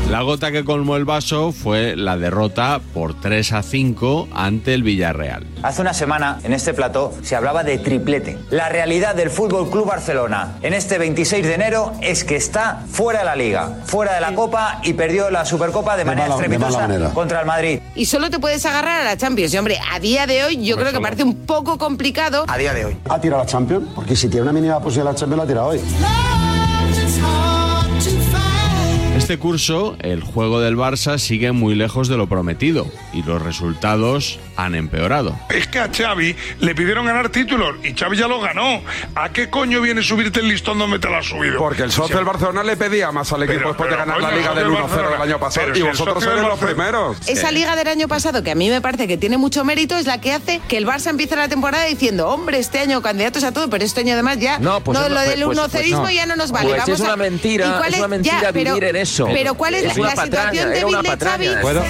La 0.09 0.21
gota 0.21 0.51
que 0.53 0.63
colmó 0.63 0.95
el 0.95 1.03
vaso 1.03 1.51
fue 1.51 1.97
la 1.97 2.15
derrota 2.17 2.79
por 2.93 3.19
3 3.19 3.51
a 3.51 3.61
5 3.61 4.29
ante 4.33 4.73
el 4.73 4.81
Villarreal. 4.81 5.45
Hace 5.63 5.81
una 5.81 5.93
semana 5.93 6.39
en 6.45 6.53
este 6.53 6.73
plató 6.73 7.13
se 7.23 7.35
hablaba 7.35 7.65
de 7.65 7.77
triplete. 7.77 8.37
La 8.49 8.69
realidad 8.69 9.15
del 9.15 9.29
Fútbol 9.29 9.69
Club 9.69 9.85
Barcelona 9.85 10.55
en 10.61 10.73
este 10.73 10.97
26 10.97 11.45
de 11.45 11.53
enero 11.53 11.91
es 12.01 12.23
que 12.23 12.37
está 12.37 12.83
fuera 12.89 13.19
de 13.19 13.25
la 13.25 13.35
liga, 13.35 13.79
fuera 13.85 14.13
de 14.13 14.21
la 14.21 14.33
Copa 14.33 14.79
y 14.81 14.93
perdió 14.93 15.29
la 15.29 15.43
Supercopa 15.45 15.97
de, 15.97 16.05
manera 16.05 16.29
mala- 16.29 16.37
de 16.39 16.43
estrepitosa 16.45 16.77
mala 16.79 16.87
manera. 16.93 17.09
contra 17.13 17.41
el 17.41 17.45
Madrid. 17.45 17.79
Y 17.93 18.05
solo 18.05 18.29
te 18.29 18.39
puedes 18.39 18.65
agarrar 18.65 19.01
a 19.01 19.03
la 19.03 19.17
Champions. 19.17 19.53
Y 19.53 19.57
hombre, 19.57 19.77
a 19.91 19.99
día 19.99 20.25
de 20.25 20.45
hoy 20.45 20.63
yo 20.65 20.77
creo 20.77 20.93
que 20.93 21.01
parece 21.01 21.23
un 21.25 21.35
poco 21.45 21.77
complicado. 21.77 22.45
A 22.47 22.57
día 22.57 22.73
de 22.73 22.85
hoy. 22.85 22.97
¿Ha 23.09 23.19
tirado 23.19 23.41
la 23.43 23.47
Champions? 23.49 23.89
Porque 23.93 24.15
si 24.15 24.29
tiene 24.29 24.43
una 24.43 24.53
mínima 24.53 24.79
posibilidad 24.79 25.11
la 25.11 25.15
Champions, 25.19 25.37
la 25.37 25.43
ha 25.43 25.47
tirado 25.47 25.67
hoy. 25.67 25.81
Este 29.27 29.39
curso, 29.39 29.97
el 29.99 30.21
juego 30.21 30.61
del 30.61 30.77
Barça 30.77 31.17
sigue 31.17 31.51
muy 31.51 31.75
lejos 31.75 32.07
de 32.07 32.15
lo 32.15 32.27
prometido 32.27 32.87
y 33.11 33.23
los 33.23 33.41
resultados 33.41 34.39
han 34.57 34.75
empeorado. 34.75 35.39
Es 35.49 35.67
que 35.67 35.79
a 35.79 35.89
Xavi 35.93 36.35
le 36.59 36.75
pidieron 36.75 37.05
ganar 37.05 37.29
títulos 37.29 37.75
y 37.83 37.93
Xavi 37.93 38.17
ya 38.17 38.27
lo 38.27 38.41
ganó. 38.41 38.81
¿A 39.15 39.29
qué 39.29 39.49
coño 39.49 39.79
viene 39.81 40.01
subirte 40.03 40.39
el 40.39 40.47
listón 40.49 40.77
donde 40.79 40.99
te 40.99 41.07
lo 41.07 41.17
has 41.17 41.25
subido? 41.27 41.57
Porque 41.59 41.83
el 41.83 41.91
socio 41.91 42.15
del 42.15 42.25
Barcelona 42.25 42.63
le 42.63 42.75
pedía 42.75 43.11
más 43.11 43.31
al 43.31 43.43
equipo 43.43 43.57
Pero- 43.59 43.67
después 43.69 43.89
de 43.89 43.95
ganar 43.95 44.19
la 44.21 44.31
liga 44.31 44.49
el 44.51 44.55
del 44.55 44.65
socio 44.65 44.85
1-0 44.87 45.11
del 45.11 45.21
año 45.21 45.39
pasado 45.39 45.65
Pero 45.67 45.77
y 45.77 45.81
si 45.81 45.87
vosotros 45.87 46.23
sois 46.23 46.41
los 46.41 46.59
primeros. 46.59 47.17
Esa 47.27 47.51
liga 47.51 47.75
del 47.75 47.87
año 47.87 48.07
pasado, 48.07 48.43
que 48.43 48.51
a 48.51 48.55
mí 48.55 48.69
me 48.69 48.81
parece 48.81 49.07
que 49.07 49.17
tiene 49.17 49.37
mucho 49.37 49.63
mérito, 49.63 49.95
es 49.97 50.05
la 50.05 50.19
que 50.19 50.33
hace 50.33 50.59
que 50.67 50.77
el 50.77 50.85
Barça 50.87 51.09
empiece 51.11 51.35
la 51.35 51.47
temporada 51.47 51.85
diciendo, 51.85 52.27
hombre, 52.29 52.57
este 52.59 52.79
año 52.79 53.01
candidatos 53.01 53.43
a 53.43 53.51
todo, 53.51 53.69
pero 53.69 53.85
este 53.85 54.01
año 54.01 54.13
además 54.13 54.39
ya 54.39 54.59
No, 54.59 54.81
pues 54.81 54.97
es- 54.99 55.09
lo 55.11 55.19
del 55.21 55.43
pues- 55.43 55.57
pues 55.59 55.73
1-0ismo 55.73 56.03
no. 56.03 56.09
ya 56.11 56.25
no 56.25 56.35
nos 56.35 56.51
vale. 56.51 56.69
Pues 56.69 56.79
Vamos 56.81 56.95
es 56.95 57.01
una 57.01 57.13
a- 57.13 57.17
mentira, 57.17 57.67
¿Y 57.67 57.77
cuál 57.77 57.93
es 57.93 57.99
una 57.99 58.07
mentira 58.07 58.41
ya, 58.41 58.51
pero- 58.53 58.73
vivir 58.73 58.89
en 58.89 58.95
eso. 58.95 59.27
Pero 59.31 59.53
¿cuál 59.53 59.75
es, 59.75 59.83
Es 59.83 59.97
la, 59.97 60.07
la 60.07 60.15
patraña, 60.15 60.51
situación 60.63 61.03
de. 61.03 61.17
Xavi? 61.17 61.47
¿Puedo? 61.61 61.83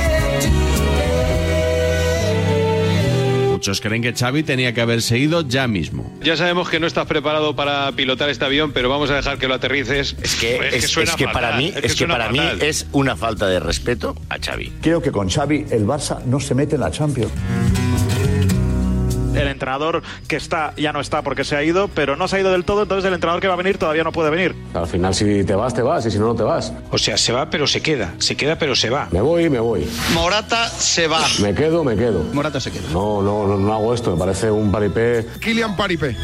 Muchos 3.68 3.82
creen 3.82 4.01
que 4.01 4.13
Xavi 4.13 4.43
tenía 4.43 4.74
que 4.74 4.80
haber 4.80 5.01
seguido 5.01 5.41
ya 5.45 5.68
mismo. 5.68 6.09
Ya 6.24 6.38
sabemos 6.38 6.70
que 6.70 6.80
no 6.80 6.88
estás 6.88 7.05
preparado 7.05 7.53
para 7.53 7.91
pilotar 7.91 8.30
este 8.30 8.45
avión, 8.45 8.72
pero 8.72 8.88
vamos 8.88 9.11
a 9.11 9.15
dejar 9.15 9.39
que 9.39 9.49
lo 9.49 9.55
aterrices. 9.55 10.15
Es 10.22 10.36
que, 10.36 10.70
es, 10.72 10.89
suena 10.89 11.11
es 11.11 11.18
que 11.18 11.28
para 11.28 11.57
mí, 11.57 11.74
es 11.76 11.82
que 11.82 11.88
es 11.88 11.95
que 11.97 12.07
para 12.07 12.30
mí 12.30 12.39
es 12.61 12.88
una 12.93 13.18
falta 13.18 13.45
de 13.45 13.59
respeto 13.59 14.15
a 14.30 14.38
Xavi. 14.39 14.72
Creo 14.82 15.01
que 15.01 15.11
con 15.11 15.30
Xavi 15.30 15.65
el 15.70 15.86
Barça 15.86 16.24
no 16.24 16.39
se 16.39 16.55
mete 16.55 16.76
en 16.76 16.82
la 16.82 16.91
Champions. 16.91 17.34
El 19.38 19.47
entrenador 19.47 20.01
que 20.27 20.35
está 20.35 20.73
ya 20.77 20.93
no 20.93 20.99
está 20.99 21.21
porque 21.21 21.43
se 21.43 21.55
ha 21.55 21.63
ido, 21.63 21.88
pero 21.89 22.15
no 22.15 22.27
se 22.27 22.38
ha 22.38 22.39
ido 22.39 22.51
del 22.51 22.65
todo, 22.65 22.83
entonces 22.83 23.05
el 23.05 23.13
entrenador 23.13 23.41
que 23.41 23.47
va 23.47 23.53
a 23.53 23.57
venir 23.57 23.77
todavía 23.77 24.03
no 24.03 24.11
puede 24.11 24.29
venir. 24.29 24.55
Al 24.73 24.88
final, 24.88 25.13
si 25.13 25.43
te 25.43 25.55
vas, 25.55 25.73
te 25.73 25.81
vas, 25.81 26.05
y 26.05 26.11
si 26.11 26.19
no, 26.19 26.27
no 26.27 26.35
te 26.35 26.43
vas. 26.43 26.73
O 26.91 26.97
sea, 26.97 27.17
se 27.17 27.31
va, 27.33 27.49
pero 27.49 27.67
se 27.67 27.81
queda. 27.81 28.13
Se 28.19 28.35
queda, 28.35 28.57
pero 28.57 28.75
se 28.75 28.89
va. 28.89 29.07
Me 29.11 29.21
voy, 29.21 29.49
me 29.49 29.59
voy. 29.59 29.88
Morata 30.13 30.67
se 30.69 31.07
va. 31.07 31.21
Me 31.41 31.53
quedo, 31.53 31.83
me 31.83 31.95
quedo. 31.95 32.23
Morata 32.33 32.59
se 32.59 32.71
queda. 32.71 32.89
No, 32.91 33.21
no, 33.21 33.47
no, 33.47 33.57
no 33.57 33.73
hago 33.73 33.93
esto, 33.93 34.11
me 34.11 34.17
parece 34.17 34.49
un 34.51 34.71
paripé. 34.71 35.25
Kylian 35.39 35.75
Paripé. 35.75 36.15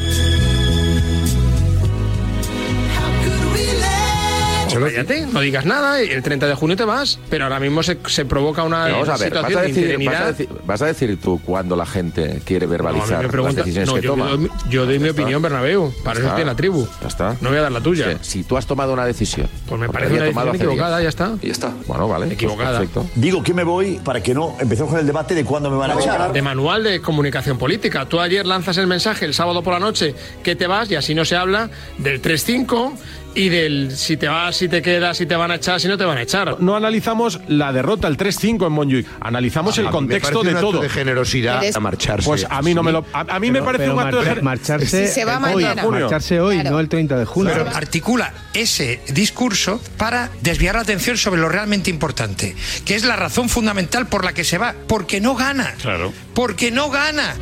Cállate, 4.80 5.26
no 5.28 5.40
digas 5.42 5.66
nada, 5.66 6.00
el 6.02 6.22
30 6.24 6.48
de 6.48 6.56
junio 6.56 6.76
te 6.76 6.86
vas, 6.86 7.20
pero 7.30 7.46
ahora 7.46 7.60
mismo 7.60 7.84
se, 7.84 7.98
se 8.08 8.26
provoca 8.26 8.64
una 8.64 8.88
Vamos 8.88 9.10
a 9.10 9.18
ver, 9.18 9.34
vas 9.34 9.46
situación 9.46 9.60
a, 9.60 9.62
de 9.62 9.68
decir, 9.68 10.06
vas, 10.10 10.22
a 10.22 10.26
decir, 10.28 10.50
vas 10.66 10.82
a 10.82 10.86
decir 10.88 11.20
tú 11.22 11.42
cuando 11.46 11.76
la 11.76 11.86
gente 11.86 12.42
quiere 12.46 12.66
No, 12.66 12.72
verbalizar 12.72 13.18
me 13.18 13.24
las 13.24 13.32
pregunta- 13.32 13.62
decisiones 13.62 13.90
no, 13.90 13.96
que 13.96 14.02
yo, 14.02 14.12
toma. 14.12 14.26
doy- 14.30 14.50
yo 14.70 14.86
doy 14.86 15.00
mi 15.00 15.10
está. 15.10 15.22
opinión, 15.22 15.42
Bernabéu. 15.42 15.94
Para 16.04 16.20
eso 16.20 16.30
tiene 16.30 16.46
la 16.46 16.56
tribu. 16.56 16.88
Ya 17.02 17.08
está. 17.08 17.36
No 17.42 17.50
voy 17.50 17.58
a 17.58 17.62
dar 17.62 17.72
la 17.72 17.82
tuya. 17.82 18.18
Si 18.22 18.44
tú 18.44 18.58
has 18.58 18.66
tomado 18.66 18.94
una 18.94 19.06
decisión. 19.06 19.48
Pues 19.68 19.80
me 19.80 19.90
parece 19.90 20.14
una 20.16 20.26
decisión 20.26 20.56
equivocada, 20.56 21.00
días, 21.00 21.04
ya 21.04 21.10
está. 21.10 21.36
Y 21.42 21.48
ya 21.48 21.52
está. 21.52 21.72
Bueno, 21.88 22.08
vale. 22.08 22.26
pues 22.26 22.36
Equivocada. 22.36 22.80
perfecto. 22.80 23.06
Digo 23.16 23.44
que 23.44 23.54
me 23.54 23.64
voy 23.64 24.00
para 24.04 24.22
que 24.22 24.34
no 24.34 24.56
empecemos 24.60 24.92
con 24.92 25.00
el 25.00 25.06
debate 25.08 25.36
de 25.36 25.44
cuándo 25.46 25.70
me 25.70 25.78
van 25.78 25.92
a 25.92 25.94
echar. 25.96 26.32
De 26.34 26.42
manual 26.42 26.84
de 26.84 27.02
comunicación 27.02 27.58
política. 27.58 28.06
Tú 28.08 28.20
ayer 28.20 28.46
lanzas 28.46 28.78
el 28.78 28.88
mensaje 28.88 29.26
el 29.26 29.34
sábado 29.34 29.62
por 29.64 29.74
la 29.74 29.80
noche 29.80 30.16
que 30.44 30.56
te 30.56 30.68
vas 30.68 30.90
y 30.92 30.96
así 30.96 31.14
no 31.16 31.26
se 31.26 31.36
habla 31.36 31.70
del 31.98 32.22
3-5 32.22 32.94
y 33.36 33.50
del 33.50 33.96
si 33.96 34.18
te 34.18 34.28
vas, 34.28 34.56
si 34.56 34.68
te 34.70 34.82
quedas, 34.82 35.18
si 35.18 35.26
te 35.26 35.36
van 35.36 35.52
a 35.52 35.56
echar, 35.56 35.80
si 35.80 35.88
no 35.88 35.98
te 35.98 36.06
van 36.06 36.18
a 36.18 36.22
echar. 36.22 36.60
No 36.62 36.76
analizamos 36.76 37.40
la 37.48 37.72
derrota, 37.74 38.08
el 38.08 38.18
3-5 38.18 38.68
en 38.68 38.74
Montjuic. 38.74 39.08
Analizamos 39.20 39.78
el 39.78 39.88
A 39.88 39.90
mí 39.90 39.92
me 39.92 39.98
contexto 39.98 40.44
de 40.44 40.50
un 40.52 40.56
acto 40.58 40.72
todo. 40.72 40.82
de 40.82 40.90
generosidad 40.90 41.62
a 41.74 41.80
marcharse. 41.80 42.26
Pues 42.28 42.46
a 42.50 42.62
mí 42.62 42.74
no 42.74 42.84
me 42.84 42.92
lo. 42.92 43.06
A, 43.14 43.22
a 43.36 43.40
mí 43.40 43.52
me 43.52 43.62
parece 43.62 43.90
un 43.90 44.00
acto 44.00 44.22
de 44.22 44.28
mar- 44.30 44.44
marcharse 44.44 45.08
Si 45.08 45.14
se 45.14 45.26
va 45.26 45.38
hoy, 45.54 45.64
mañana. 45.64 45.84
Marcharse 45.88 46.40
hoy, 46.40 46.56
Claro. 46.56 46.72
no 46.72 46.80
el 46.80 46.90
30 46.90 47.18
de 47.18 47.26
junio. 47.26 47.54
Pero 47.56 47.70
articula 47.76 48.34
ese 48.54 49.02
discurso 49.10 49.82
para 49.98 50.30
desviar 50.42 50.76
la 50.76 50.82
atención 50.82 51.18
sobre 51.18 51.42
lo 51.42 51.50
realmente 51.50 51.90
importante, 51.90 52.56
que 52.86 52.96
es 52.96 53.04
la 53.04 53.16
razón 53.16 53.50
fundamental 53.50 54.08
por 54.08 54.24
la 54.26 54.34
que 54.34 54.44
se 54.44 54.58
va, 54.58 54.74
porque 54.88 55.20
no 55.22 55.36
gana. 55.36 55.74
Claro. 55.82 56.14
Porque 56.34 56.72
no 56.72 56.90
gana. 56.90 57.36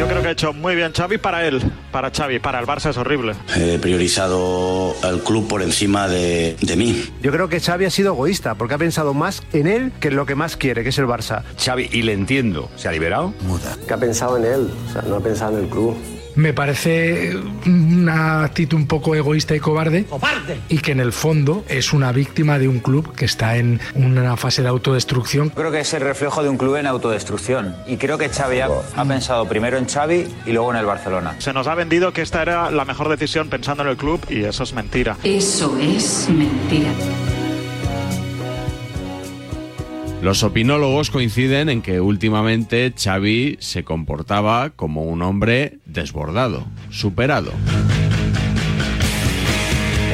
Yo 0.00 0.08
creo 0.08 0.22
que 0.22 0.28
ha 0.28 0.30
hecho 0.30 0.54
muy 0.54 0.74
bien 0.76 0.92
Xavi 0.94 1.18
para 1.18 1.46
él, 1.46 1.60
para 1.92 2.10
Xavi, 2.10 2.38
para 2.38 2.58
el 2.58 2.64
Barça 2.66 2.88
es 2.88 2.96
horrible. 2.96 3.34
He 3.54 3.78
priorizado 3.78 4.94
al 5.02 5.22
club 5.22 5.46
por 5.46 5.60
encima 5.60 6.08
de, 6.08 6.56
de 6.62 6.74
mí. 6.74 7.04
Yo 7.20 7.30
creo 7.30 7.50
que 7.50 7.60
Xavi 7.60 7.84
ha 7.84 7.90
sido 7.90 8.14
egoísta 8.14 8.54
porque 8.54 8.72
ha 8.72 8.78
pensado 8.78 9.12
más 9.12 9.42
en 9.52 9.66
él 9.66 9.92
que 10.00 10.08
en 10.08 10.16
lo 10.16 10.24
que 10.24 10.34
más 10.34 10.56
quiere, 10.56 10.82
que 10.84 10.88
es 10.88 10.96
el 10.96 11.04
Barça. 11.04 11.42
Xavi, 11.62 11.90
y 11.92 12.00
le 12.00 12.14
entiendo, 12.14 12.70
¿se 12.76 12.88
ha 12.88 12.92
liberado? 12.92 13.34
Muda. 13.42 13.76
Que 13.86 13.92
ha 13.92 13.98
pensado 13.98 14.38
en 14.38 14.46
él, 14.46 14.70
o 14.88 14.90
sea, 14.90 15.02
no 15.02 15.16
ha 15.16 15.20
pensado 15.20 15.58
en 15.58 15.64
el 15.64 15.68
club. 15.68 15.94
Me 16.34 16.52
parece 16.52 17.36
una 17.66 18.44
actitud 18.44 18.76
un 18.76 18.86
poco 18.86 19.14
egoísta 19.14 19.54
y 19.54 19.60
cobarde. 19.60 20.06
Y 20.68 20.78
que 20.78 20.92
en 20.92 21.00
el 21.00 21.12
fondo 21.12 21.64
es 21.68 21.92
una 21.92 22.12
víctima 22.12 22.58
de 22.58 22.68
un 22.68 22.80
club 22.80 23.14
que 23.14 23.24
está 23.24 23.56
en 23.56 23.80
una 23.94 24.36
fase 24.36 24.62
de 24.62 24.68
autodestrucción. 24.68 25.50
Creo 25.50 25.70
que 25.70 25.80
es 25.80 25.92
el 25.94 26.02
reflejo 26.02 26.42
de 26.42 26.48
un 26.48 26.56
club 26.56 26.76
en 26.76 26.86
autodestrucción. 26.86 27.76
Y 27.86 27.96
creo 27.96 28.18
que 28.18 28.28
Xavi 28.28 28.60
ha, 28.60 28.68
ha 28.96 29.04
pensado 29.04 29.46
primero 29.48 29.76
en 29.76 29.86
Xavi 29.86 30.26
y 30.46 30.52
luego 30.52 30.70
en 30.70 30.78
el 30.78 30.86
Barcelona. 30.86 31.36
Se 31.38 31.52
nos 31.52 31.66
ha 31.66 31.74
vendido 31.74 32.12
que 32.12 32.22
esta 32.22 32.42
era 32.42 32.70
la 32.70 32.84
mejor 32.84 33.08
decisión 33.08 33.48
pensando 33.48 33.82
en 33.82 33.90
el 33.90 33.96
club 33.96 34.20
y 34.28 34.44
eso 34.44 34.62
es 34.62 34.72
mentira. 34.72 35.16
Eso 35.24 35.76
es 35.78 36.28
mentira. 36.28 36.90
Los 40.22 40.42
opinólogos 40.42 41.08
coinciden 41.10 41.70
en 41.70 41.80
que 41.80 42.02
últimamente 42.02 42.92
Xavi 42.94 43.56
se 43.60 43.84
comportaba 43.84 44.68
como 44.68 45.04
un 45.04 45.22
hombre 45.22 45.78
desbordado, 45.86 46.66
superado. 46.90 47.52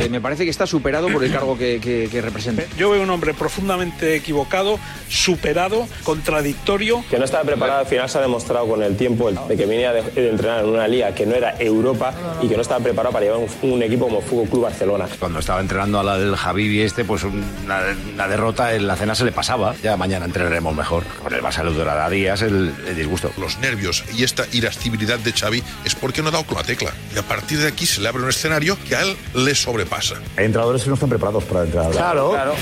Eh, 0.07 0.09
me 0.09 0.21
parece 0.21 0.45
que 0.45 0.51
está 0.51 0.67
superado 0.67 1.09
por 1.09 1.25
el 1.25 1.33
cargo 1.33 1.59
que, 1.59 1.81
que- 1.81 2.09
que 2.11 2.21
representa. 2.23 2.63
Yo 2.79 2.91
veo 2.91 3.03
un 3.03 3.11
hombre 3.11 3.35
profundamente 3.35 4.15
equivocado, 4.15 4.79
superado, 5.09 5.89
contradictorio. 6.05 7.05
Que 7.11 7.19
no 7.19 7.25
estaba 7.25 7.45
preparado, 7.45 7.81
al 7.81 7.87
final 7.87 8.09
se 8.09 8.19
ha 8.19 8.21
demostrado 8.21 8.67
con 8.69 8.83
el 8.83 8.97
tiempo 8.97 9.29
el- 9.29 9.39
de 9.49 9.57
que 9.57 9.67
venía 9.67 9.93
de, 9.93 10.03
de 10.03 10.31
entrenar 10.31 10.65
en 10.65 10.71
una 10.71 10.87
liga 10.89 11.15
que 11.15 11.27
no 11.27 11.35
era 11.35 11.55
Europa 11.59 12.15
y 12.43 12.49
que 12.49 12.57
no 12.57 12.63
estaba 12.63 12.83
preparado 12.83 13.13
para 13.13 13.25
llevar 13.27 13.41
un, 13.63 13.71
un 13.73 13.83
equipo 13.83 14.07
como 14.07 14.21
Fútbol 14.21 14.49
Club 14.49 14.63
Barcelona. 14.63 15.07
Cuando 15.19 15.39
estaba 15.41 15.61
entrenando 15.61 15.99
a 16.01 16.05
la 16.05 16.19
del 16.19 16.37
Javibi 16.37 16.83
este, 16.83 17.05
pues 17.05 17.25
una, 17.25 17.81
una 18.15 18.29
derrota 18.29 18.75
en 18.75 18.87
la 18.87 18.97
cena 18.97 19.15
se 19.15 19.25
le 19.25 19.33
pasaba. 19.33 19.75
Ya 19.83 19.97
mañana 19.97 20.27
entrenaremos 20.27 20.75
mejor. 20.75 21.05
Con 21.23 21.33
el 21.33 21.41
Barça 21.43 21.65
le 21.65 21.73
durará 21.73 22.09
días 22.11 22.43
el, 22.43 22.73
el 22.87 22.97
disgusto. 22.97 23.31
Los 23.39 23.59
nervios 23.59 24.05
y 24.17 24.25
esta 24.25 24.45
irascibilidad 24.53 25.19
de 25.19 25.33
Xavi 25.33 25.63
es 25.85 25.95
porque 25.95 26.23
no 26.23 26.29
ha 26.29 26.33
dado 26.33 26.45
con 26.45 26.59
la 26.59 26.65
tecla. 26.65 26.93
Y 27.15 27.19
a 27.19 27.23
partir 27.23 27.59
de 27.59 27.69
aquí 27.69 27.87
se 27.87 28.01
le 28.01 28.09
abre 28.09 28.23
un 28.23 28.29
escenario 28.29 28.77
que 28.89 28.97
a 28.97 29.03
él 29.03 29.17
le 29.35 29.55
sobrepasa. 29.55 29.96
Hay 30.37 30.45
entrenadores 30.47 30.83
que 30.83 30.89
no 30.89 30.95
están 30.95 31.09
preparados 31.09 31.45
para 31.45 31.65
entrar. 31.65 31.91
Claro. 32.33 32.55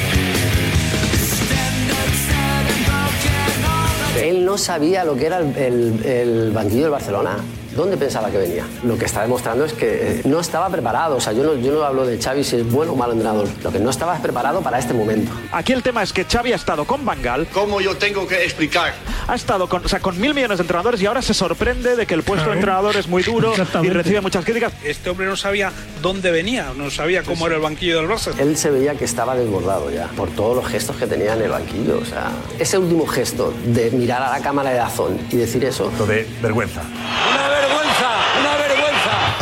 Él 4.22 4.44
no 4.44 4.56
sabía 4.56 5.04
lo 5.04 5.16
que 5.16 5.26
era 5.26 5.38
el, 5.38 5.56
el- 5.56 6.04
el 6.06 6.50
banquillo 6.52 6.82
del 6.82 6.90
Barcelona. 6.90 7.36
¿Dónde 7.74 7.96
pensaba 7.96 8.30
que 8.30 8.38
venía? 8.38 8.64
Lo 8.84 8.96
que 8.96 9.04
está 9.04 9.22
demostrando 9.22 9.64
es 9.64 9.72
que 9.72 10.18
eh, 10.18 10.22
no 10.24 10.40
estaba 10.40 10.68
preparado. 10.68 11.16
O 11.16 11.20
sea, 11.20 11.32
yo 11.32 11.42
no, 11.42 11.54
yo 11.56 11.72
no 11.72 11.82
hablo 11.82 12.06
de 12.06 12.20
Xavi 12.20 12.44
si 12.44 12.56
es 12.56 12.70
bueno 12.70 12.92
o 12.92 12.96
malo 12.96 13.12
entrenador. 13.12 13.48
Lo 13.62 13.72
que 13.72 13.78
no 13.78 13.90
estaba 13.90 14.16
preparado 14.18 14.60
para 14.62 14.78
este 14.78 14.94
momento. 14.94 15.32
Aquí 15.52 15.72
el 15.72 15.82
tema 15.82 16.02
es 16.02 16.12
que 16.12 16.24
Xavi 16.24 16.52
ha 16.52 16.56
estado 16.56 16.84
con 16.84 17.04
Bangal. 17.04 17.46
¿Cómo 17.52 17.80
yo 17.80 17.96
tengo 17.96 18.26
que 18.26 18.44
explicar? 18.44 18.94
Ha 19.26 19.34
estado 19.34 19.68
con, 19.68 19.84
o 19.84 19.88
sea, 19.88 20.00
con 20.00 20.20
mil 20.20 20.34
millones 20.34 20.58
de 20.58 20.62
entrenadores 20.62 21.00
y 21.02 21.06
ahora 21.06 21.22
se 21.22 21.34
sorprende 21.34 21.96
de 21.96 22.06
que 22.06 22.14
el 22.14 22.22
puesto 22.22 22.50
de 22.50 22.56
entrenador 22.56 22.96
es 22.96 23.08
muy 23.08 23.22
duro 23.22 23.54
y 23.82 23.88
recibe 23.88 24.20
muchas 24.20 24.44
críticas. 24.44 24.72
Este 24.84 25.10
hombre 25.10 25.26
no 25.26 25.36
sabía 25.36 25.72
dónde 26.02 26.30
venía, 26.30 26.72
no 26.76 26.90
sabía 26.90 27.22
cómo 27.22 27.46
era 27.46 27.56
el 27.56 27.62
banquillo 27.62 27.98
del 27.98 28.08
Barça. 28.08 28.38
Él 28.38 28.56
se 28.56 28.70
veía 28.70 28.94
que 28.94 29.04
estaba 29.04 29.34
desbordado 29.34 29.90
ya 29.90 30.08
por 30.08 30.28
todos 30.30 30.56
los 30.56 30.66
gestos 30.66 30.96
que 30.96 31.06
tenía 31.06 31.34
en 31.34 31.42
el 31.42 31.50
banquillo. 31.50 31.98
O 31.98 32.04
sea, 32.04 32.30
ese 32.58 32.78
último 32.78 33.06
gesto 33.06 33.52
de 33.66 33.90
mirar 33.90 34.22
a 34.22 34.30
la 34.30 34.40
cámara 34.40 34.70
de 34.70 34.76
Dazón 34.76 35.18
y 35.30 35.36
decir 35.36 35.64
eso. 35.64 35.90
de 36.06 36.26
vergüenza. 36.42 36.82
¡Una 36.82 36.84
vergüenza! 36.84 37.23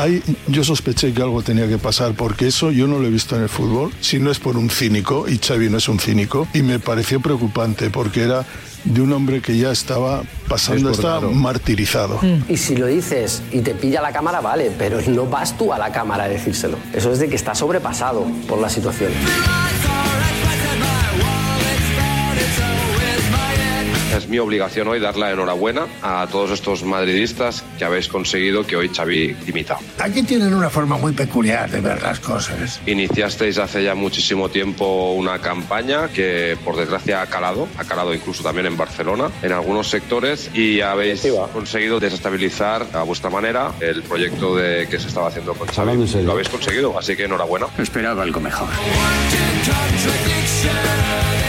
Ahí 0.03 0.21
yo 0.49 0.65
sospeché 0.65 1.15
que 1.15 1.23
algo 1.23 1.43
tenía 1.43 1.69
que 1.69 1.79
pasar 1.79 2.15
porque 2.15 2.49
eso 2.49 2.73
yo 2.73 2.89
no 2.89 2.99
lo 2.99 3.07
he 3.07 3.11
visto 3.11 3.37
en 3.37 3.43
el 3.43 3.49
fútbol, 3.49 3.93
si 4.01 4.19
no 4.19 4.33
es 4.33 4.41
por 4.41 4.57
un 4.57 4.69
cínico, 4.69 5.29
y 5.29 5.39
Xavi 5.39 5.71
no 5.71 5.79
es 5.79 5.89
un 5.89 6.01
cínico, 6.01 6.49
y 6.53 6.63
me 6.63 6.81
pareció 6.81 7.21
preocupante 7.21 7.89
porque 7.89 8.25
era 8.25 8.45
de 8.83 9.01
un 9.01 9.13
hombre 9.13 9.41
que 9.41 9.57
ya 9.57 9.71
estaba 9.71 10.25
pasando, 10.49 10.91
estaba 10.91 11.21
Desbordado. 11.21 11.41
martirizado. 11.41 12.21
Y 12.49 12.57
si 12.57 12.75
lo 12.75 12.87
dices 12.87 13.43
y 13.53 13.61
te 13.61 13.77
pilla 13.77 14.03
la 14.03 14.13
cámara, 14.13 14.41
vale, 14.41 14.73
pero 14.77 15.01
no 15.07 15.27
vas 15.27 15.57
tú 15.57 15.73
a 15.73 15.79
la 15.79 15.93
cámara 15.93 16.25
a 16.25 16.29
decírselo. 16.29 16.79
Eso 16.93 17.13
es 17.13 17.21
de 17.21 17.29
que 17.29 17.37
está 17.37 17.55
sobrepasado 17.55 18.27
por 18.49 18.59
la 18.59 18.69
situación. 18.69 19.13
Es 24.17 24.29
mi 24.29 24.39
obligación 24.39 24.89
hoy 24.89 25.01
dar 25.01 25.17
la 25.17 25.31
enhorabuena 25.31 25.87
a 26.03 26.27
todos 26.31 26.51
estos 26.51 26.85
madridistas 26.85 27.65
que 27.79 27.85
habéis 27.87 28.09
conseguido 28.09 28.67
que 28.67 28.77
hoy 28.77 28.91
Xavi 28.91 29.33
dimita. 29.47 29.79
Aquí 29.99 30.23
tienen 30.23 30.53
una 30.53 30.69
forma 30.69 30.99
muy 30.99 31.13
peculiar 31.13 31.71
de 31.71 31.81
ver 31.81 32.03
las 32.03 32.21
cosas. 32.21 32.81
Iniciasteis 32.85 33.57
hace 33.57 33.83
ya 33.83 33.95
muchísimo 33.95 34.51
tiempo 34.51 35.13
una 35.13 35.39
campaña 35.39 36.09
que 36.09 36.59
por 36.63 36.77
desgracia 36.77 37.23
ha 37.23 37.27
calado, 37.27 37.69
ha 37.79 37.85
calado 37.85 38.13
incluso 38.13 38.43
también 38.43 38.67
en 38.67 38.77
Barcelona, 38.77 39.31
en 39.43 39.53
algunos 39.53 39.89
sectores 39.89 40.51
y 40.53 40.83
habéis 40.83 41.27
conseguido 41.53 41.99
desestabilizar 41.99 42.87
a 42.93 43.05
vuestra 43.05 43.31
manera 43.31 43.73
el 43.81 44.03
proyecto 44.03 44.57
de 44.57 44.89
que 44.89 44.99
se 44.99 45.09
estaba 45.09 45.29
haciendo 45.29 45.55
con 45.55 45.69
Xavi. 45.69 46.23
Lo 46.23 46.33
habéis 46.33 46.51
conseguido, 46.51 46.99
así 46.99 47.17
que 47.17 47.25
enhorabuena. 47.25 47.67
Esperaba 47.79 48.23
algo 48.23 48.41
mejor. 48.41 48.69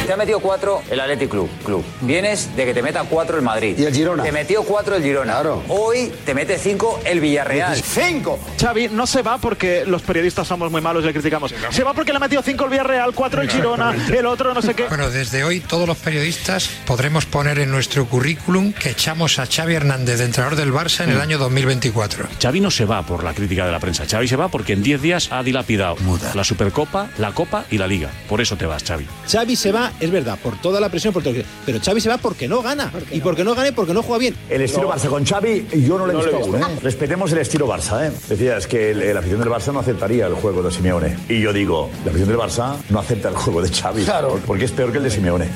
Te 0.06 0.12
ha 0.12 0.18
metido 0.18 0.42
cuatro 0.42 0.82
el 0.90 1.00
Athletic 1.00 1.30
Club. 1.30 1.50
Club. 1.66 1.84
Vienes 2.02 2.53
de 2.56 2.66
que 2.66 2.74
te 2.74 2.82
meta 2.82 3.04
cuatro 3.04 3.36
el 3.38 3.42
Madrid. 3.44 3.76
Y 3.78 3.84
el 3.86 3.94
Girona. 3.94 4.24
Te 4.24 4.32
metió 4.32 4.64
cuatro 4.64 4.96
el 4.96 5.04
Girona. 5.04 5.34
Hoy 5.70 6.12
te 6.26 6.34
mete 6.34 6.58
cinco 6.58 7.00
el 7.06 7.20
Villarreal. 7.20 7.76
¡Cinco! 7.82 8.40
Xavi 8.60 8.90
no 8.90 9.08
se 9.08 9.22
va 9.22 9.38
porque 9.38 9.84
los 9.86 10.02
periodistas 10.04 10.48
somos 10.48 10.72
muy 10.72 10.82
malos 10.82 11.04
y 11.04 11.08
le 11.08 11.14
criticamos. 11.14 11.54
Se 11.72 11.84
va 11.84 11.94
porque 11.94 12.12
le 12.12 12.18
ha 12.18 12.20
metido 12.20 12.42
cinco 12.44 12.66
el 12.66 12.70
Villarreal, 12.72 13.14
cuatro 13.14 13.42
el 13.42 13.50
Girona, 13.50 13.94
el 14.12 14.26
otro 14.26 14.54
no 14.54 14.62
sé 14.62 14.74
qué. 14.74 14.86
Bueno, 14.88 15.10
desde 15.10 15.44
hoy 15.44 15.60
todos 15.60 15.88
los 15.88 15.98
periodistas 15.98 16.70
podremos 16.86 17.26
poner 17.26 17.60
en 17.60 17.72
nuestro 17.72 18.06
currículum 18.06 18.74
que 18.74 18.90
echamos 18.92 19.40
a 19.40 19.46
Xavi 19.48 19.74
Hernández 19.76 20.20
de 20.20 20.26
entrenador 20.26 20.56
del 20.58 20.72
Barça 20.72 21.04
en 21.04 21.10
el 21.12 21.22
año 21.22 21.38
2024. 21.38 22.28
Xavi 22.42 22.60
no 22.62 22.72
se 22.72 22.86
va 22.86 23.02
por 23.04 23.24
la 23.24 23.34
crítica 23.34 23.66
de 23.66 23.72
la 23.72 23.80
prensa. 23.80 24.06
Xavi 24.10 24.28
se 24.28 24.36
va 24.36 24.50
porque 24.50 24.74
en 24.74 24.84
10 24.84 25.02
días 25.02 25.28
ha 25.32 25.42
dilapidado 25.44 25.96
la 26.34 26.44
Supercopa, 26.44 27.10
la 27.18 27.32
Copa 27.32 27.66
y 27.72 27.78
la 27.78 27.88
Liga. 27.88 28.10
Por 28.30 28.42
eso 28.42 28.56
te 28.56 28.66
vas, 28.66 28.84
Xavi. 28.84 29.08
Xavi 29.32 29.56
se 29.56 29.72
va, 29.72 29.92
es 30.00 30.12
verdad, 30.12 30.38
por 30.42 30.60
toda 30.62 30.80
la 30.80 30.90
presión, 30.90 31.14
por 31.14 31.24
todo 31.24 31.34
lo 31.34 31.40
que- 31.42 31.46
pero 31.66 31.80
Xavi 31.84 32.02
se 32.02 32.10
va 32.10 32.18
porque 32.18 32.43
no 32.48 32.62
gana. 32.62 32.92
Y 33.12 33.22
porque 33.22 33.44
no 33.44 33.56
gane, 33.56 33.74
porque 33.74 33.94
no 33.94 34.04
juega 34.04 34.20
bien. 34.20 34.36
El 34.50 34.62
estilo 34.62 34.90
Barça 34.90 35.08
con 35.08 35.26
Xavi, 35.26 35.68
yo 35.86 35.98
no 35.98 36.06
lo 36.06 36.12
he 36.12 36.16
No 36.16 36.22
lo 36.22 36.40
visto 36.40 36.58
he 36.58 36.62
aún. 36.62 36.78
¿eh? 36.78 36.80
Respetemos 36.82 37.32
el 37.32 37.40
estilo 37.40 37.68
Barça. 37.68 38.08
¿eh? 38.08 38.12
Decías 38.30 38.68
que 38.68 38.92
el 38.92 39.18
afición 39.18 39.40
del 39.40 39.50
Barça 39.50 39.72
no 39.74 39.80
aceptaría 39.80 40.28
el 40.28 40.36
juego 40.36 40.62
de 40.62 40.72
Simeone. 40.72 41.18
Y 41.30 41.42
yo 41.42 41.54
digo, 41.54 41.90
la 42.04 42.12
afición 42.12 42.30
del 42.30 42.38
Barça 42.38 42.76
no 42.90 43.00
acepta 43.00 43.30
el 43.30 43.36
juego 43.36 43.62
de 43.62 43.70
Xavi. 43.70 44.04
Claro. 44.04 44.40
Porque 44.46 44.66
es 44.66 44.72
peor 44.72 44.92
que 44.92 44.98
el 44.98 45.04
de 45.04 45.10
Simeone. 45.10 45.48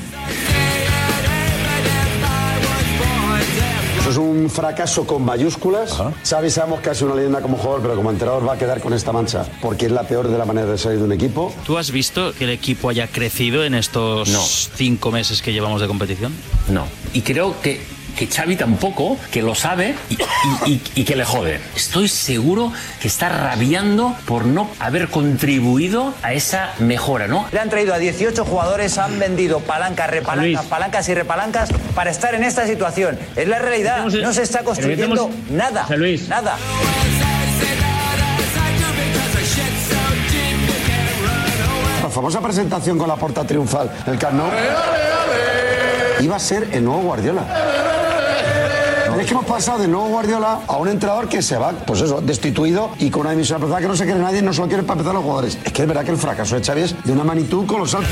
Eso 4.08 4.22
es 4.22 4.26
un 4.26 4.48
fracaso 4.48 5.06
con 5.06 5.22
mayúsculas. 5.22 5.94
Xavi 6.26 6.48
sabemos 6.48 6.80
que 6.80 6.88
ha 6.88 6.94
sido 6.94 7.08
una 7.08 7.16
leyenda 7.16 7.42
como 7.42 7.58
jugador, 7.58 7.82
pero 7.82 7.94
como 7.94 8.10
entrenador 8.10 8.48
va 8.48 8.54
a 8.54 8.58
quedar 8.58 8.80
con 8.80 8.94
esta 8.94 9.12
mancha, 9.12 9.44
porque 9.60 9.84
es 9.84 9.92
la 9.92 10.04
peor 10.04 10.28
de 10.28 10.38
la 10.38 10.46
manera 10.46 10.66
de 10.66 10.78
salir 10.78 10.98
de 10.98 11.04
un 11.04 11.12
equipo. 11.12 11.52
¿Tú 11.66 11.76
has 11.76 11.90
visto 11.90 12.32
que 12.32 12.44
el 12.44 12.50
equipo 12.50 12.88
haya 12.88 13.06
crecido 13.06 13.64
en 13.64 13.74
estos 13.74 14.30
No. 14.30 14.40
cinco 14.40 15.10
meses 15.10 15.42
que 15.42 15.52
llevamos 15.52 15.82
de 15.82 15.88
competición? 15.88 16.32
No. 16.70 16.86
Y 17.12 17.20
creo 17.20 17.60
que, 17.60 17.82
que 18.18 18.26
Xavi 18.26 18.56
tampoco, 18.56 19.16
que 19.30 19.42
lo 19.42 19.54
sabe 19.54 19.94
y, 20.10 20.14
y- 20.66 20.72
y- 20.72 20.82
y 20.96 21.04
que 21.04 21.14
le 21.14 21.24
jode. 21.24 21.60
Estoy 21.76 22.08
seguro 22.08 22.72
que 23.00 23.06
está 23.06 23.28
rabiando 23.28 24.16
por 24.26 24.44
no 24.44 24.68
haber 24.80 25.06
contribuido 25.08 26.12
a 26.24 26.32
esa 26.32 26.72
mejora, 26.80 27.28
¿no? 27.28 27.46
Le 27.52 27.60
han 27.60 27.70
traído 27.70 27.94
a 27.94 27.98
18 27.98 28.44
jugadores, 28.44 28.98
han 28.98 29.20
vendido 29.20 29.60
palancas, 29.60 30.10
repalancas, 30.10 30.66
palancas 30.66 31.08
y 31.08 31.14
repalancas 31.14 31.68
para 31.94 32.10
estar 32.10 32.34
en 32.34 32.42
esta 32.42 32.66
situación. 32.66 33.16
Es 33.36 33.46
la 33.46 33.60
realidad. 33.60 34.04
No 34.06 34.32
se 34.32 34.42
está 34.42 34.64
construyendo 34.64 35.30
nada. 35.50 35.86
Nada. 36.28 36.56
La 42.02 42.08
famosa 42.10 42.40
presentación 42.40 42.98
con 42.98 43.08
la 43.08 43.16
porta 43.16 43.44
triunfal 43.44 43.90
en 44.06 44.12
el 44.14 44.18
Camp 44.18 44.34
Nou 44.34 44.50
iba 46.20 46.34
a 46.36 46.40
ser 46.40 46.68
el 46.72 46.82
nuevo 46.84 47.02
Guardiola. 47.02 47.42
Es 49.18 49.26
que 49.26 49.32
hemos 49.32 49.46
pasado 49.46 49.80
del 49.80 49.90
nuevo 49.90 50.06
Guardiola 50.10 50.60
a 50.68 50.76
un 50.76 50.86
entrenador 50.86 51.28
que 51.28 51.42
se 51.42 51.58
va, 51.58 51.72
pues 51.72 52.02
eso, 52.02 52.20
destituido 52.20 52.92
y 53.00 53.10
con 53.10 53.22
una 53.22 53.32
dimisión 53.32 53.56
apretada 53.56 53.80
que 53.80 53.88
no 53.88 53.96
se 53.96 54.04
quiere 54.04 54.20
nadie, 54.20 54.40
no 54.42 54.52
solo 54.52 54.68
quiere 54.68 54.84
para 54.84 55.00
empezar 55.00 55.12
los 55.12 55.24
jugadores. 55.24 55.58
Es 55.64 55.72
que 55.72 55.82
es 55.82 55.88
verdad 55.88 56.04
que 56.04 56.12
el 56.12 56.18
fracaso 56.18 56.54
de 56.54 56.64
Xavi 56.64 56.82
es 56.82 57.04
de 57.04 57.12
una 57.12 57.24
magnitud 57.24 57.66
colosal. 57.66 58.04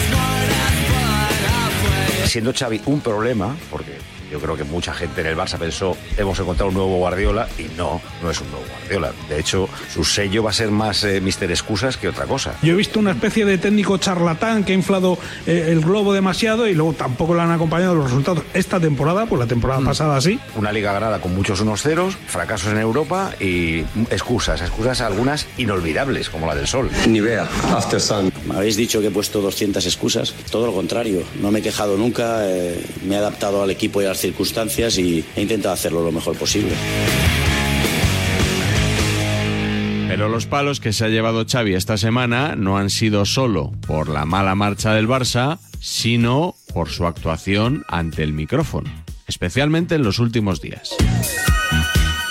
Siendo 2.24 2.52
Xavi 2.52 2.82
un 2.86 2.98
problema, 2.98 3.56
porque 3.70 3.98
yo 4.30 4.38
creo 4.40 4.56
que 4.56 4.64
mucha 4.64 4.92
gente 4.92 5.20
en 5.20 5.28
el 5.28 5.36
Barça 5.36 5.58
pensó 5.58 5.96
hemos 6.16 6.38
encontrado 6.38 6.68
un 6.68 6.74
nuevo 6.74 6.96
Guardiola 6.98 7.48
y 7.58 7.64
no, 7.76 8.00
no 8.22 8.30
es 8.30 8.40
un 8.40 8.50
nuevo 8.50 8.64
Guardiola. 8.80 9.12
De 9.28 9.38
hecho, 9.38 9.68
su 9.92 10.04
sello 10.04 10.42
va 10.42 10.50
a 10.50 10.52
ser 10.52 10.70
más 10.70 11.04
eh, 11.04 11.20
Mister 11.20 11.50
Excusas 11.50 11.96
que 11.96 12.08
otra 12.08 12.24
cosa. 12.26 12.54
Yo 12.62 12.72
he 12.74 12.76
visto 12.76 12.98
una 12.98 13.12
especie 13.12 13.44
de 13.44 13.58
técnico 13.58 13.98
charlatán 13.98 14.64
que 14.64 14.72
ha 14.72 14.74
inflado 14.74 15.18
eh, 15.46 15.68
el 15.68 15.80
globo 15.80 16.12
demasiado 16.12 16.66
y 16.66 16.74
luego 16.74 16.92
tampoco 16.92 17.34
le 17.34 17.42
han 17.42 17.50
acompañado 17.52 17.94
los 17.94 18.04
resultados. 18.06 18.42
Esta 18.54 18.80
temporada, 18.80 19.26
pues 19.26 19.38
la 19.40 19.46
temporada 19.46 19.80
pasada 19.82 20.20
sí. 20.20 20.38
Una 20.56 20.72
liga 20.72 20.92
ganada 20.92 21.20
con 21.20 21.34
muchos 21.34 21.60
unos 21.60 21.82
ceros, 21.82 22.16
fracasos 22.26 22.72
en 22.72 22.78
Europa 22.78 23.32
y 23.40 23.80
excusas, 24.10 24.60
excusas 24.60 25.00
algunas 25.00 25.46
inolvidables, 25.56 26.30
como 26.30 26.46
la 26.46 26.54
del 26.54 26.66
Sol. 26.66 26.90
Nivea, 27.08 27.48
After 27.74 28.00
Sun. 28.00 28.32
Me 28.46 28.56
habéis 28.56 28.76
dicho 28.76 29.00
que 29.00 29.08
he 29.08 29.10
puesto 29.10 29.40
200 29.40 29.84
excusas. 29.86 30.34
Todo 30.50 30.66
lo 30.66 30.72
contrario. 30.72 31.22
No 31.40 31.50
me 31.50 31.60
he 31.60 31.62
quejado 31.62 31.96
nunca. 31.96 32.46
eh, 32.48 32.84
me 33.04 33.14
he 33.14 33.18
adaptado 33.18 33.62
al 33.62 33.70
equipo 33.70 34.00
y 34.02 34.04
a 34.04 34.08
circunstancias 34.20 34.98
y 34.98 35.24
he 35.36 35.42
intentado 35.42 35.74
hacerlo 35.74 36.02
lo 36.02 36.12
mejor 36.12 36.36
posible. 36.36 36.72
Pero 40.08 40.28
los 40.28 40.46
palos 40.46 40.80
que 40.80 40.92
se 40.92 41.04
ha 41.04 41.08
llevado 41.08 41.44
Xavi 41.46 41.74
esta 41.74 41.98
semana 41.98 42.56
no 42.56 42.78
han 42.78 42.90
sido 42.90 43.24
solo 43.26 43.72
por 43.86 44.08
la 44.08 44.24
mala 44.24 44.54
marcha 44.54 44.94
del 44.94 45.08
Barça, 45.08 45.58
sino 45.80 46.54
por 46.72 46.88
su 46.88 47.06
actuación 47.06 47.84
ante 47.88 48.22
el 48.22 48.32
micrófono, 48.32 48.90
especialmente 49.26 49.94
en 49.94 50.04
los 50.04 50.18
últimos 50.18 50.60
días. 50.60 50.96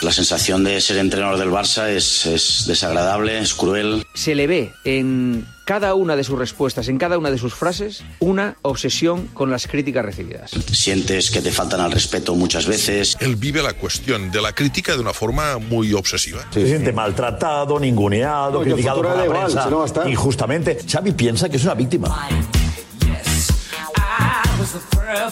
La 0.05 0.11
sensación 0.11 0.63
de 0.63 0.79
ser 0.81 0.97
entrenador 0.97 1.39
del 1.39 1.49
Barça 1.49 1.89
es, 1.89 2.27
es 2.27 2.65
desagradable, 2.67 3.39
es 3.39 3.55
cruel. 3.55 4.05
Se 4.13 4.35
le 4.35 4.45
ve 4.45 4.71
en 4.83 5.47
cada 5.65 5.95
una 5.95 6.15
de 6.15 6.23
sus 6.23 6.37
respuestas, 6.37 6.89
en 6.89 6.99
cada 6.99 7.17
una 7.17 7.31
de 7.31 7.39
sus 7.39 7.55
frases, 7.55 8.03
una 8.19 8.55
obsesión 8.61 9.25
con 9.33 9.49
las 9.49 9.65
críticas 9.65 10.05
recibidas. 10.05 10.51
Sientes 10.71 11.31
que 11.31 11.41
te 11.41 11.51
faltan 11.51 11.79
al 11.79 11.91
respeto 11.91 12.35
muchas 12.35 12.67
veces. 12.67 13.17
Él 13.19 13.35
vive 13.35 13.63
la 13.63 13.73
cuestión 13.73 14.29
de 14.29 14.43
la 14.43 14.53
crítica 14.53 14.93
de 14.93 14.99
una 14.99 15.11
forma 15.11 15.57
muy 15.57 15.91
obsesiva. 15.93 16.45
Se 16.51 16.67
siente 16.67 16.93
maltratado, 16.93 17.79
ninguneado, 17.79 18.59
No, 18.59 18.61
criticado 18.61 19.01
por 19.01 19.17
la 19.17 19.25
igual, 19.25 19.45
prensa. 19.45 19.63
si 19.63 19.69
no. 19.71 20.07
Injustamente. 20.07 20.77
Xavi 20.87 21.13
piensa 21.13 21.49
que 21.49 21.57
es 21.57 21.63
una 21.63 21.73
víctima. 21.73 22.29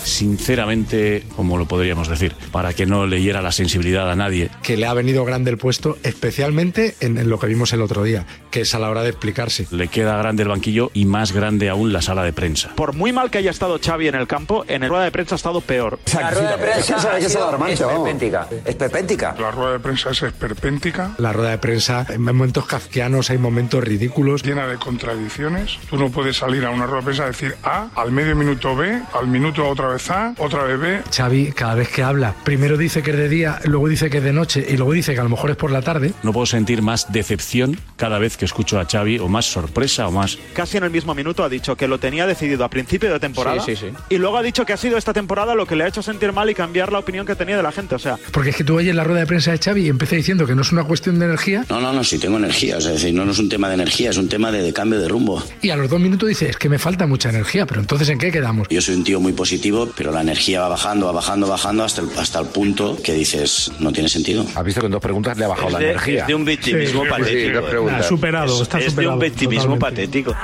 Sinceramente, 0.04 1.24
como 1.36 1.58
lo 1.58 1.66
podríamos 1.66 2.08
decir, 2.08 2.36
para 2.52 2.74
que 2.74 2.86
no 2.86 3.06
leyera 3.06 3.42
la 3.42 3.52
sensibilidad 3.52 4.10
a 4.12 4.16
nadie. 4.16 4.50
Que 4.62 4.78
le 4.78 4.86
ha 4.86 4.94
venido 4.94 5.26
grande 5.26 5.52
el 5.52 5.58
puesto, 5.58 5.98
especialmente 6.04 6.96
en, 7.00 7.18
en 7.18 7.30
lo 7.30 7.40
que 7.40 7.48
vimos 7.48 7.74
el 7.74 7.82
otro 7.82 8.04
día, 8.04 8.26
que 8.52 8.62
es 8.62 8.76
a 8.76 8.80
la 8.80 8.90
hora 8.90 9.04
de 9.04 9.10
explicarse. 9.10 9.68
Le 9.72 9.88
queda 9.88 10.18
grande 10.18 10.44
el 10.44 10.50
banquillo 10.50 10.92
y 10.94 11.06
más 11.06 11.32
grande 11.32 11.70
aún 11.70 11.94
la 11.94 12.02
sala 12.02 12.24
de 12.24 12.34
prensa. 12.34 12.72
Por 12.76 12.94
muy 12.94 13.12
mal 13.12 13.32
que 13.32 13.40
haya 13.40 13.52
estado 13.52 13.80
Xavi 13.84 14.08
en 14.08 14.16
el 14.16 14.28
campo, 14.28 14.66
en 14.68 14.84
el 14.84 14.90
rueda 14.90 15.06
de 15.06 15.12
prensa 15.12 15.36
ha 15.36 15.38
estado 15.38 15.62
peor. 15.62 16.00
La 16.14 16.32
rueda 16.32 16.58
de 16.58 16.64
prensa 16.64 16.96
ha 16.96 17.20
sido 17.20 17.68
esperpéntica. 17.68 18.48
Esperpéntica. 18.66 19.36
La 19.40 19.52
rueda 19.52 19.72
de 19.74 19.80
prensa 19.80 20.10
es 20.12 20.24
esperpéntica, 20.24 21.16
La 21.18 21.34
rueda 21.34 21.52
de 21.52 21.58
prensa, 21.58 22.06
en 22.10 22.22
momentos 22.22 22.66
kafkianos, 22.66 23.30
hay 23.30 23.38
momentos 23.38 23.84
ridículos. 23.84 24.44
llena 24.44 24.68
de 24.68 24.78
contradicciones. 24.78 25.78
Tú 25.90 25.98
no 25.98 26.10
puedes 26.10 26.38
salir 26.38 26.66
a 26.66 26.70
una 26.70 26.86
rueda 26.86 27.00
de 27.00 27.06
prensa 27.06 27.24
a 27.24 27.28
decir 27.28 27.56
A, 27.64 27.88
al 27.96 28.12
medio 28.12 28.36
minuto 28.36 28.76
B, 28.76 29.02
al 29.14 29.23
Al 29.24 29.30
minuto 29.30 29.66
otra 29.66 29.88
vez 29.88 30.12
A, 30.12 30.36
otra 30.38 30.64
vez 30.64 30.78
B. 30.78 31.02
Xavi, 31.10 31.54
cada 31.54 31.76
vez 31.76 31.88
que 31.88 32.04
habla, 32.04 32.36
primero 32.44 32.76
dice 32.76 33.02
que 33.02 33.12
es 33.12 33.18
de 33.18 33.30
día, 33.30 33.58
luego 33.64 33.88
dice 33.88 34.10
que 34.10 34.18
es 34.18 34.24
de 34.26 34.34
noche 34.34 34.66
y 34.70 34.76
luego 34.76 34.92
dice 34.92 35.14
que 35.14 35.22
a 35.22 35.24
lo 35.24 35.30
mejor 35.30 35.50
es 35.52 35.56
por 35.56 35.72
la 35.72 35.82
tarde. 35.82 36.12
No 36.24 36.34
puedo 36.34 36.46
sentir 36.46 36.82
más 36.82 37.10
decepción 37.14 37.80
cada 37.96 38.20
vez 38.20 38.36
que 38.36 38.44
escucho 38.44 38.82
a 38.82 38.86
Xavi 38.86 39.20
o 39.20 39.30
más 39.30 39.46
sorpresa 39.46 40.10
o 40.10 40.12
más... 40.12 40.38
Casi 40.54 40.76
en 40.76 40.84
el 40.84 40.90
mismo 40.90 41.16
minuto 41.16 41.42
ha 41.42 41.48
dicho 41.48 41.78
que 41.78 41.88
lo 41.88 42.00
tenía 42.00 42.28
decidido 42.28 42.66
a 42.66 42.70
principio 42.70 43.14
de 43.14 43.20
temporada. 43.22 43.62
Sí, 43.64 43.78
sí, 43.78 43.88
sí. 43.92 43.98
Y 44.10 44.18
luego 44.18 44.36
ha 44.36 44.42
dicho 44.44 44.66
que 44.66 44.74
ha 44.74 44.78
sido 44.78 44.98
esta 44.98 45.14
temporada 45.14 45.56
lo 45.56 45.66
que 45.66 45.78
le 45.78 45.86
ha 45.86 45.88
hecho 45.88 46.04
sentir 46.04 46.34
mal 46.34 46.50
y 46.50 46.54
cambiar 46.54 46.92
la 46.92 47.00
opinión 47.00 47.26
que 47.26 47.36
tenía 47.36 47.56
de 47.56 47.64
la 47.64 47.72
gente. 47.72 47.96
O 47.96 48.00
sea, 48.00 48.18
Porque 48.34 48.50
es 48.50 48.58
que 48.58 48.66
tú 48.66 48.76
oyes 48.76 48.94
la 48.94 49.06
rueda 49.06 49.22
de 49.22 49.26
prensa 49.28 49.52
de 49.52 49.58
Xavi 49.58 49.86
y 49.86 49.88
empieza 49.88 50.18
diciendo 50.18 50.46
que 50.46 50.54
no 50.54 50.64
es 50.64 50.74
una 50.74 50.84
cuestión 50.84 51.18
de 51.18 51.28
energía 51.28 51.66
No, 51.70 51.80
no, 51.80 51.94
no, 51.94 52.04
sí 52.04 52.20
tengo 52.20 52.36
energía. 52.40 52.76
O 52.78 52.82
sea, 52.82 52.92
es 52.92 53.02
decir, 53.02 53.16
no, 53.16 53.24
no 53.24 53.32
es 53.32 53.40
un 53.40 53.48
tema 53.48 53.70
de 53.70 53.76
energía, 53.76 54.10
es 54.10 54.18
un 54.18 54.28
tema 54.28 54.52
de, 54.52 54.62
de 54.64 54.74
cambio 54.74 55.00
de 55.00 55.08
rumbo. 55.08 55.42
y 55.62 55.70
a 55.70 55.78
los 55.78 55.90
dos 55.90 56.02
minutos 56.02 56.28
dice 56.28 56.50
es 56.50 56.58
que 56.58 56.68
me 56.68 56.78
falta 56.78 57.08
mucha 57.08 57.30
energía, 57.30 57.66
pero 57.66 57.80
entonces 57.80 58.10
¿en 58.10 58.18
qué 58.18 58.30
quedamos? 58.34 58.68
Yo 58.70 58.82
soy 58.82 58.96
un 58.96 59.06
tío 59.06 59.13
muy 59.20 59.34
positivo, 59.34 59.90
pero 59.96 60.12
la 60.12 60.22
energía 60.22 60.62
va 60.62 60.70
bajando, 60.70 61.06
va 61.08 61.12
bajando, 61.14 61.48
bajando 61.48 61.84
hasta 61.84 62.02
el, 62.02 62.10
hasta 62.18 62.40
el 62.40 62.48
punto 62.48 62.98
que 63.04 63.14
dices, 63.14 63.72
no 63.80 63.92
tiene 63.92 64.10
sentido. 64.10 64.46
Has 64.56 64.64
visto 64.64 64.80
que 64.82 64.88
en 64.88 64.92
dos 64.92 65.02
preguntas 65.02 65.38
le 65.38 65.46
ha 65.46 65.48
bajado 65.50 65.68
Es 65.68 65.74
la 65.74 65.80
de, 65.80 65.90
energía. 65.92 66.22
es 66.22 66.28
de 66.28 66.36
un 66.36 66.46
victimismo 66.46 67.04
Sí, 67.04 67.10
patético. 67.10 67.60
sí, 68.02 68.08
superado, 68.08 68.62
está 68.64 68.80
es 68.80 68.96
de 68.96 69.08
un 69.08 69.20
victimismo 69.20 69.76
totalmente. 69.76 70.08
patético. 70.08 70.36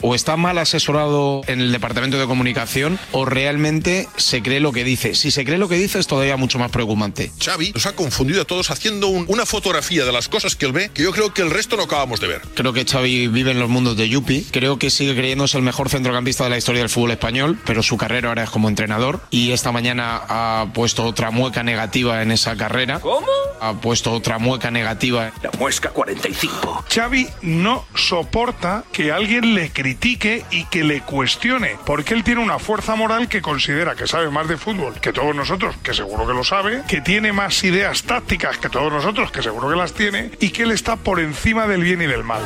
O 0.00 0.14
está 0.14 0.36
mal 0.36 0.58
asesorado 0.58 1.42
en 1.46 1.60
el 1.60 1.72
departamento 1.72 2.18
de 2.18 2.26
comunicación 2.26 2.98
o 3.12 3.24
realmente 3.24 4.08
se 4.16 4.42
cree 4.42 4.60
lo 4.60 4.72
que 4.72 4.84
dice. 4.84 5.14
Si 5.14 5.30
se 5.30 5.44
cree 5.44 5.58
lo 5.58 5.68
que 5.68 5.76
dice 5.76 5.98
es 5.98 6.06
todavía 6.06 6.36
mucho 6.36 6.58
más 6.58 6.70
preocupante. 6.70 7.30
Xavi 7.42 7.72
nos 7.72 7.86
ha 7.86 7.94
confundido 7.94 8.42
a 8.42 8.44
todos 8.44 8.70
haciendo 8.70 9.08
un- 9.08 9.24
una 9.28 9.46
fotografía 9.46 10.04
de 10.04 10.12
las 10.12 10.28
cosas 10.28 10.56
que 10.56 10.66
él 10.66 10.72
ve 10.72 10.90
que 10.92 11.02
yo 11.02 11.12
creo 11.12 11.32
que 11.32 11.42
el 11.42 11.50
resto 11.50 11.76
no 11.76 11.84
acabamos 11.84 12.20
de 12.20 12.28
ver. 12.28 12.42
Creo 12.54 12.72
que 12.72 12.84
Xavi 12.84 13.28
vive 13.28 13.50
en 13.52 13.60
los 13.60 13.68
mundos 13.68 13.96
de 13.96 14.08
Yupi. 14.08 14.46
Creo 14.50 14.78
que 14.78 14.90
sigue 14.90 15.14
creyéndose 15.14 15.56
el 15.56 15.62
mejor 15.62 15.88
centrocampista 15.88 16.44
de 16.44 16.50
la 16.50 16.58
historia 16.58 16.80
del 16.82 16.90
fútbol 16.90 17.12
español, 17.12 17.58
pero 17.64 17.82
su 17.82 17.96
carrera 17.96 18.28
ahora 18.28 18.44
es 18.44 18.50
como 18.50 18.68
entrenador. 18.68 19.20
Y 19.30 19.52
esta 19.52 19.72
mañana 19.72 20.20
ha 20.28 20.66
puesto 20.74 21.04
otra 21.04 21.30
mueca 21.30 21.62
negativa 21.62 22.22
en 22.22 22.30
esa 22.30 22.56
carrera. 22.56 23.00
¿Cómo? 23.00 23.26
Ha 23.60 23.74
puesto 23.80 24.12
otra 24.12 24.38
mueca 24.38 24.70
negativa. 24.70 25.32
La 25.42 25.50
muesca 25.58 25.90
45. 25.90 26.84
Xavi 26.92 27.28
no 27.42 27.84
soporta 27.94 28.84
que 28.92 29.12
alguien 29.14 29.54
le 29.54 29.70
critique 29.70 30.44
y 30.50 30.64
que 30.66 30.84
le 30.84 31.00
cuestione, 31.00 31.76
porque 31.86 32.14
él 32.14 32.24
tiene 32.24 32.40
una 32.40 32.58
fuerza 32.58 32.94
moral 32.96 33.28
que 33.28 33.42
considera 33.42 33.94
que 33.94 34.06
sabe 34.06 34.30
más 34.30 34.48
de 34.48 34.56
fútbol 34.56 34.94
que 35.00 35.12
todos 35.12 35.34
nosotros, 35.34 35.76
que 35.82 35.94
seguro 35.94 36.26
que 36.26 36.32
lo 36.32 36.44
sabe, 36.44 36.82
que 36.88 37.00
tiene 37.00 37.32
más 37.32 37.62
ideas 37.64 38.02
tácticas 38.02 38.58
que 38.58 38.68
todos 38.68 38.92
nosotros, 38.92 39.30
que 39.30 39.42
seguro 39.42 39.68
que 39.68 39.76
las 39.76 39.94
tiene, 39.94 40.30
y 40.40 40.50
que 40.50 40.64
él 40.64 40.72
está 40.72 40.96
por 40.96 41.20
encima 41.20 41.66
del 41.66 41.82
bien 41.82 42.02
y 42.02 42.06
del 42.06 42.24
mal. 42.24 42.42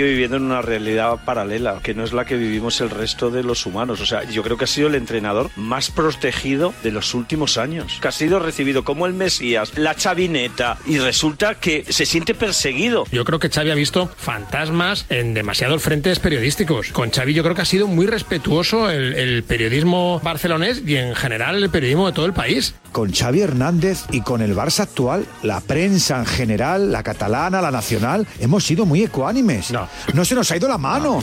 Sigue 0.00 0.12
viviendo 0.12 0.38
en 0.38 0.44
una 0.44 0.62
realidad 0.62 1.18
paralela, 1.26 1.80
que 1.82 1.92
no 1.92 2.04
es 2.04 2.14
la 2.14 2.24
que 2.24 2.34
vivimos 2.34 2.80
el 2.80 2.88
resto 2.88 3.30
de 3.30 3.42
los 3.42 3.66
humanos. 3.66 4.00
O 4.00 4.06
sea, 4.06 4.24
yo 4.24 4.42
creo 4.42 4.56
que 4.56 4.64
ha 4.64 4.66
sido 4.66 4.88
el 4.88 4.94
entrenador 4.94 5.50
más 5.56 5.90
protegido 5.90 6.72
de 6.82 6.90
los 6.90 7.12
últimos 7.12 7.58
años. 7.58 7.98
Que 8.00 8.08
ha 8.08 8.12
sido 8.12 8.38
recibido 8.38 8.82
como 8.82 9.04
el 9.04 9.12
Mesías, 9.12 9.76
la 9.76 9.94
chavineta, 9.94 10.78
y 10.86 10.96
resulta 10.96 11.56
que 11.56 11.84
se 11.86 12.06
siente 12.06 12.34
perseguido. 12.34 13.04
Yo 13.12 13.26
creo 13.26 13.38
que 13.38 13.50
Xavi 13.50 13.70
ha 13.72 13.74
visto 13.74 14.06
fantasmas 14.16 15.04
en 15.10 15.34
demasiados 15.34 15.82
frentes 15.82 16.18
periodísticos. 16.18 16.92
Con 16.92 17.10
Xavi 17.10 17.34
yo 17.34 17.42
creo 17.42 17.54
que 17.54 17.60
ha 17.60 17.66
sido 17.66 17.86
muy 17.86 18.06
respetuoso 18.06 18.88
el, 18.88 19.12
el 19.12 19.42
periodismo 19.42 20.18
barcelonés 20.24 20.82
y 20.86 20.96
en 20.96 21.14
general 21.14 21.62
el 21.62 21.68
periodismo 21.68 22.06
de 22.06 22.14
todo 22.14 22.24
el 22.24 22.32
país. 22.32 22.74
Con 22.92 23.12
Xavi 23.12 23.40
Hernández 23.40 24.04
y 24.10 24.22
con 24.22 24.42
el 24.42 24.56
Barça 24.56 24.80
actual, 24.80 25.26
la 25.42 25.60
prensa 25.60 26.18
en 26.18 26.26
general, 26.26 26.90
la 26.90 27.02
catalana, 27.02 27.60
la 27.60 27.70
nacional, 27.70 28.26
hemos 28.40 28.64
sido 28.64 28.84
muy 28.86 29.02
ecuánimes. 29.02 29.70
No, 29.70 29.88
no 30.12 30.24
se 30.24 30.34
nos 30.34 30.50
ha 30.50 30.56
ido 30.56 30.68
la 30.68 30.78
mano. 30.78 31.22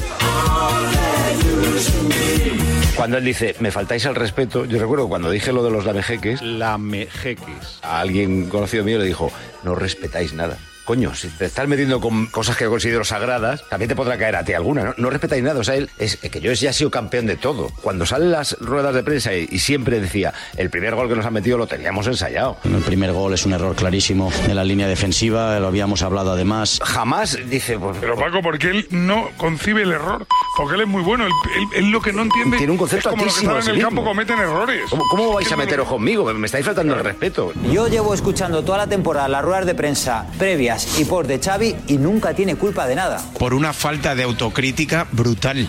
Cuando 2.96 3.18
él 3.18 3.26
dice, 3.26 3.56
me 3.60 3.72
faltáis 3.72 4.06
el 4.06 4.16
respeto, 4.16 4.66
yo 4.66 4.80
recuerdo 4.80 5.08
cuando 5.08 5.30
dije 5.30 5.52
lo 5.54 5.64
de 5.64 5.70
los 5.70 5.86
lamejeques, 5.86 6.42
Lamejeques. 6.42 7.80
a 7.84 8.00
alguien 8.00 8.50
conocido 8.50 8.84
mío 8.84 8.98
le 8.98 9.06
dijo, 9.06 9.32
no 9.64 9.76
respetáis 9.76 10.34
nada. 10.34 10.58
Coño, 10.88 11.14
si 11.14 11.28
te 11.28 11.44
estás 11.46 11.68
metiendo 11.68 12.00
con 12.00 12.28
cosas 12.28 12.56
que 12.56 12.66
considero 12.66 13.04
sagradas, 13.04 13.62
también 13.68 13.90
te 13.90 13.96
podrá 13.96 14.18
caer 14.18 14.38
a 14.38 14.46
ti 14.46 14.54
alguna, 14.54 14.86
¿no? 14.86 14.94
No 14.96 15.10
respetáis 15.10 15.44
nada. 15.44 15.60
O 15.60 15.64
sea, 15.66 15.76
él 15.76 15.90
es 16.00 16.16
que 16.16 16.40
yo 16.40 16.54
ya 16.54 16.70
he 16.70 16.74
sido 16.74 16.90
campeón 16.90 17.26
de 17.26 17.36
todo. 17.36 17.70
Cuando 17.82 18.06
salen 18.06 18.32
las 18.32 18.58
ruedas 18.62 18.96
de 18.96 19.04
prensa 19.04 19.34
y, 19.36 19.50
y 19.52 19.60
siempre 19.60 20.00
decía, 20.00 20.34
el 20.56 20.70
primer 20.70 20.96
gol 20.96 21.10
que 21.10 21.16
nos 21.16 21.26
han 21.26 21.34
metido 21.34 21.58
lo 21.58 21.68
teníamos 21.68 22.08
ensayado. 22.08 22.56
El 22.64 22.78
primer 22.84 23.12
gol 23.12 23.34
es 23.34 23.46
un 23.46 23.52
error 23.52 23.76
clarísimo 23.76 24.32
en 24.48 24.56
la 24.56 24.64
línea 24.64 24.88
defensiva, 24.88 25.60
lo 25.60 25.68
habíamos 25.68 26.04
hablado 26.04 26.32
además. 26.32 26.80
Jamás 26.82 27.38
dice, 27.50 27.78
pues, 27.78 27.98
Pero 28.00 28.16
Paco, 28.16 28.42
porque 28.42 28.70
él 28.70 28.88
no 28.90 29.28
concibe 29.36 29.82
el 29.82 29.92
error, 29.92 30.26
porque 30.56 30.76
él 30.76 30.82
es 30.82 30.88
muy 30.88 31.02
bueno, 31.04 31.26
él, 31.26 31.34
él- 31.58 31.84
él 31.84 31.92
lo 31.92 32.00
que 32.02 32.14
no 32.14 32.22
entiende 32.22 32.56
Tiene 32.58 32.72
un 32.72 32.78
concepto 32.78 33.10
es 33.10 33.12
como 33.12 33.26
los 33.26 33.34
que 33.34 33.42
están 33.46 33.60
en 33.60 33.66
de 33.66 33.72
el 33.74 33.82
campo 33.82 34.06
cometen 34.06 34.40
errores. 34.40 34.84
¿Cómo, 34.90 35.04
cómo 35.12 35.34
vais 35.34 35.52
a 35.52 35.58
meteros 35.58 35.86
conmigo? 35.90 36.34
Me 36.34 36.46
estáis 36.46 36.66
faltando 36.66 36.94
el 36.94 37.04
respeto. 37.04 37.52
Yo 37.74 37.90
llevo 37.90 38.14
escuchando 38.14 38.64
toda 38.64 38.78
la 38.78 38.88
temporada 38.88 39.28
las 39.28 39.44
ruedas 39.44 39.66
de 39.66 39.76
prensa 39.76 40.26
previas 40.40 40.77
y 40.98 41.06
post 41.06 41.30
de 41.30 41.40
Xavi 41.40 41.76
y 41.88 41.98
nunca 41.98 42.34
tiene 42.34 42.56
culpa 42.56 42.88
de 42.88 42.96
nada. 42.96 43.22
Por 43.38 43.54
una 43.54 43.74
falta 43.74 44.16
de 44.16 44.24
autocrítica 44.24 45.08
brutal. 45.12 45.68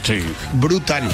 Brutal. 0.54 1.08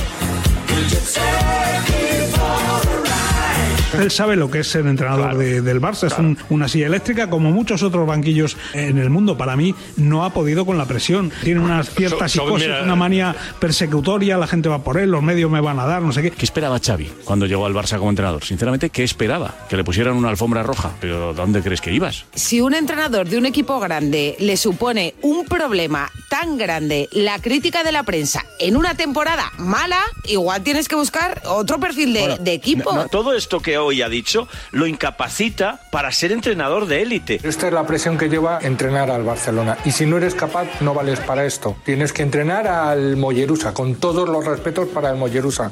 Él 4.01 4.11
sabe 4.11 4.37
lo 4.37 4.51
que 4.51 4.61
es 4.61 4.69
ser 4.69 4.87
entrenador 4.87 5.37
de- 5.37 5.61
del 5.63 5.81
Barça, 5.81 6.07
es 6.07 6.19
un- 6.19 6.37
una 6.51 6.69
silla 6.69 6.87
eléctrica, 6.87 7.29
como 7.31 7.51
muchos 7.51 7.83
otros 7.83 8.07
banquillos 8.07 8.57
en 8.73 8.99
el 8.99 9.11
mundo. 9.11 9.37
Para 9.37 9.57
mí, 9.57 9.75
no 9.97 10.25
ha 10.25 10.31
podido 10.31 10.65
con 10.67 10.79
la 10.79 10.87
presión. 10.87 11.33
Tiene 11.43 11.61
una 11.61 11.83
cierta 11.85 12.29
So- 12.29 12.41
so, 12.41 12.45
psicosis, 12.45 12.69
mira, 12.69 12.83
una 12.83 12.97
manía 12.97 13.35
persecutoria, 13.59 14.37
la 14.39 14.47
gente 14.47 14.69
va 14.69 14.79
por 14.85 14.99
él, 14.99 15.11
los 15.11 15.23
medios 15.23 15.51
me 15.51 15.61
van 15.61 15.79
a 15.79 15.87
dar, 15.87 16.03
no 16.03 16.13
sé 16.13 16.23
qué. 16.23 16.31
¿Qué 16.31 16.45
esperaba 16.45 16.79
Xavi 16.79 17.11
cuando 17.25 17.47
llegó 17.47 17.67
al 17.67 17.75
Barça 17.75 17.99
como 17.99 18.11
entrenador? 18.11 18.45
Sinceramente, 18.45 18.91
¿qué 18.91 19.03
esperaba? 19.03 19.55
Que 19.69 19.77
le 19.77 19.85
pusieran 19.85 20.15
una 20.15 20.29
alfombra 20.29 20.63
roja. 20.63 20.93
¿Pero 21.01 21.35
dónde 21.35 21.63
crees 21.63 21.81
que 21.81 21.93
ibas? 21.93 22.25
Si 22.35 22.61
un 22.61 22.75
entrenador 22.75 23.29
de 23.29 23.39
un 23.39 23.47
equipo 23.47 23.81
grande 23.81 24.37
le 24.39 24.57
supone 24.57 25.15
un 25.23 25.45
problema 25.45 26.11
tan 26.29 26.57
grande 26.57 27.09
la 27.13 27.39
crítica 27.41 27.83
de 27.83 27.93
la 27.93 28.03
prensa 28.05 28.45
en 28.61 28.77
una 28.77 28.95
temporada 28.95 29.51
mala, 29.59 29.99
igual 30.29 30.63
tienes 30.63 30.89
que 30.89 30.95
buscar 30.97 31.43
otro 31.47 31.79
perfil 31.81 32.13
de, 32.13 32.37
de 32.41 32.53
equipo. 32.53 32.93
No, 32.95 33.07
todo 33.09 33.33
esto 33.35 33.61
que 33.61 33.77
hoy 33.85 34.03
ha 34.03 34.09
dicho 34.09 34.49
lo 34.73 34.87
incapacita 34.87 35.81
para 35.91 36.11
ser 36.13 36.33
entrenador 36.33 36.87
de 36.87 37.03
élite. 37.03 37.41
Esta 37.43 37.69
es 37.69 37.73
la 37.73 37.87
presión 37.87 38.19
que 38.19 38.29
lleva 38.29 38.59
entrenar 38.63 39.11
al 39.11 39.23
Barcelona. 39.23 39.79
Y 39.85 39.93
si 39.93 40.07
no 40.07 40.17
eres 40.17 40.35
capaz, 40.35 40.81
no 40.81 40.95
vales 40.95 41.21
para 41.21 41.45
esto. 41.45 41.77
Tienes 41.85 42.13
que 42.13 42.23
entrenar 42.23 42.67
al 42.67 43.17
Mollerusa, 43.17 43.73
con 43.75 43.97
todos 43.97 44.29
los 44.29 44.45
respetos 44.45 44.89
para 44.89 45.11
el 45.11 45.17
Mollerusa. 45.17 45.71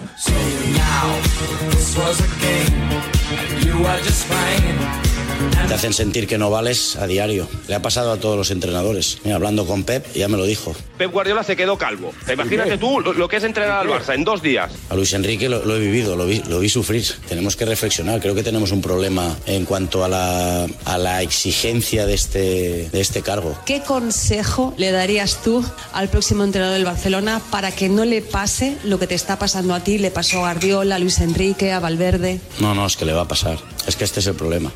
Te 5.68 5.74
hacen 5.74 5.92
sentir 5.92 6.26
que 6.26 6.38
no 6.38 6.50
vales 6.50 6.96
a 6.96 7.06
diario. 7.06 7.48
Le 7.68 7.74
ha 7.74 7.82
pasado 7.82 8.12
a 8.12 8.18
todos 8.18 8.36
los 8.36 8.50
entrenadores. 8.50 9.18
Mira, 9.24 9.36
hablando 9.36 9.66
con 9.66 9.84
Pep, 9.84 10.06
ya 10.14 10.28
me 10.28 10.36
lo 10.36 10.44
dijo. 10.44 10.74
Pep 11.02 11.10
Guardiola 11.10 11.42
se 11.42 11.56
quedó 11.56 11.76
calvo. 11.76 12.14
Imagínate 12.32 12.78
tú 12.78 13.00
lo 13.00 13.12
lo 13.12 13.26
que 13.26 13.38
es 13.38 13.42
entrenar 13.42 13.80
al 13.80 13.88
Barça 13.88 14.14
en 14.14 14.22
dos 14.22 14.40
días. 14.40 14.70
A 14.88 14.94
Luis 14.94 15.12
Enrique 15.14 15.48
lo, 15.48 15.64
lo 15.64 15.74
he 15.74 15.80
vivido, 15.80 16.14
lo 16.14 16.26
vi, 16.26 16.40
lo 16.46 16.60
vi 16.60 16.68
sufrir. 16.68 17.04
Tenemos 17.28 17.56
que 17.56 17.64
reflexionar. 17.64 18.20
Creo 18.20 18.36
que 18.36 18.44
tenemos 18.44 18.70
un 18.70 18.80
problema 18.80 19.36
en 19.46 19.64
cuanto 19.64 20.04
a 20.04 20.08
la, 20.08 20.68
a 20.84 20.98
la 20.98 21.22
exigencia 21.22 22.06
de 22.06 22.14
este, 22.14 22.88
de 22.88 23.00
este 23.00 23.22
cargo. 23.22 23.58
¿Qué 23.66 23.80
consejo 23.80 24.74
le 24.76 24.92
darías 24.92 25.42
tú 25.42 25.64
al 25.92 26.08
próximo 26.08 26.44
entrenador 26.44 26.74
del 26.74 26.84
Barcelona 26.84 27.42
para 27.50 27.72
que 27.72 27.88
no 27.88 28.04
le 28.04 28.22
pase 28.22 28.76
lo 28.84 29.00
que 29.00 29.08
te 29.08 29.16
está 29.16 29.40
pasando 29.40 29.74
a 29.74 29.80
ti, 29.80 29.98
le 29.98 30.12
pasó 30.12 30.36
a 30.36 30.52
Guardiola, 30.52 30.94
a 30.94 30.98
Luis 31.00 31.18
Enrique, 31.18 31.72
a 31.72 31.80
Valverde? 31.80 32.38
No, 32.60 32.76
no, 32.76 32.86
es 32.86 32.96
que 32.96 33.06
le 33.06 33.12
va 33.12 33.22
a 33.22 33.28
pasar. 33.28 33.58
Es 33.88 33.96
que 33.96 34.04
este 34.04 34.20
es 34.20 34.26
el 34.28 34.34
problema. 34.34 34.72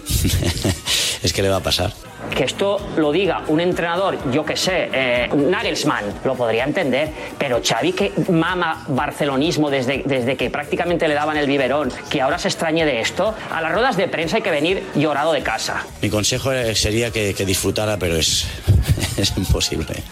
es 1.23 1.33
que 1.33 1.43
le 1.43 1.51
va 1.51 1.59
a 1.59 1.63
pasar. 1.63 1.95
Que 2.35 2.45
esto 2.45 2.79
lo 2.97 3.13
diga 3.13 3.43
un 3.49 3.61
entrenador, 3.61 4.19
yo 4.31 4.45
que 4.45 4.57
sé, 4.57 4.91
eh, 4.93 5.29
Nagelsmann, 5.35 6.05
lo 6.25 6.35
podría 6.35 6.65
entender, 6.65 7.11
pero 7.39 7.61
Xavi 7.65 7.93
que 7.93 8.13
mama 8.31 8.85
barcelonismo 8.89 9.71
desde, 9.71 10.03
desde 10.05 10.37
que 10.37 10.51
prácticamente 10.51 11.09
le 11.09 11.15
daban 11.15 11.37
el 11.37 11.47
biberón, 11.47 11.91
que 12.11 12.21
ahora 12.21 12.39
se 12.39 12.49
extrañe 12.49 12.85
de 12.85 13.01
esto, 13.01 13.35
a 13.51 13.61
las 13.61 13.73
ruedas 13.73 13.97
de 13.97 14.09
prensa 14.09 14.37
hay 14.37 14.43
que 14.43 14.51
venir 14.51 14.83
llorado 14.95 15.33
de 15.33 15.43
casa. 15.43 15.85
Mi 16.03 16.11
consejo 16.11 16.51
sería 16.75 17.11
que, 17.11 17.35
que 17.35 17.45
disfrutara, 17.45 17.97
pero 17.97 18.17
es, 18.17 18.47
es 19.17 19.37
imposible. 19.37 20.03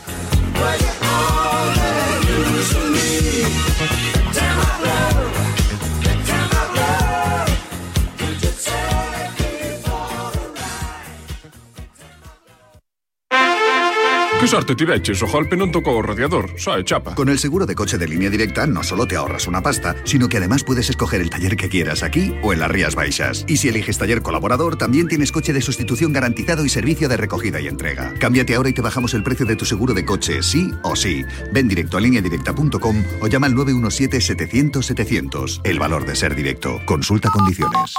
Que 14.54 14.60
sorte 14.60 14.76
ti 14.76 14.84
veches, 14.84 15.20
o 15.20 15.26
golpe 15.26 15.56
non 15.58 15.74
tocou 15.74 15.98
o 15.98 16.06
radiador, 16.06 16.46
é 16.46 16.86
chapa. 16.86 17.18
Con 17.18 17.26
el 17.26 17.42
seguro 17.42 17.66
de 17.66 17.74
coche 17.74 17.98
de 17.98 18.06
línea 18.06 18.30
directa 18.30 18.70
no 18.70 18.86
solo 18.86 19.02
te 19.02 19.18
ahorras 19.18 19.50
una 19.50 19.66
pasta, 19.66 19.98
sino 20.06 20.28
que 20.28 20.36
además 20.36 20.62
puedes 20.62 20.88
escoger 20.88 21.20
el 21.20 21.28
taller 21.28 21.56
que 21.56 21.68
quieras 21.68 22.04
aquí 22.04 22.36
o 22.38 22.52
en 22.52 22.60
las 22.62 22.70
Rías 22.70 22.94
Baixas. 22.94 23.44
Y 23.48 23.56
si 23.56 23.68
eliges 23.68 23.98
taller 23.98 24.22
colaborador, 24.22 24.78
también 24.78 25.08
tienes 25.08 25.32
coche 25.32 25.52
de 25.52 25.60
sustitución 25.60 26.12
garantizado 26.12 26.64
y 26.64 26.68
servicio 26.68 27.08
de 27.08 27.16
recogida 27.16 27.60
y 27.60 27.66
entrega. 27.66 28.14
Cámbiate 28.20 28.54
ahora 28.54 28.68
y 28.68 28.74
te 28.74 28.80
bajamos 28.80 29.12
el 29.14 29.24
precio 29.24 29.44
de 29.44 29.56
tu 29.56 29.64
seguro 29.64 29.92
de 29.92 30.04
coche, 30.04 30.40
sí 30.40 30.70
o 30.84 30.94
sí. 30.94 31.24
Ven 31.52 31.66
directo 31.66 31.96
a 31.96 32.00
lineadirecta.com 32.00 33.02
o 33.22 33.26
llama 33.26 33.48
al 33.48 33.56
917-700-700. 33.56 35.62
El 35.64 35.80
valor 35.80 36.06
de 36.06 36.14
ser 36.14 36.36
directo. 36.36 36.80
Consulta 36.86 37.28
condiciones. 37.28 37.96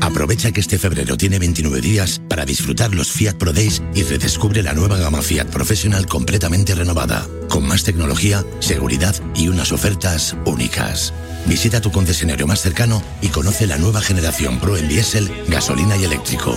Aprovecha 0.00 0.52
que 0.52 0.60
este 0.60 0.78
febrero 0.78 1.16
tiene 1.16 1.38
29 1.38 1.80
días 1.80 2.20
para 2.28 2.44
disfrutar 2.44 2.94
los 2.94 3.10
Fiat 3.10 3.34
Pro 3.34 3.52
Days 3.52 3.82
y 3.94 4.02
redescubre 4.02 4.62
la 4.62 4.72
nueva 4.72 4.96
gama 4.96 5.22
Fiat 5.22 5.46
Professional 5.46 6.06
completamente 6.06 6.74
renovada, 6.74 7.26
con 7.48 7.66
más 7.66 7.84
tecnología, 7.84 8.44
seguridad 8.60 9.14
y 9.34 9.48
unas 9.48 9.72
ofertas 9.72 10.36
únicas. 10.44 11.12
Visita 11.46 11.80
tu 11.80 11.90
concesionario 11.90 12.46
más 12.46 12.60
cercano 12.60 13.02
y 13.22 13.28
conoce 13.28 13.66
la 13.66 13.78
nueva 13.78 14.00
generación 14.00 14.60
Pro 14.60 14.76
en 14.76 14.88
diésel, 14.88 15.30
gasolina 15.48 15.96
y 15.96 16.04
eléctrico. 16.04 16.54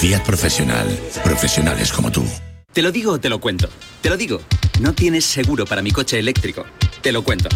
Fiat 0.00 0.24
Professional. 0.24 0.86
Profesionales 1.24 1.92
como 1.92 2.10
tú. 2.10 2.24
Te 2.72 2.82
lo 2.82 2.92
digo 2.92 3.12
o 3.12 3.20
te 3.20 3.28
lo 3.28 3.40
cuento. 3.40 3.68
Te 4.02 4.10
lo 4.10 4.16
digo. 4.16 4.40
No 4.80 4.94
tienes 4.94 5.24
seguro 5.24 5.64
para 5.66 5.82
mi 5.82 5.90
coche 5.90 6.18
eléctrico. 6.18 6.64
Te 7.02 7.12
lo 7.12 7.22
cuento. 7.22 7.48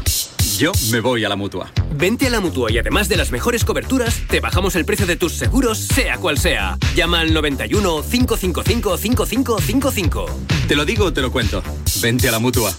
Yo 0.58 0.72
me 0.90 1.00
voy 1.00 1.24
a 1.24 1.28
la 1.28 1.36
mutua. 1.36 1.72
Vente 1.94 2.26
a 2.26 2.30
la 2.30 2.40
mutua 2.40 2.70
y 2.70 2.78
además 2.78 3.08
de 3.08 3.16
las 3.16 3.30
mejores 3.30 3.64
coberturas, 3.64 4.22
te 4.28 4.40
bajamos 4.40 4.76
el 4.76 4.84
precio 4.84 5.06
de 5.06 5.16
tus 5.16 5.32
seguros, 5.32 5.78
sea 5.78 6.18
cual 6.18 6.38
sea. 6.38 6.78
Llama 6.94 7.20
al 7.20 7.32
91 7.32 8.02
555 8.02 8.96
5555. 8.96 10.26
Te 10.68 10.76
lo 10.76 10.84
digo 10.84 11.06
o 11.06 11.12
te 11.12 11.20
lo 11.20 11.32
cuento. 11.32 11.62
Vente 12.00 12.28
a 12.28 12.32
la 12.32 12.38
mutua. 12.38 12.72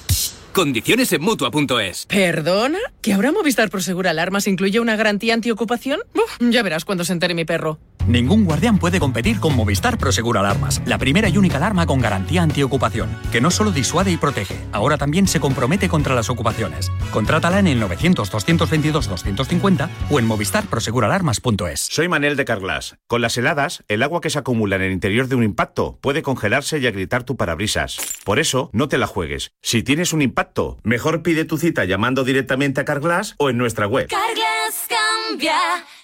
Condiciones 0.54 1.12
en 1.12 1.24
mutua.es. 1.24 2.06
¿Perdona? 2.06 2.78
¿Que 3.02 3.14
ahora 3.14 3.32
Movistar 3.32 3.72
Prosegur 3.72 4.08
Alarmas 4.08 4.46
incluye 4.46 4.80
una 4.80 4.96
garantía 4.96 5.34
antiocupación? 5.34 6.02
Uf, 6.14 6.38
ya 6.40 6.62
verás 6.62 6.86
cuando 6.86 7.04
se 7.04 7.12
entere 7.12 7.34
mi 7.34 7.44
perro. 7.44 7.80
Ningún 8.06 8.44
guardián 8.44 8.80
puede 8.80 9.00
competir 9.00 9.40
con 9.40 9.56
Movistar 9.56 9.98
Prosegur 9.98 10.38
Alarmas, 10.38 10.82
la 10.86 10.98
primera 10.98 11.30
y 11.30 11.38
única 11.38 11.56
alarma 11.58 11.88
con 11.88 12.02
garantía 12.02 12.44
antiocupación, 12.44 13.10
que 13.32 13.40
no 13.40 13.50
solo 13.50 13.72
disuade 13.72 14.12
y 14.12 14.18
protege, 14.18 14.58
ahora 14.74 14.98
también 14.98 15.26
se 15.26 15.40
compromete 15.40 15.88
contra 15.88 16.14
las 16.14 16.30
ocupaciones. 16.30 16.92
Contrátala 17.12 17.60
en 17.60 17.68
el 17.68 17.82
900-222-250 17.82 19.90
o 20.12 20.20
en 20.20 20.28
movistarproseguralarmas.es. 20.28 21.88
Soy 21.90 22.10
Manel 22.10 22.36
de 22.36 22.44
Carglass. 22.44 22.98
Con 23.08 23.22
las 23.22 23.38
heladas, 23.38 23.86
el 23.88 24.04
agua 24.04 24.20
que 24.20 24.30
se 24.30 24.40
acumula 24.40 24.76
en 24.76 24.82
el 24.82 24.92
interior 24.92 25.30
de 25.30 25.36
un 25.36 25.44
impacto 25.44 25.98
puede 26.02 26.22
congelarse 26.22 26.80
y 26.80 26.88
agrietar 26.88 27.24
tu 27.24 27.38
parabrisas. 27.38 27.98
Por 28.26 28.38
eso, 28.38 28.70
no 28.74 28.90
te 28.90 28.98
la 28.98 29.08
juegues. 29.08 29.54
Si 29.62 29.82
tienes 29.82 30.12
un 30.12 30.22
impacto, 30.22 30.43
mejor 30.84 31.24
pide 31.24 31.46
tu 31.46 31.58
cita 31.58 31.86
llamando 31.86 32.24
directamente 32.24 32.82
a 32.82 32.86
Carglass 32.86 33.36
o 33.38 33.50
en 33.50 33.58
nuestra 33.58 33.88
web. 33.88 34.08
Carglass 34.08 34.88
cambia, 34.88 35.58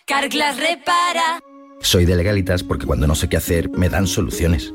Carglass 0.05 0.57
repara. 0.57 1.39
Soy 1.81 2.05
de 2.05 2.15
legalitas 2.15 2.63
porque 2.63 2.85
cuando 2.85 3.07
no 3.07 3.15
sé 3.15 3.29
qué 3.29 3.37
hacer 3.37 3.69
me 3.69 3.89
dan 3.89 4.07
soluciones. 4.07 4.73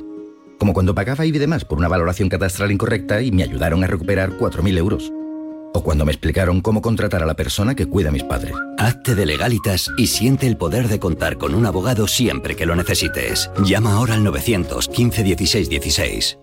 Como 0.58 0.72
cuando 0.72 0.94
pagaba 0.94 1.26
y 1.26 1.32
demás 1.32 1.64
por 1.64 1.78
una 1.78 1.88
valoración 1.88 2.28
catastral 2.28 2.72
incorrecta 2.72 3.20
y 3.20 3.32
me 3.32 3.42
ayudaron 3.42 3.84
a 3.84 3.86
recuperar 3.86 4.30
4.000 4.38 4.78
euros. 4.78 5.12
O 5.74 5.82
cuando 5.82 6.04
me 6.04 6.12
explicaron 6.12 6.60
cómo 6.60 6.80
contratar 6.80 7.22
a 7.22 7.26
la 7.26 7.34
persona 7.34 7.74
que 7.74 7.86
cuida 7.86 8.10
a 8.10 8.12
mis 8.12 8.22
padres. 8.22 8.54
Hazte 8.78 9.14
de 9.16 9.26
legalitas 9.26 9.90
y 9.98 10.06
siente 10.06 10.46
el 10.46 10.56
poder 10.56 10.88
de 10.88 11.00
contar 11.00 11.36
con 11.36 11.54
un 11.54 11.66
abogado 11.66 12.06
siempre 12.06 12.54
que 12.54 12.64
lo 12.64 12.76
necesites. 12.76 13.50
Llama 13.64 13.94
ahora 13.94 14.14
al 14.14 14.22
915 14.22 15.22
16 15.24 15.68
16. 15.68 16.38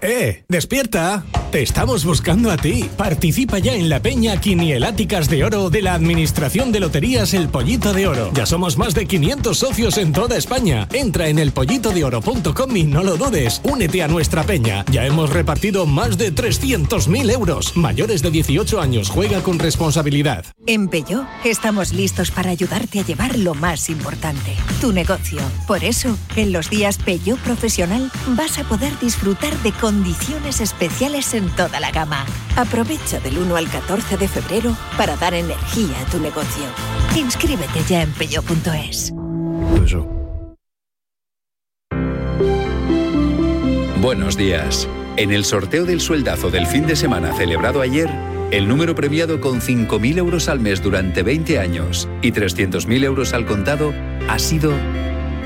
¡Eh! 0.00 0.44
¡Despierta! 0.48 1.24
Te 1.50 1.62
estamos 1.62 2.04
buscando 2.04 2.50
a 2.50 2.58
ti. 2.58 2.88
Participa 2.96 3.58
ya 3.58 3.74
en 3.74 3.88
la 3.88 4.00
Peña 4.00 4.38
Quinieláticas 4.38 5.30
de 5.30 5.44
Oro 5.44 5.70
de 5.70 5.80
la 5.80 5.94
Administración 5.94 6.72
de 6.72 6.80
Loterías 6.80 7.32
El 7.32 7.48
Pollito 7.48 7.94
de 7.94 8.06
Oro. 8.06 8.30
Ya 8.34 8.44
somos 8.44 8.76
más 8.76 8.94
de 8.94 9.06
500 9.06 9.56
socios 9.56 9.96
en 9.96 10.12
toda 10.12 10.36
España. 10.36 10.86
Entra 10.92 11.28
en 11.28 11.38
elpollitodeoro.com 11.38 12.76
y 12.76 12.84
no 12.84 13.02
lo 13.02 13.16
dudes. 13.16 13.62
Únete 13.64 14.02
a 14.02 14.08
nuestra 14.08 14.44
peña. 14.44 14.84
Ya 14.90 15.06
hemos 15.06 15.30
repartido 15.30 15.86
más 15.86 16.18
de 16.18 16.34
300.000 16.34 17.32
euros. 17.32 17.76
Mayores 17.76 18.22
de 18.22 18.30
18 18.30 18.80
años, 18.80 19.08
juega 19.08 19.42
con 19.42 19.58
responsabilidad. 19.58 20.44
En 20.66 20.88
Peugeot 20.88 21.26
estamos 21.44 21.94
listos 21.94 22.30
para 22.30 22.50
ayudarte 22.50 23.00
a 23.00 23.04
llevar 23.04 23.38
lo 23.38 23.54
más 23.54 23.88
importante, 23.88 24.54
tu 24.82 24.92
negocio. 24.92 25.40
Por 25.66 25.82
eso, 25.82 26.14
en 26.36 26.52
los 26.52 26.68
días 26.68 26.98
Peugeot 26.98 27.38
Profesional 27.38 28.12
vas 28.36 28.58
a 28.58 28.64
poder 28.64 28.92
disfrutar 29.00 29.56
de 29.62 29.72
condiciones 29.88 30.60
especiales 30.60 31.32
en 31.32 31.48
toda 31.48 31.80
la 31.80 31.90
gama. 31.90 32.26
Aprovecha 32.56 33.20
del 33.20 33.38
1 33.38 33.56
al 33.56 33.70
14 33.70 34.18
de 34.18 34.28
febrero 34.28 34.76
para 34.98 35.16
dar 35.16 35.32
energía 35.32 35.98
a 35.98 36.10
tu 36.10 36.18
negocio. 36.18 36.64
Inscríbete 37.16 37.82
ya 37.88 38.02
en 38.02 38.12
peugeot.es. 38.12 39.14
Buenos 44.02 44.36
días. 44.36 44.86
En 45.16 45.32
el 45.32 45.46
sorteo 45.46 45.86
del 45.86 46.02
sueldazo 46.02 46.50
del 46.50 46.66
fin 46.66 46.86
de 46.86 46.94
semana 46.94 47.32
celebrado 47.32 47.80
ayer, 47.80 48.10
el 48.50 48.68
número 48.68 48.94
premiado 48.94 49.40
con 49.40 49.62
5.000 49.62 50.18
euros 50.18 50.50
al 50.50 50.60
mes 50.60 50.82
durante 50.82 51.22
20 51.22 51.58
años 51.58 52.10
y 52.20 52.32
300.000 52.32 53.04
euros 53.04 53.32
al 53.32 53.46
contado 53.46 53.94
ha 54.28 54.38
sido 54.38 54.70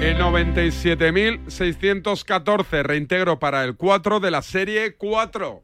El 0.03 0.19
97.614 0.19 2.83
reintegro 2.83 3.39
para 3.39 3.63
el 3.63 3.77
4 3.77 4.19
de 4.19 4.33
la 4.33 4.43
serie 4.43 4.97
4. 4.97 5.63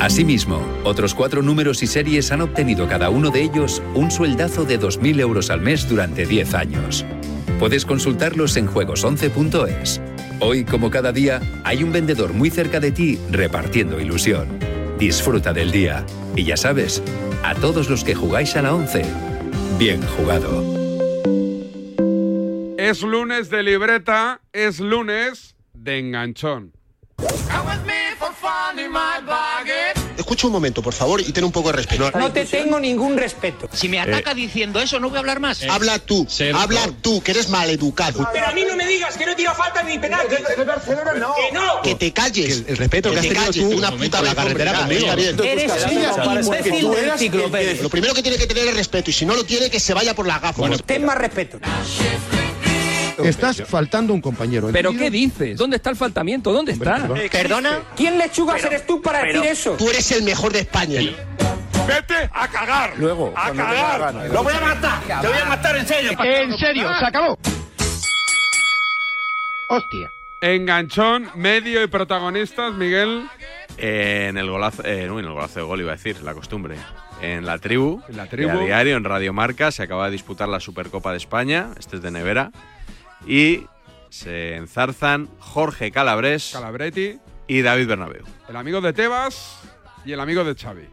Asimismo, 0.00 0.66
otros 0.82 1.14
cuatro 1.14 1.42
números 1.42 1.82
y 1.82 1.86
series 1.86 2.32
han 2.32 2.40
obtenido 2.40 2.88
cada 2.88 3.10
uno 3.10 3.28
de 3.28 3.42
ellos 3.42 3.82
un 3.94 4.10
sueldazo 4.10 4.64
de 4.64 4.80
2.000 4.80 5.20
euros 5.20 5.50
al 5.50 5.60
mes 5.60 5.86
durante 5.86 6.24
10 6.24 6.54
años. 6.54 7.04
Puedes 7.58 7.84
consultarlos 7.84 8.56
en 8.56 8.66
juegos11.es. 8.66 10.00
Hoy, 10.40 10.64
como 10.64 10.90
cada 10.90 11.12
día, 11.12 11.42
hay 11.64 11.84
un 11.84 11.92
vendedor 11.92 12.32
muy 12.32 12.48
cerca 12.48 12.80
de 12.80 12.92
ti 12.92 13.18
repartiendo 13.30 14.00
ilusión. 14.00 14.48
Disfruta 14.98 15.52
del 15.52 15.70
día. 15.70 16.06
Y 16.34 16.44
ya 16.44 16.56
sabes, 16.56 17.02
a 17.44 17.54
todos 17.54 17.90
los 17.90 18.04
que 18.04 18.14
jugáis 18.14 18.56
a 18.56 18.62
la 18.62 18.74
11, 18.74 19.04
bien 19.78 20.00
jugado. 20.16 20.71
Es 22.82 23.02
lunes 23.02 23.48
de 23.48 23.62
libreta, 23.62 24.40
es 24.52 24.80
lunes 24.80 25.54
de 25.72 26.00
enganchón. 26.00 26.72
Escucha 30.18 30.48
un 30.48 30.52
momento, 30.52 30.82
por 30.82 30.92
favor, 30.92 31.20
y 31.20 31.30
ten 31.30 31.44
un 31.44 31.52
poco 31.52 31.68
de 31.68 31.74
respeto. 31.74 32.10
No 32.18 32.32
te 32.32 32.44
tengo 32.44 32.80
ningún 32.80 33.16
respeto. 33.16 33.68
Si 33.72 33.88
me 33.88 34.00
ataca 34.00 34.34
diciendo 34.34 34.80
eso, 34.80 34.98
no 34.98 35.10
voy 35.10 35.18
a 35.18 35.20
hablar 35.20 35.38
más. 35.38 35.62
Habla 35.62 36.00
tú, 36.00 36.26
habla 36.56 36.90
tú, 37.00 37.22
que 37.22 37.30
eres 37.30 37.48
maleducado. 37.50 38.28
Pero 38.32 38.48
a 38.48 38.52
mí 38.52 38.64
no 38.68 38.74
me 38.74 38.84
digas 38.88 39.16
que 39.16 39.26
no 39.26 39.36
tira 39.36 39.54
falta 39.54 39.84
ni 39.84 40.00
penal. 40.00 40.26
Que, 40.26 40.64
Barcelona 40.64 41.12
no. 41.12 41.34
Que 41.36 41.54
no. 41.54 41.82
Que 41.84 41.94
te 41.94 42.12
calles. 42.12 42.64
El, 42.66 42.76
respeto 42.78 43.12
que, 43.12 43.18
has 43.20 43.28
tenido 43.28 43.52
tú 43.52 43.78
una 43.78 43.92
puta 43.92 44.20
la 44.22 44.34
carretera 44.34 44.80
conmigo. 44.80 45.06
Eres 45.12 45.70
un. 45.88 47.80
Lo 47.80 47.88
primero 47.90 48.12
que 48.12 48.24
tiene 48.24 48.38
que 48.38 48.48
tener 48.48 48.66
es 48.66 48.74
respeto, 48.74 49.10
y 49.10 49.12
si 49.12 49.24
no 49.24 49.36
lo 49.36 49.44
tiene, 49.44 49.70
que 49.70 49.78
se 49.78 49.94
vaya 49.94 50.16
por 50.16 50.26
la 50.26 50.40
gafa. 50.40 50.68
Ten 50.84 51.04
más 51.04 51.16
respeto. 51.16 51.60
Estás 53.24 53.62
faltando 53.66 54.14
un 54.14 54.20
compañero. 54.20 54.68
¿Pero 54.72 54.92
qué 54.92 55.10
dices? 55.10 55.58
¿Dónde 55.58 55.76
está 55.76 55.90
el 55.90 55.96
faltamiento? 55.96 56.52
¿Dónde 56.52 56.72
está? 56.72 57.08
¿Perdona? 57.30 57.80
¿Quién 57.96 58.18
lechugas 58.18 58.62
eres 58.64 58.86
tú 58.86 59.00
para 59.02 59.24
decir 59.24 59.44
eso? 59.44 59.72
Tú 59.78 59.88
eres 59.90 60.10
el 60.12 60.22
mejor 60.22 60.52
de 60.52 60.60
España. 60.60 61.00
Vete 61.86 62.30
a 62.32 62.48
cagar. 62.48 62.94
Luego. 62.96 63.32
A 63.36 63.52
cagar. 63.52 64.14
Lo 64.30 64.42
voy 64.42 64.54
a 64.54 64.60
matar. 64.60 65.20
Te 65.20 65.26
voy 65.26 65.38
a 65.38 65.44
matar 65.46 65.76
en 65.76 65.86
serio. 65.86 66.10
En 66.22 66.56
serio, 66.56 66.88
se 66.98 67.04
acabó. 67.04 67.38
Hostia. 69.68 70.10
Enganchón, 70.40 71.28
medio 71.36 71.82
y 71.82 71.86
protagonistas, 71.86 72.74
Miguel. 72.74 73.28
En 73.78 74.36
el 74.36 74.50
golazo, 74.50 74.82
eh, 74.84 75.06
no, 75.06 75.18
en 75.18 75.24
el 75.24 75.32
golazo 75.32 75.60
de 75.60 75.64
gol 75.64 75.80
iba 75.80 75.92
a 75.92 75.96
decir, 75.96 76.20
la 76.22 76.34
costumbre. 76.34 76.76
En 77.20 77.46
la 77.46 77.58
tribu, 77.58 78.02
En 78.08 78.16
la 78.16 78.26
tribu. 78.26 78.50
a 78.50 78.64
diario, 78.64 78.96
en 78.96 79.04
Radio 79.04 79.32
Marca, 79.32 79.70
se 79.70 79.84
acaba 79.84 80.06
de 80.06 80.12
disputar 80.12 80.48
la 80.48 80.58
Supercopa 80.60 81.12
de 81.12 81.18
España, 81.18 81.68
este 81.78 81.96
es 81.96 82.02
de 82.02 82.10
Nevera, 82.10 82.50
y 83.26 83.64
se 84.10 84.56
enzarzan 84.56 85.28
Jorge 85.38 85.90
Calabres 85.90 86.50
Calabretti, 86.52 87.18
y 87.48 87.62
David 87.62 87.86
Bernabeu. 87.88 88.24
el 88.48 88.56
amigo 88.56 88.80
de 88.80 88.92
Tebas 88.92 89.58
y 90.04 90.12
el 90.12 90.20
amigo 90.20 90.44
de 90.44 90.54
Xavi. 90.54 90.84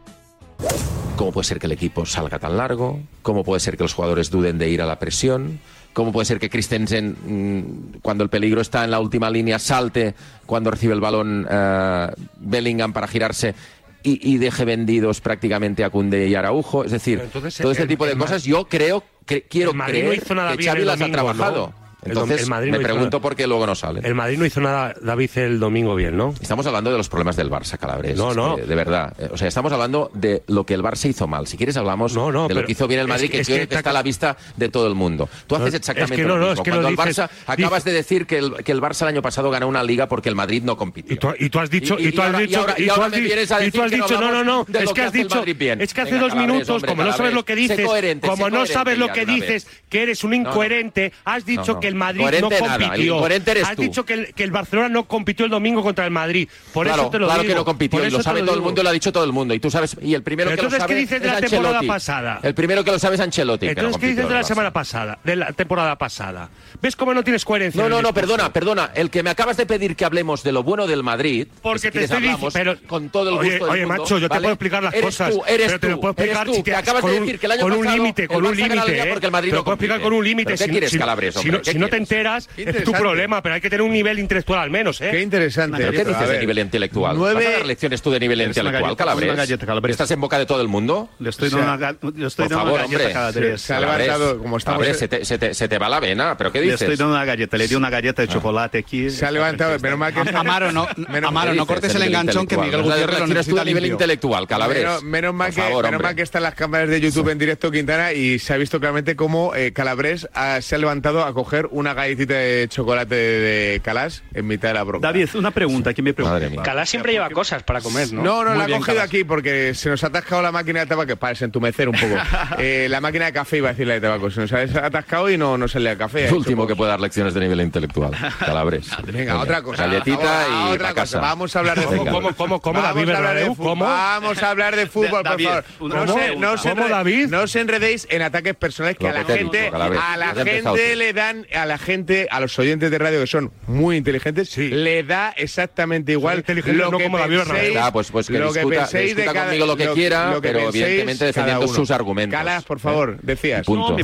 ¿Cómo 1.16 1.32
puede 1.32 1.44
ser 1.44 1.58
que 1.58 1.66
el 1.66 1.72
equipo 1.72 2.06
salga 2.06 2.38
tan 2.38 2.56
largo? 2.56 3.00
¿Cómo 3.22 3.44
puede 3.44 3.60
ser 3.60 3.76
que 3.76 3.82
los 3.84 3.92
jugadores 3.94 4.30
duden 4.30 4.58
de 4.58 4.70
ir 4.70 4.80
a 4.80 4.86
la 4.86 4.98
presión? 4.98 5.60
¿Cómo 5.92 6.12
puede 6.12 6.24
ser 6.24 6.38
que 6.38 6.48
Christensen, 6.48 7.16
mm, 7.26 7.98
cuando 8.00 8.24
el 8.24 8.30
peligro 8.30 8.60
está 8.60 8.84
en 8.84 8.90
la 8.90 9.00
última 9.00 9.28
línea, 9.28 9.58
salte 9.58 10.14
cuando 10.46 10.70
recibe 10.70 10.94
el 10.94 11.00
balón 11.00 11.46
eh, 11.50 12.08
Bellingham 12.38 12.92
para 12.92 13.06
girarse 13.08 13.54
y, 14.02 14.32
y 14.32 14.38
deje 14.38 14.64
vendidos 14.64 15.20
prácticamente 15.20 15.84
a 15.84 15.90
Cunde 15.90 16.26
y 16.28 16.34
Araujo? 16.34 16.84
Es 16.84 16.92
decir, 16.92 17.20
entonces 17.22 17.56
todo 17.58 17.72
este 17.72 17.82
el- 17.82 17.88
tipo 17.88 18.06
de 18.06 18.16
cosas 18.16 18.44
yo 18.44 18.66
creo, 18.66 19.02
que 19.26 19.42
quiero 19.42 19.72
creer 19.72 20.14
hizo 20.14 20.34
nada 20.34 20.56
que 20.56 20.64
Xavi 20.64 20.84
las 20.84 21.00
ha 21.02 21.10
trabajado. 21.10 21.74
¿no? 21.76 21.79
Entonces, 22.04 22.42
el 22.42 22.48
Madrid 22.48 22.70
me 22.72 22.78
no 22.78 22.82
pregunto 22.82 23.16
nada. 23.18 23.20
por 23.22 23.36
qué 23.36 23.46
luego 23.46 23.66
no 23.66 23.74
salen. 23.74 24.04
El 24.04 24.14
Madrid 24.14 24.38
no 24.38 24.46
hizo 24.46 24.60
nada, 24.60 24.94
David, 25.02 25.30
el 25.36 25.60
domingo 25.60 25.94
bien, 25.94 26.16
¿no? 26.16 26.34
Estamos 26.40 26.66
hablando 26.66 26.90
de 26.90 26.96
los 26.96 27.08
problemas 27.08 27.36
del 27.36 27.50
Barça, 27.50 27.78
Calabres. 27.78 28.16
No, 28.16 28.34
no. 28.34 28.56
que, 28.56 28.62
de 28.62 28.74
verdad. 28.74 29.14
Eh, 29.18 29.28
O 29.32 29.36
sea, 29.36 29.48
estamos 29.48 29.72
hablando 29.72 30.10
de 30.14 30.42
lo 30.48 30.64
que 30.64 30.74
el 30.74 30.82
Barça 30.82 31.08
hizo 31.08 31.26
mal. 31.26 31.46
Si 31.46 31.56
quieres 31.56 31.76
hablamos 31.76 32.14
de 32.14 32.20
lo 32.54 32.64
que 32.64 32.72
hizo 32.72 32.88
bien 32.88 33.00
el 33.00 33.08
Madrid, 33.08 33.26
que- 33.30 33.36
que, 33.36 33.40
es 33.42 33.46
creo 33.48 33.58
que 33.60 33.68
que 33.68 33.74
está 33.76 33.90
a 33.90 33.92
la 33.92 34.02
vista 34.02 34.36
de 34.56 34.68
todo 34.68 34.86
el 34.86 34.94
mundo. 34.94 35.28
Tú 35.46 35.56
haces 35.56 35.68
es 35.68 35.74
exactamente 35.74 36.22
lo 36.24 36.36
mismo. 36.36 36.64
Cuando 36.64 36.88
el 36.88 36.96
dices- 36.96 37.18
Barça, 37.18 37.30
acabas 37.46 37.84
de 37.84 37.92
decir 37.92 38.26
que 38.26 38.38
el, 38.38 38.54
que 38.64 38.72
el 38.72 38.80
Barça 38.80 39.02
el 39.02 39.08
año 39.08 39.22
pasado 39.22 39.50
ganó 39.50 39.68
una 39.68 39.82
liga 39.82 40.08
porque 40.08 40.28
el 40.28 40.34
Madrid 40.36 40.62
no 40.62 40.76
compitió. 40.76 41.14
Y 41.14 41.18
tú, 41.18 41.28
y 41.38 41.50
tú 41.50 41.58
has 41.60 41.70
dicho, 41.70 41.96
y, 41.98 42.12
tú 42.12 42.22
has 42.22 42.26
ahora- 42.28 42.38
dicho, 42.40 42.66
y 42.78 42.86
tú 42.86 42.92
ahora 42.92 43.04
has 43.06 43.10
me 43.12 43.18
di- 43.18 43.24
vienes 43.24 43.52
a 43.52 43.60
y 43.60 43.64
decir 43.66 43.72
tú 43.80 43.82
has 43.84 43.90
que 43.90 43.96
no 43.98 44.04
dicho, 44.06 44.20
no, 44.20 44.30
no, 44.32 44.44
no, 44.44 44.66
es 44.78 44.92
que 44.92 45.02
has 45.02 45.12
dicho, 45.12 45.44
es 45.44 45.94
que 45.94 46.00
hace 46.00 46.18
dos 46.18 46.34
minutos, 46.34 46.82
como 46.84 47.04
no 47.04 47.12
sabes 47.12 47.34
lo 47.34 47.44
que 47.44 47.54
dices, 47.56 47.80
como 48.20 48.48
no 48.50 48.66
sabes 48.66 48.98
lo 48.98 49.12
que 49.12 49.26
dices, 49.26 49.66
que 49.88 50.02
eres 50.02 50.24
un 50.24 50.34
incoherente, 50.34 51.12
has 51.24 51.44
dicho 51.44 51.78
que 51.78 51.89
el 51.90 51.94
Madrid 51.96 52.20
no 52.20 52.24
Coherente 52.48 52.60
nada, 52.60 52.74
el 52.76 52.82
compitió. 52.82 53.14
incoherente 53.16 53.50
eres 53.50 53.64
has 53.68 53.76
tú. 53.76 53.82
dicho 53.82 54.04
que 54.04 54.12
el, 54.14 54.34
que 54.34 54.44
el 54.44 54.50
Barcelona 54.50 54.88
no 54.88 55.04
compitió 55.04 55.44
el 55.44 55.50
domingo 55.50 55.82
contra 55.82 56.04
el 56.04 56.10
Madrid. 56.10 56.48
Por 56.72 56.86
claro, 56.86 57.02
eso 57.02 57.10
te 57.10 57.18
lo 57.18 57.26
claro 57.26 57.42
digo. 57.42 57.52
que 57.52 57.58
no 57.58 57.64
compitió 57.64 58.06
y 58.06 58.10
lo 58.10 58.22
sabe 58.22 58.40
todo 58.42 58.54
el 58.54 58.62
mundo 58.62 58.80
y 58.80 58.84
lo 58.84 58.90
ha 58.90 58.92
dicho 58.92 59.12
todo 59.12 59.24
el 59.24 59.32
mundo. 59.32 59.52
Y 59.54 59.60
tú 59.60 59.70
sabes, 59.70 59.96
y 60.00 60.14
el 60.14 60.22
primero 60.22 60.50
Pero 60.50 60.56
que 60.56 60.62
lo 60.62 60.68
entonces, 60.68 60.80
sabe 60.80 60.94
¿qué 60.94 61.00
dices 61.00 61.20
de 61.22 61.28
es 61.28 61.32
la 61.34 61.40
temporada 61.40 61.68
Ancelotti. 61.78 61.86
pasada? 61.86 62.40
El 62.42 62.54
primero 62.54 62.84
que 62.84 62.90
lo 62.92 62.98
sabe 62.98 63.14
es 63.16 63.20
Ancelotti. 63.20 63.66
que 63.68 63.74
no 63.74 63.80
Entonces, 63.80 64.00
¿qué 64.00 64.06
dices 64.08 64.28
de 64.28 64.34
la 64.34 64.42
semana 64.44 64.72
pasada? 64.72 65.18
De 65.24 65.36
la 65.36 65.52
temporada 65.52 65.96
pasada. 65.96 66.48
¿Ves 66.80 66.96
cómo 66.96 67.12
no 67.14 67.22
tienes 67.22 67.44
coherencia? 67.44 67.82
No, 67.82 67.88
no, 67.88 68.00
no, 68.00 68.14
perdona, 68.14 68.52
perdona. 68.52 68.90
El 68.94 69.10
que 69.10 69.22
me 69.22 69.30
acabas 69.30 69.56
de 69.56 69.66
pedir 69.66 69.96
que 69.96 70.04
hablemos 70.04 70.42
de 70.42 70.52
lo 70.52 70.62
bueno 70.62 70.86
del 70.86 71.02
Madrid. 71.02 71.48
Porque 71.62 71.80
si 71.80 71.90
te 71.90 72.04
estoy 72.04 72.22
diciendo- 72.22 72.76
con 72.86 73.08
todo 73.10 73.30
el 73.30 73.36
Oye, 73.38 73.50
gusto 73.50 73.64
del 73.66 73.72
oye, 73.74 73.86
mundo, 73.86 74.02
macho, 74.02 74.18
yo 74.18 74.28
te 74.28 74.36
puedo 74.38 74.52
explicar 74.52 74.82
las 74.82 74.94
cosas, 74.94 75.34
eres 75.48 75.80
tú, 75.80 75.88
lo 75.88 76.14
eres 76.16 76.44
tú, 76.44 76.52
te- 76.52 76.62
que 76.62 76.74
acabas 76.74 77.04
de 77.04 77.20
decir 77.20 77.38
que 77.38 77.46
el 77.46 77.52
año 77.52 77.62
con 77.62 77.72
un 77.72 77.78
pasado 77.78 77.96
límite, 77.96 78.28
con 78.28 78.44
un 78.46 78.56
límite, 78.56 79.06
porque 79.10 79.26
el 79.26 79.32
Madrid 79.32 79.50
Te 79.50 79.54
lo 79.54 79.60
no 79.60 79.64
puedo 79.64 79.74
explicar 79.74 80.00
con 80.00 80.12
un 80.12 80.24
límite. 80.24 80.46
¿Pero 80.46 80.56
Si, 80.58 80.64
¿Qué 80.64 80.68
no- 80.68 80.72
quieres, 80.72 80.96
Calabres, 80.96 81.34
si 81.34 81.50
no, 81.50 81.60
¿Qué 81.62 81.72
si 81.72 81.78
no 81.80 81.88
te 81.88 81.96
enteras, 81.96 82.48
es 82.56 82.84
tu 82.84 82.92
problema, 82.92 83.42
pero 83.42 83.54
hay 83.56 83.60
que 83.60 83.70
tener 83.70 83.82
un 83.82 83.92
nivel 83.92 84.18
intelectual 84.18 84.60
al 84.60 84.70
menos, 84.70 85.00
¿eh? 85.00 85.08
Qué 85.10 85.20
interesante. 85.22 85.78
¿Pero 85.78 85.92
qué 85.92 86.04
dices 86.04 86.16
A 86.22 86.26
de 86.26 86.38
nivel 86.40 86.58
intelectual? 86.58 87.16
nueve- 87.16 87.44
¿Vas 87.44 87.46
a 87.54 87.58
dar 87.58 87.66
lecciones 87.66 88.02
tú 88.02 88.10
de 88.10 88.20
nivel 88.20 88.40
intelectual, 88.42 88.96
Calabres? 88.96 89.90
¿Estás 89.90 90.10
en 90.10 90.20
boca 90.20 90.38
de 90.38 90.46
todo 90.46 90.60
el 90.60 90.68
mundo? 90.68 91.08
Le 91.18 91.30
estoy 91.30 91.48
O 91.48 91.50
sea, 91.52 91.60
dando 91.76 91.76
una, 91.76 91.90
le 91.90 91.94
por 92.30 92.34
dando 92.36 92.56
favor, 92.56 92.72
una 92.72 92.82
galleta 92.98 93.28
hombre. 93.30 94.38
como 94.38 94.56
estamos 94.56 94.86
se, 94.96 95.08
te, 95.08 95.24
se, 95.24 95.38
te, 95.38 95.54
se 95.54 95.68
te 95.68 95.78
va 95.78 95.88
la 95.88 96.00
vena, 96.00 96.36
¿pero 96.36 96.52
qué 96.52 96.58
Le 96.60 96.64
dices? 96.66 96.82
estoy 96.82 96.96
dando 96.96 97.14
una 97.14 97.24
galleta, 97.24 97.56
le 97.56 97.68
di 97.68 97.74
una 97.74 97.90
galleta 97.90 98.22
de 98.22 98.28
chocolate 98.28 98.78
aquí. 98.78 99.10
Se 99.10 99.24
ha 99.26 99.30
levantado, 99.30 99.78
menos 99.78 99.98
mal 99.98 100.12
que... 100.12 100.20
Amaro, 100.36 100.72
no- 100.72 100.88
menos- 101.08 101.28
Amaro, 101.28 101.54
no 101.54 101.66
cortes 101.66 101.94
el 101.94 102.02
enganchón 102.02 102.46
que. 102.46 102.56
Miguel 102.56 102.80
a 102.80 102.82
Gutiérrez 102.82 103.18
lo 103.20 103.26
necesita 103.26 103.60
de 103.60 103.64
nivel 103.66 103.86
intelectual, 103.86 104.46
Calabres. 104.46 105.02
Menos, 105.02 105.34
mal 105.34 105.50
que, 105.54 105.60
favor, 105.60 105.84
menos 105.84 105.96
hombre. 105.96 106.02
mal 106.08 106.14
que 106.16 106.22
están 106.22 106.42
las 106.42 106.54
cámaras 106.54 106.88
de 106.88 107.00
YouTube 107.00 107.28
en 107.30 107.38
directo, 107.38 107.70
Quintana, 107.70 108.12
y 108.12 108.38
se 108.38 108.52
ha 108.52 108.56
visto 108.56 108.78
claramente 108.80 109.16
cómo 109.16 109.54
eh, 109.54 109.72
Calabres 109.72 110.28
ha- 110.34 110.60
se 110.60 110.74
ha 110.74 110.78
levantado 110.78 111.24
a 111.24 111.32
coger 111.32 111.68
una 111.70 111.94
galletita 111.94 112.34
de 112.34 112.66
chocolate 112.68 113.14
de, 113.14 113.40
de 113.40 113.80
Calas 113.80 114.22
en 114.34 114.46
mitad 114.46 114.68
de 114.68 114.74
la 114.74 114.82
bronca. 114.84 115.06
David, 115.08 115.28
una 115.34 115.50
pregunta, 115.50 115.92
¿quién 115.94 116.04
me 116.04 116.14
pregunta? 116.14 116.62
Calá 116.62 116.86
siempre 116.86 117.12
lleva 117.12 117.30
cosas 117.30 117.62
para 117.62 117.80
comer, 117.80 118.12
¿no? 118.12 118.22
No, 118.22 118.44
no, 118.44 118.50
Muy 118.50 118.58
la 118.58 118.64
ha 118.64 118.78
cogido 118.78 118.96
Calas. 118.96 119.04
aquí 119.08 119.24
porque 119.24 119.74
se 119.74 119.88
nos 119.90 120.02
ha 120.04 120.08
atascado 120.08 120.42
la 120.42 120.52
máquina 120.52 120.80
de 120.80 120.86
tabaco, 120.86 121.16
para 121.16 121.30
desentumecer 121.32 121.88
un 121.88 121.94
poco. 121.96 122.14
Eh, 122.58 122.88
la 122.90 123.00
máquina 123.00 123.26
de 123.26 123.32
café 123.32 123.58
iba 123.58 123.68
a 123.70 123.72
decir 123.72 123.86
la 123.86 123.94
de 123.94 124.00
tabaco. 124.00 124.30
Se 124.30 124.40
nos 124.40 124.52
ha 124.52 124.60
atascado 124.86 125.30
y 125.30 125.38
no, 125.38 125.56
no 125.56 125.66
sale 125.68 125.90
el 125.92 125.96
café. 125.98 126.26
El 126.26 126.34
último 126.34 126.66
que 126.66 126.76
puede 126.76 126.90
dar 126.90 127.00
lecciones 127.00 127.32
de 127.34 127.40
nivel 127.40 127.60
intelectual, 127.60 128.10
Calabres. 128.38 128.88
Venga, 129.04 129.38
otra 129.40 129.62
cosa. 129.62 129.86
Galletita 129.86 130.46
y 130.48 130.72
otra 130.74 130.88
cosa. 130.90 130.94
casa. 130.94 131.20
Vamos 131.20 131.54
a 131.56 131.58
hablar 131.60 131.78
de 131.78 131.86
fútbol. 131.86 132.08
¿Cómo, 132.10 132.34
cómo, 132.34 132.60
cómo, 132.60 132.80
Vamos 132.82 132.94
David 132.96 133.10
a 133.10 133.16
hablar 133.16 133.30
de 133.34 133.40
Bernabéu? 133.40 133.54
fútbol. 133.54 133.70
¿Cómo? 133.72 133.84
Vamos 133.86 134.42
a 134.42 134.50
hablar 134.50 134.76
de 134.76 134.86
fútbol, 134.86 135.22
por 135.22 135.40
favor. 135.40 135.64
No, 135.80 136.12
se, 136.14 136.36
no, 136.36 136.58
se 136.58 136.70
¿Cómo, 136.70 136.82
enre- 136.86 136.88
David? 136.90 137.26
no 137.28 137.40
os 137.42 137.56
enredéis 137.56 138.06
en 138.10 138.22
ataques 138.22 138.54
personales 138.56 138.98
que 138.98 139.08
a 139.08 139.12
la 139.12 139.24
que 139.24 139.38
gente, 139.38 139.68
a 139.72 140.16
la 140.16 140.34
gente 140.44 140.96
le 140.96 141.12
dan, 141.12 141.46
a 141.62 141.66
la 141.66 141.78
gente, 141.78 142.26
a 142.30 142.40
los 142.40 142.58
oyentes 142.58 142.90
de 142.90 142.98
radio 142.98 143.20
que 143.20 143.26
son 143.26 143.52
muy 143.66 143.96
inteligentes, 143.96 144.56
le 144.58 145.02
da 145.02 145.30
exactamente 145.36 146.12
igual 146.12 146.44
lo 146.46 146.90
no 146.90 146.98
que 146.98 147.04
como 147.04 147.18
penséis, 147.18 147.38
Bernabéu. 147.48 147.74
Ah, 147.80 147.92
pues- 147.92 148.10
pues 148.10 148.26
que 148.28 148.38
lo 148.38 148.52
discuta- 148.52 148.76
penséis 148.80 149.16
discuta 149.16 149.22
de 149.30 149.34
cada- 149.34 149.46
conmigo 149.46 149.66
lo 149.66 149.76
que 149.76 149.88
quiera, 149.90 150.38
pero 150.40 150.58
penséis 150.60 150.74
evidentemente 150.84 151.18
cada 151.18 151.26
defendiendo 151.28 151.64
uno. 151.66 151.74
sus 151.74 151.90
argumentos. 151.90 152.38
Calas, 152.38 152.64
por 152.64 152.78
favor, 152.80 153.18
decías. 153.22 153.66
Punto. 153.66 153.96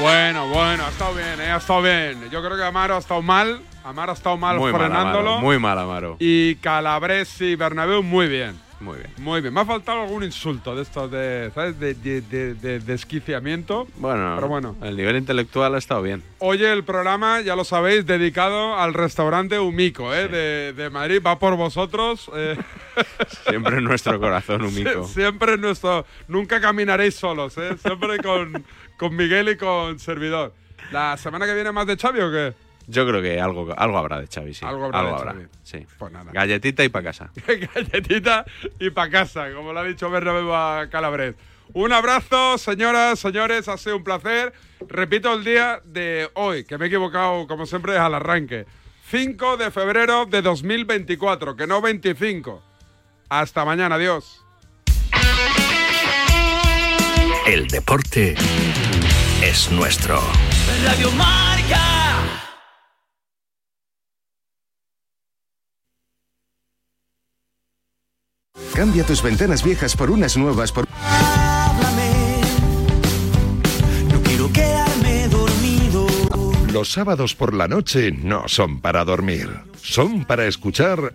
Bueno, 0.00 0.48
bueno, 0.48 0.86
ha 0.86 0.88
estado 0.88 1.14
bien, 1.14 1.40
¿eh? 1.40 1.50
ha 1.50 1.56
estado 1.58 1.82
bien. 1.82 2.30
Yo 2.30 2.42
creo 2.42 2.56
que 2.56 2.62
Amaro 2.64 2.96
ha 2.96 2.98
estado 3.00 3.20
mal. 3.20 3.60
Amaro 3.84 4.12
ha 4.12 4.14
estado 4.14 4.36
mal 4.38 4.56
Muy 4.58 4.72
mal, 4.72 4.80
frenándolo. 4.80 5.30
Amaro, 5.32 5.40
muy 5.40 5.58
mal, 5.58 5.78
Amaro. 5.78 6.16
Y 6.18 6.54
Calabres 6.56 7.40
y 7.40 7.54
Bernabéu 7.54 8.02
muy 8.02 8.26
bien. 8.28 8.54
Muy 8.80 8.96
bien. 8.96 9.10
Muy 9.18 9.40
bien. 9.42 9.52
Me 9.52 9.60
ha 9.60 9.64
faltado 9.66 10.00
algún 10.02 10.24
insulto 10.24 10.74
de 10.74 10.82
estos 10.82 11.10
de, 11.10 11.50
¿sabes? 11.54 11.78
De, 11.78 11.92
de, 11.94 12.22
de- 12.22 12.54
de 12.54 12.80
desquiciamiento. 12.80 13.86
Bueno, 13.96 14.32
Pero 14.36 14.48
bueno. 14.48 14.76
el 14.82 14.96
nivel 14.96 15.16
intelectual 15.16 15.74
ha 15.74 15.78
estado 15.78 16.00
bien. 16.02 16.22
Oye, 16.38 16.72
el 16.72 16.82
programa, 16.82 17.42
ya 17.42 17.56
lo 17.56 17.64
sabéis, 17.64 18.06
dedicado 18.06 18.76
al 18.78 18.94
restaurante 18.94 19.58
Humico, 19.58 20.14
¿eh? 20.14 20.28
De, 20.28 20.72
de 20.72 20.88
Madrid. 20.88 21.20
Va 21.24 21.38
por 21.38 21.56
vosotros. 21.56 22.30
eh. 22.34 22.56
Siempre 23.48 23.76
en 23.76 23.84
nuestro 23.84 24.18
corazón, 24.18 24.62
Humico. 24.62 25.04
Sie- 25.04 25.12
Siempre 25.14 25.54
en 25.54 25.60
nuestro. 25.60 26.06
Nunca 26.28 26.60
caminaréis 26.60 27.14
solos, 27.16 27.58
¿eh? 27.58 27.76
Siempre 27.76 28.16
con, 28.18 28.64
con 28.96 29.14
Miguel 29.14 29.50
y 29.50 29.56
con 29.58 29.98
servidor. 29.98 30.54
¿La 30.90 31.16
semana 31.18 31.44
que 31.44 31.54
viene 31.54 31.70
más 31.70 31.86
de 31.86 31.96
Xavi 31.98 32.20
o 32.20 32.30
qué? 32.30 32.54
Yo 32.90 33.06
creo 33.06 33.22
que 33.22 33.40
algo, 33.40 33.72
algo 33.76 33.98
habrá 33.98 34.20
de 34.20 34.26
Xavi, 34.26 34.52
sí. 34.52 34.66
Algo 34.66 34.86
habrá 34.86 35.02
de 35.04 35.18
Xavi. 35.18 35.46
Sí. 35.62 35.86
Pues 35.96 36.12
nada. 36.12 36.32
Galletita 36.32 36.82
y 36.82 36.88
pa' 36.88 37.02
casa. 37.02 37.30
Galletita 37.46 38.44
y 38.80 38.90
pa' 38.90 39.08
casa, 39.08 39.52
como 39.52 39.72
lo 39.72 39.78
ha 39.78 39.84
dicho 39.84 40.10
Bernabéu 40.10 40.52
a 40.52 40.88
Calabres. 40.90 41.36
Un 41.72 41.92
abrazo, 41.92 42.58
señoras, 42.58 43.20
señores, 43.20 43.68
ha 43.68 43.76
sido 43.76 43.96
un 43.96 44.02
placer. 44.02 44.52
Repito 44.88 45.32
el 45.32 45.44
día 45.44 45.80
de 45.84 46.28
hoy, 46.34 46.64
que 46.64 46.78
me 46.78 46.86
he 46.86 46.88
equivocado, 46.88 47.46
como 47.46 47.64
siempre, 47.64 47.96
al 47.96 48.12
arranque. 48.12 48.66
5 49.08 49.56
de 49.56 49.70
febrero 49.70 50.26
de 50.26 50.42
2024, 50.42 51.56
que 51.56 51.68
no 51.68 51.80
25. 51.80 52.60
Hasta 53.28 53.64
mañana, 53.64 53.94
adiós. 53.94 54.44
El 57.46 57.68
deporte 57.68 58.34
es 59.42 59.70
nuestro. 59.70 60.20
Radio 60.84 61.12
Marca. 61.12 62.49
Cambia 68.74 69.04
tus 69.04 69.22
ventanas 69.22 69.64
viejas 69.64 69.96
por 69.96 70.10
unas 70.10 70.36
nuevas 70.36 70.72
por... 70.72 70.86
No 74.08 74.22
quiero 74.22 74.52
quedarme 74.52 75.28
dormido. 75.28 76.06
Los 76.72 76.92
sábados 76.92 77.34
por 77.34 77.54
la 77.54 77.68
noche 77.68 78.12
no 78.12 78.48
son 78.48 78.80
para 78.80 79.04
dormir, 79.04 79.48
son 79.82 80.24
para 80.24 80.46
escuchar 80.46 81.14